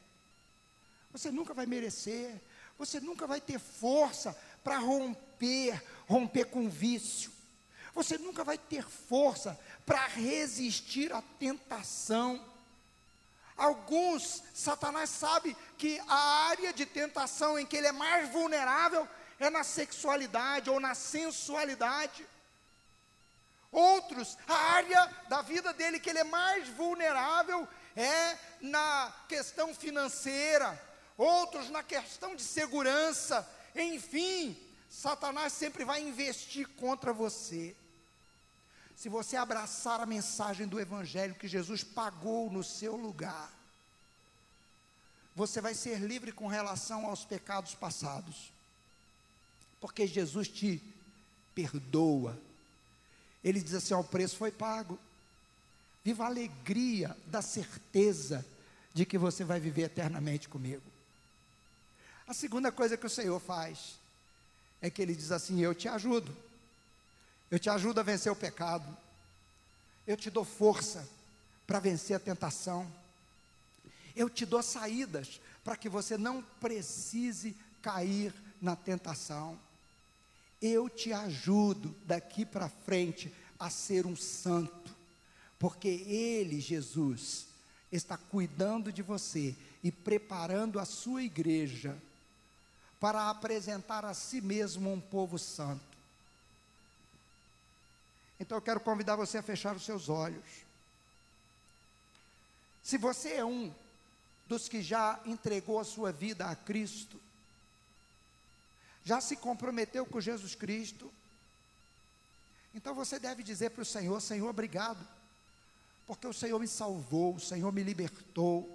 Você 1.13 1.31
nunca 1.31 1.53
vai 1.53 1.67
merecer, 1.67 2.41
você 2.79 3.01
nunca 3.01 3.27
vai 3.27 3.41
ter 3.41 3.59
força 3.59 4.37
para 4.63 4.79
romper, 4.79 5.83
romper 6.09 6.47
com 6.47 6.69
vício. 6.69 7.31
Você 7.95 8.19
nunca 8.19 8.43
vai 8.43 8.59
ter 8.59 8.85
força 8.85 9.59
para 9.87 10.07
resistir 10.07 11.13
à 11.13 11.23
tentação. 11.39 12.45
Alguns, 13.57 14.43
Satanás 14.53 15.11
sabe 15.11 15.57
que 15.79 16.01
a 16.09 16.49
área 16.49 16.73
de 16.73 16.85
tentação 16.85 17.59
em 17.59 17.65
que 17.65 17.77
ele 17.77 17.87
é 17.87 17.93
mais 17.93 18.29
vulnerável 18.31 19.09
é 19.39 19.49
na 19.49 19.63
sexualidade 19.63 20.69
ou 20.71 20.81
na 20.81 20.95
sensualidade. 20.95 22.27
Outros, 23.71 24.37
a 24.49 24.55
área 24.55 25.07
da 25.29 25.43
vida 25.43 25.73
dele 25.73 26.01
que 26.01 26.11
ele 26.11 26.21
é 26.21 26.25
mais 26.25 26.69
vulnerável 26.71 27.69
é 27.97 28.39
na 28.61 29.13
questão 29.29 29.73
financeira. 29.75 30.81
Outros 31.17 31.71
na 31.71 31.83
questão 31.83 32.35
de 32.35 32.43
segurança. 32.43 33.49
Enfim, 33.75 34.57
Satanás 34.89 35.53
sempre 35.53 35.85
vai 35.85 36.01
investir 36.01 36.69
contra 36.71 37.13
você. 37.13 37.77
Se 38.97 39.09
você 39.09 39.37
abraçar 39.37 40.01
a 40.01 40.07
mensagem 40.07 40.67
do 40.67 40.81
Evangelho 40.81 41.35
que 41.35 41.49
Jesus 41.49 41.83
pagou 41.83 42.51
no 42.51 42.63
seu 42.63 42.97
lugar, 42.97 43.53
você 45.35 45.61
vai 45.61 45.75
ser 45.75 45.99
livre 45.99 46.31
com 46.31 46.47
relação 46.47 47.07
aos 47.07 47.25
pecados 47.25 47.75
passados, 47.75 48.53
porque 49.81 50.07
Jesus 50.07 50.49
te 50.49 50.81
perdoa. 51.55 52.39
Ele 53.43 53.61
diz 53.61 53.75
assim: 53.75 53.95
o 53.95 54.05
preço 54.05 54.37
foi 54.37 54.53
pago. 54.53 54.99
Viva 56.05 56.25
a 56.25 56.29
alegria 56.29 57.17
da 57.27 57.43
certeza 57.43 58.45
de 58.93 59.05
que 59.05 59.19
você 59.19 59.43
vai 59.43 59.59
viver 59.59 59.83
eternamente 59.83 60.49
comigo. 60.49 60.83
A 62.27 62.33
segunda 62.33 62.71
coisa 62.71 62.97
que 62.97 63.07
o 63.07 63.11
Senhor 63.11 63.41
faz 63.41 63.99
é 64.81 64.89
que 64.89 65.03
Ele 65.03 65.15
diz 65.15 65.33
assim: 65.33 65.61
Eu 65.61 65.75
te 65.75 65.89
ajudo. 65.89 66.35
Eu 67.51 67.59
te 67.59 67.71
ajudo 67.71 68.01
a 68.01 68.03
vencer 68.03 68.31
o 68.31 68.37
pecado. 68.37 68.85
Eu 70.07 70.17
te 70.17 70.31
dou 70.31 70.45
força 70.45 71.09
para 71.67 71.81
vencer 71.81 72.17
a 72.17 72.21
tentação. 72.21 72.91
Eu 74.15 74.29
te 74.29 74.45
dou 74.45 74.63
saídas 74.63 75.41
para 75.65 75.77
que 75.77 75.89
você 75.89 76.17
não 76.17 76.43
precise 76.61 77.57
cair 77.81 78.35
na 78.61 78.77
tentação. 78.77 79.59
Eu 80.61 80.89
te 80.89 81.13
ajudo 81.13 81.95
daqui 82.05 82.45
para 82.45 82.69
frente 82.69 83.33
a 83.59 83.71
ser 83.71 84.07
um 84.07 84.17
santo, 84.17 84.95
porque 85.59 85.89
Ele, 85.89 86.61
Jesus, 86.61 87.47
está 87.91 88.17
cuidando 88.17 88.93
de 88.93 89.03
você 89.03 89.55
e 89.83 89.93
preparando 89.93 90.79
a 90.79 90.85
sua 90.85 91.23
igreja 91.23 91.97
para 92.99 93.29
apresentar 93.29 94.05
a 94.05 94.15
si 94.15 94.41
mesmo 94.41 94.93
um 94.93 95.01
povo 95.01 95.39
santo. 95.39 95.94
Então 98.45 98.59
eu 98.59 98.63
quero 98.63 98.79
convidar 98.79 99.17
você 99.17 99.39
a 99.39 99.43
fechar 99.43 99.75
os 99.75 99.87
seus 99.87 100.11
olhos. 100.11 100.45
Se 102.83 102.99
você 102.99 103.33
é 103.37 103.45
um 103.45 103.75
dos 104.47 104.69
que 104.69 104.83
já 104.83 105.19
entregou 105.25 105.79
a 105.79 105.85
sua 105.85 106.13
vida 106.13 106.45
a 106.45 106.55
Cristo, 106.55 107.19
já 109.03 109.19
se 109.19 109.35
comprometeu 109.35 110.05
com 110.05 110.21
Jesus 110.21 110.55
Cristo, 110.55 111.11
então 112.75 112.95
você 112.95 113.19
deve 113.19 113.43
dizer 113.43 113.71
para 113.71 113.81
o 113.81 113.87
Senhor: 113.87 114.21
Senhor, 114.21 114.51
obrigado, 114.51 115.09
porque 116.07 116.27
o 116.27 116.35
Senhor 116.35 116.61
me 116.61 116.69
salvou, 116.69 117.37
o 117.37 117.41
Senhor 117.41 117.73
me 117.73 117.83
libertou. 117.83 118.69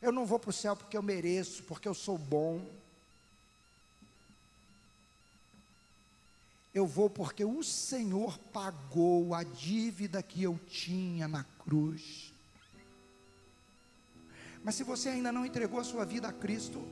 Eu 0.00 0.10
não 0.10 0.24
vou 0.24 0.38
para 0.38 0.48
o 0.48 0.54
céu 0.54 0.74
porque 0.74 0.96
eu 0.96 1.02
mereço, 1.02 1.62
porque 1.64 1.86
eu 1.86 1.94
sou 1.94 2.16
bom. 2.16 2.66
Eu 6.76 6.86
vou 6.86 7.08
porque 7.08 7.42
o 7.42 7.62
Senhor 7.62 8.38
pagou 8.52 9.34
a 9.34 9.42
dívida 9.42 10.22
que 10.22 10.42
eu 10.42 10.60
tinha 10.68 11.26
na 11.26 11.42
cruz. 11.64 12.30
Mas 14.62 14.74
se 14.74 14.84
você 14.84 15.08
ainda 15.08 15.32
não 15.32 15.46
entregou 15.46 15.80
a 15.80 15.84
sua 15.84 16.04
vida 16.04 16.28
a 16.28 16.32
Cristo, 16.34 16.86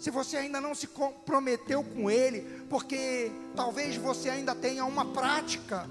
se 0.00 0.10
você 0.10 0.38
ainda 0.38 0.60
não 0.60 0.74
se 0.74 0.88
comprometeu 0.88 1.84
com 1.84 2.10
Ele, 2.10 2.40
porque 2.68 3.30
talvez 3.54 3.94
você 3.94 4.30
ainda 4.30 4.52
tenha 4.52 4.84
uma 4.84 5.12
prática, 5.12 5.88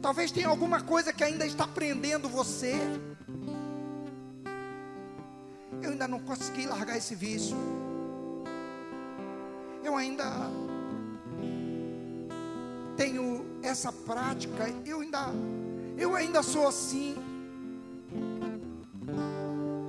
talvez 0.00 0.32
tenha 0.32 0.48
alguma 0.48 0.80
coisa 0.80 1.12
que 1.12 1.22
ainda 1.22 1.44
está 1.44 1.68
prendendo 1.68 2.30
você. 2.30 2.76
Eu 5.82 5.90
ainda 5.90 6.08
não 6.08 6.20
consegui 6.20 6.64
largar 6.64 6.96
esse 6.96 7.14
vício. 7.14 7.58
Eu 9.84 9.94
ainda 9.94 10.24
tenho 12.96 13.44
essa 13.62 13.92
prática, 13.92 14.68
eu 14.84 15.00
ainda, 15.00 15.28
eu 15.98 16.14
ainda 16.14 16.42
sou 16.42 16.66
assim. 16.66 17.14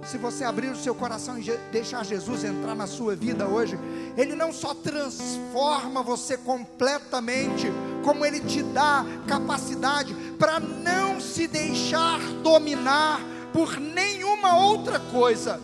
Se 0.05 0.17
você 0.17 0.45
abrir 0.45 0.69
o 0.69 0.75
seu 0.75 0.95
coração 0.95 1.37
e 1.37 1.43
deixar 1.71 2.05
Jesus 2.05 2.43
entrar 2.43 2.75
na 2.75 2.87
sua 2.87 3.15
vida 3.15 3.47
hoje, 3.47 3.77
Ele 4.15 4.35
não 4.35 4.53
só 4.53 4.73
transforma 4.73 6.01
você 6.01 6.37
completamente, 6.37 7.67
como 8.05 8.25
Ele 8.25 8.39
te 8.39 8.63
dá 8.63 9.05
capacidade 9.27 10.13
para 10.39 10.59
não 10.59 11.19
se 11.19 11.45
deixar 11.47 12.19
dominar 12.41 13.19
por 13.51 13.77
nenhuma 13.77 14.57
outra 14.57 14.99
coisa 14.99 15.59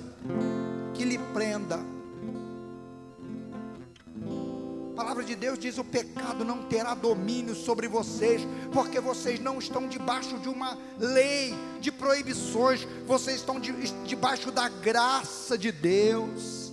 que 0.94 1.06
lhe 1.06 1.18
prenda. 1.34 1.93
A 4.94 4.96
palavra 4.96 5.24
de 5.24 5.36
Deus 5.36 5.58
diz: 5.58 5.80
o 5.80 5.84
pecado 5.84 6.46
não 6.46 6.66
terá 6.66 6.94
domínio 6.94 7.56
sobre 7.56 7.88
vocês, 7.88 8.44
porque 8.72 9.00
vocês 9.00 9.40
não 9.40 9.58
estão 9.58 9.88
debaixo 9.88 10.38
de 10.38 10.48
uma 10.48 10.78
lei 11.00 11.52
de 11.82 11.92
proibições, 11.92 12.88
vocês 13.08 13.38
estão 13.38 13.60
de, 13.60 13.72
debaixo 14.06 14.52
da 14.52 14.70
graça 14.70 15.58
de 15.58 15.72
Deus. 15.72 16.72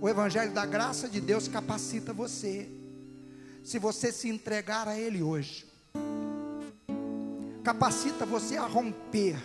O 0.00 0.08
Evangelho 0.08 0.52
da 0.52 0.66
graça 0.66 1.08
de 1.08 1.20
Deus 1.20 1.46
capacita 1.46 2.12
você, 2.12 2.68
se 3.62 3.78
você 3.78 4.10
se 4.10 4.28
entregar 4.28 4.88
a 4.88 4.98
Ele 4.98 5.22
hoje, 5.22 5.66
capacita 7.62 8.26
você 8.26 8.56
a 8.56 8.66
romper 8.66 9.36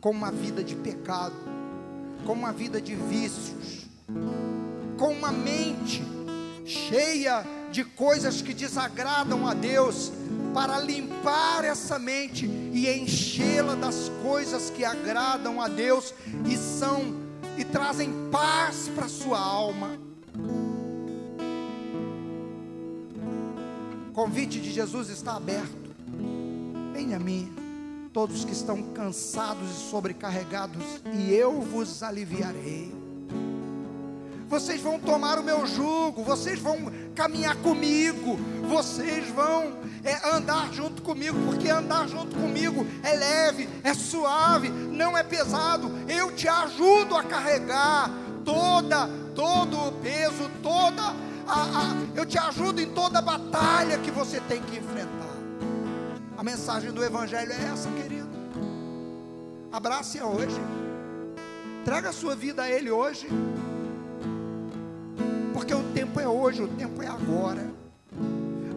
com 0.00 0.10
uma 0.10 0.30
vida 0.30 0.62
de 0.62 0.76
pecado, 0.76 1.34
com 2.24 2.32
uma 2.32 2.52
vida 2.52 2.80
de 2.80 2.94
vícios, 2.94 3.88
com 4.98 5.12
uma 5.12 5.30
mente 5.30 6.02
cheia 6.66 7.46
de 7.70 7.84
coisas 7.84 8.42
que 8.42 8.52
desagradam 8.52 9.46
a 9.46 9.54
Deus, 9.54 10.12
para 10.52 10.80
limpar 10.80 11.64
essa 11.64 11.98
mente 11.98 12.46
e 12.46 12.88
enchê-la 12.88 13.74
das 13.74 14.10
coisas 14.22 14.70
que 14.70 14.84
agradam 14.84 15.60
a 15.60 15.68
Deus 15.68 16.12
e 16.46 16.56
são 16.56 17.14
e 17.56 17.64
trazem 17.64 18.10
paz 18.30 18.90
para 18.94 19.08
sua 19.08 19.38
alma. 19.38 19.98
O 24.08 24.12
convite 24.12 24.60
de 24.60 24.72
Jesus 24.72 25.10
está 25.10 25.36
aberto. 25.36 25.94
Venha 26.92 27.16
a 27.16 27.20
mim, 27.20 27.52
todos 28.12 28.44
que 28.44 28.52
estão 28.52 28.82
cansados 28.92 29.70
e 29.70 29.90
sobrecarregados, 29.90 30.82
e 31.14 31.32
eu 31.32 31.60
vos 31.60 32.02
aliviarei. 32.02 32.97
Vocês 34.48 34.80
vão 34.80 34.98
tomar 34.98 35.38
o 35.38 35.42
meu 35.42 35.66
jugo, 35.66 36.22
vocês 36.22 36.58
vão 36.58 36.90
caminhar 37.14 37.54
comigo, 37.56 38.36
vocês 38.66 39.28
vão 39.28 39.76
é, 40.02 40.34
andar 40.34 40.72
junto 40.72 41.02
comigo, 41.02 41.38
porque 41.44 41.68
andar 41.68 42.08
junto 42.08 42.34
comigo 42.34 42.86
é 43.02 43.14
leve, 43.14 43.68
é 43.84 43.92
suave, 43.92 44.70
não 44.70 45.16
é 45.16 45.22
pesado. 45.22 45.90
Eu 46.08 46.32
te 46.32 46.48
ajudo 46.48 47.14
a 47.14 47.22
carregar 47.22 48.10
toda, 48.42 49.06
todo 49.34 49.78
o 49.88 49.92
peso, 49.92 50.50
toda 50.62 51.14
a, 51.46 51.62
a, 51.62 51.96
eu 52.14 52.24
te 52.24 52.38
ajudo 52.38 52.80
em 52.80 52.90
toda 52.90 53.18
a 53.18 53.22
batalha 53.22 53.98
que 53.98 54.10
você 54.10 54.40
tem 54.40 54.62
que 54.62 54.78
enfrentar. 54.78 55.36
A 56.36 56.42
mensagem 56.42 56.92
do 56.92 57.04
Evangelho 57.04 57.52
é 57.52 57.64
essa, 57.72 57.90
querido. 57.90 58.28
Abrace-a 59.72 60.24
hoje. 60.24 60.60
Traga 61.84 62.10
a 62.10 62.12
sua 62.12 62.34
vida 62.34 62.62
a 62.62 62.70
Ele 62.70 62.90
hoje. 62.90 63.28
Porque 65.68 65.82
o 65.82 65.92
tempo 65.92 66.18
é 66.18 66.26
hoje, 66.26 66.62
o 66.62 66.68
tempo 66.68 67.02
é 67.02 67.06
agora. 67.06 67.70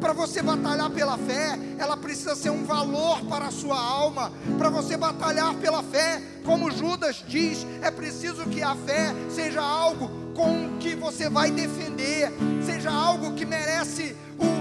Para 0.02 0.12
você 0.12 0.42
batalhar 0.42 0.90
pela 0.90 1.18
fé, 1.18 1.58
ela 1.80 1.96
precisa 1.96 2.36
ser 2.36 2.50
um 2.50 2.66
valor 2.66 3.24
para 3.28 3.46
a 3.46 3.52
sua 3.52 3.80
alma. 3.80 4.30
Para 4.58 4.70
você 4.70 4.98
batalhar 4.98 5.56
pela 5.56 5.82
fé, 5.84 6.22
como 6.44 6.70
Judas 6.70 7.24
diz, 7.26 7.66
é 7.82 7.90
preciso 7.90 8.46
que 8.48 8.62
a 8.62 8.76
fé 8.76 9.16
seja 9.30 9.62
algo 9.62 10.12
com 10.36 10.78
que 10.82 10.94
você 10.94 11.30
vai 11.30 11.50
defender, 11.50 12.30
seja 12.62 12.92
algo 12.92 13.36
que 13.36 13.46
merece 13.46 14.14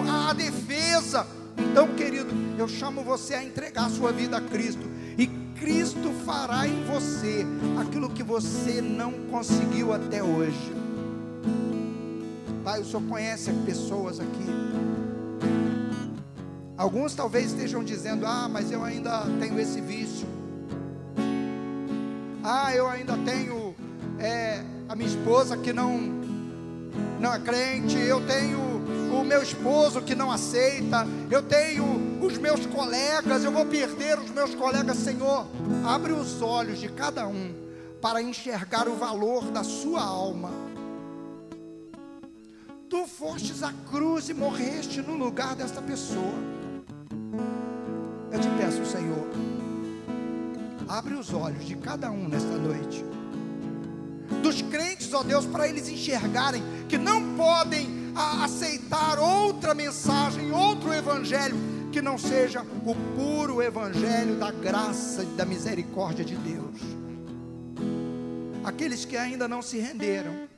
a 0.08 0.32
defesa, 0.32 1.26
então, 1.58 1.88
querido, 1.96 2.30
eu 2.56 2.68
chamo 2.68 3.02
você 3.02 3.34
a 3.34 3.42
entregar 3.42 3.90
sua 3.90 4.12
vida 4.12 4.36
a 4.36 4.40
Cristo. 4.40 4.88
E 5.18 5.26
Cristo 5.58 6.12
fará 6.24 6.66
em 6.68 6.84
você 6.84 7.44
aquilo 7.80 8.08
que 8.08 8.22
você 8.22 8.80
não 8.80 9.12
conseguiu 9.32 9.92
até 9.92 10.22
hoje. 10.22 10.80
Pai, 12.64 12.80
o 12.80 12.84
Senhor 12.84 13.02
conhece 13.08 13.50
pessoas 13.64 14.20
aqui. 14.20 14.46
Alguns 16.76 17.14
talvez 17.14 17.52
estejam 17.52 17.82
dizendo: 17.82 18.26
Ah, 18.26 18.48
mas 18.50 18.70
eu 18.70 18.84
ainda 18.84 19.22
tenho 19.38 19.58
esse 19.58 19.80
vício. 19.80 20.26
Ah, 22.44 22.74
eu 22.74 22.86
ainda 22.86 23.16
tenho 23.18 23.74
é, 24.18 24.62
a 24.88 24.94
minha 24.94 25.08
esposa 25.08 25.56
que 25.56 25.72
não, 25.72 25.98
não 27.18 27.32
é 27.32 27.38
crente. 27.38 27.98
Eu 27.98 28.26
tenho 28.26 28.58
o 29.10 29.24
meu 29.24 29.42
esposo 29.42 30.02
que 30.02 30.14
não 30.14 30.30
aceita, 30.30 31.06
eu 31.30 31.42
tenho 31.42 31.84
os 32.22 32.38
meus 32.38 32.64
colegas, 32.66 33.42
eu 33.44 33.52
vou 33.52 33.66
perder 33.66 34.18
os 34.18 34.30
meus 34.30 34.54
colegas, 34.54 34.98
Senhor. 34.98 35.46
Abre 35.84 36.12
os 36.12 36.42
olhos 36.42 36.78
de 36.78 36.88
cada 36.88 37.26
um 37.26 37.54
para 38.00 38.22
enxergar 38.22 38.86
o 38.86 38.96
valor 38.96 39.50
da 39.50 39.64
sua 39.64 40.02
alma. 40.02 40.69
Tu 42.90 43.06
fostes 43.06 43.62
à 43.62 43.72
cruz 43.88 44.28
e 44.30 44.34
morreste 44.34 45.00
no 45.00 45.14
lugar 45.14 45.54
desta 45.54 45.80
pessoa. 45.80 46.34
Eu 48.32 48.40
te 48.40 48.48
peço, 48.58 48.84
Senhor, 48.84 49.28
abre 50.88 51.14
os 51.14 51.32
olhos 51.32 51.64
de 51.64 51.76
cada 51.76 52.10
um 52.10 52.28
nesta 52.28 52.50
noite. 52.58 53.04
Dos 54.42 54.60
crentes, 54.62 55.14
ó 55.14 55.22
Deus, 55.22 55.46
para 55.46 55.68
eles 55.68 55.88
enxergarem 55.88 56.64
que 56.88 56.98
não 56.98 57.36
podem 57.36 58.12
aceitar 58.42 59.20
outra 59.20 59.72
mensagem, 59.72 60.50
outro 60.50 60.92
evangelho, 60.92 61.56
que 61.92 62.02
não 62.02 62.18
seja 62.18 62.62
o 62.84 62.94
puro 63.14 63.62
evangelho 63.62 64.36
da 64.36 64.50
graça 64.50 65.22
e 65.22 65.26
da 65.36 65.44
misericórdia 65.44 66.24
de 66.24 66.34
Deus. 66.34 66.80
Aqueles 68.64 69.04
que 69.04 69.16
ainda 69.16 69.46
não 69.46 69.62
se 69.62 69.78
renderam, 69.78 70.49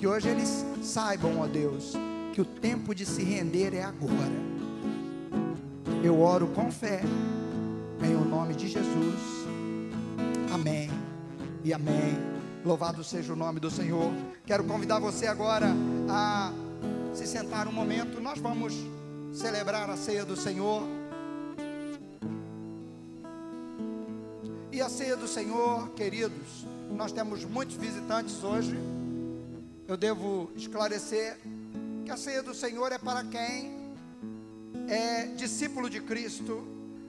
que 0.00 0.06
hoje 0.06 0.30
eles 0.30 0.64
saibam, 0.82 1.40
ó 1.40 1.46
Deus, 1.46 1.92
que 2.32 2.40
o 2.40 2.44
tempo 2.46 2.94
de 2.94 3.04
se 3.04 3.22
render 3.22 3.74
é 3.74 3.82
agora. 3.82 4.32
Eu 6.02 6.18
oro 6.22 6.46
com 6.46 6.72
fé, 6.72 7.02
em 8.02 8.14
o 8.14 8.24
nome 8.24 8.54
de 8.54 8.66
Jesus. 8.66 9.20
Amém 10.54 10.88
e 11.62 11.74
amém. 11.74 12.16
Louvado 12.64 13.04
seja 13.04 13.34
o 13.34 13.36
nome 13.36 13.60
do 13.60 13.70
Senhor. 13.70 14.10
Quero 14.46 14.64
convidar 14.64 14.98
você 15.00 15.26
agora 15.26 15.66
a 16.08 16.50
se 17.12 17.26
sentar 17.26 17.68
um 17.68 17.72
momento. 17.72 18.22
Nós 18.22 18.38
vamos 18.38 18.74
celebrar 19.34 19.90
a 19.90 19.98
ceia 19.98 20.24
do 20.24 20.34
Senhor. 20.34 20.82
E 24.72 24.80
a 24.80 24.88
ceia 24.88 25.14
do 25.14 25.28
Senhor, 25.28 25.90
queridos, 25.90 26.64
nós 26.90 27.12
temos 27.12 27.44
muitos 27.44 27.76
visitantes 27.76 28.42
hoje. 28.42 28.78
Eu 29.90 29.96
devo 29.96 30.50
esclarecer 30.54 31.36
que 32.04 32.10
a 32.10 32.16
ceia 32.16 32.42
do 32.42 32.54
Senhor 32.54 32.92
é 32.92 32.98
para 32.98 33.24
quem 33.24 33.92
é 34.88 35.26
discípulo 35.36 35.90
de 35.90 36.00
Cristo, 36.00 36.64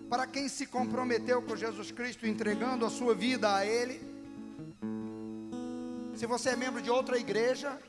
para 0.09 0.25
quem 0.25 0.49
se 0.49 0.65
comprometeu 0.65 1.41
com 1.43 1.55
Jesus 1.55 1.91
Cristo, 1.91 2.27
entregando 2.27 2.83
a 2.85 2.89
sua 2.89 3.13
vida 3.13 3.55
a 3.55 3.65
Ele 3.65 4.11
se 6.21 6.27
você 6.27 6.49
é 6.49 6.55
membro 6.55 6.79
de 6.83 6.89
outra 6.91 7.17
igreja, 7.17 7.79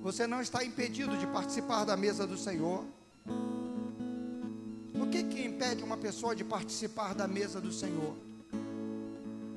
você 0.00 0.24
não 0.24 0.40
está 0.40 0.64
impedido 0.64 1.16
de 1.16 1.26
participar 1.26 1.84
da 1.84 1.96
mesa 1.96 2.24
do 2.28 2.38
Senhor. 2.38 2.84
O 4.94 5.06
que 5.10 5.24
que 5.24 5.44
impede 5.44 5.82
uma 5.82 5.96
pessoa 5.96 6.32
de 6.32 6.44
participar 6.44 7.12
da 7.12 7.26
mesa 7.26 7.60
do 7.60 7.72
Senhor? 7.72 8.14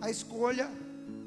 A 0.02 0.10
escolha 0.10 0.72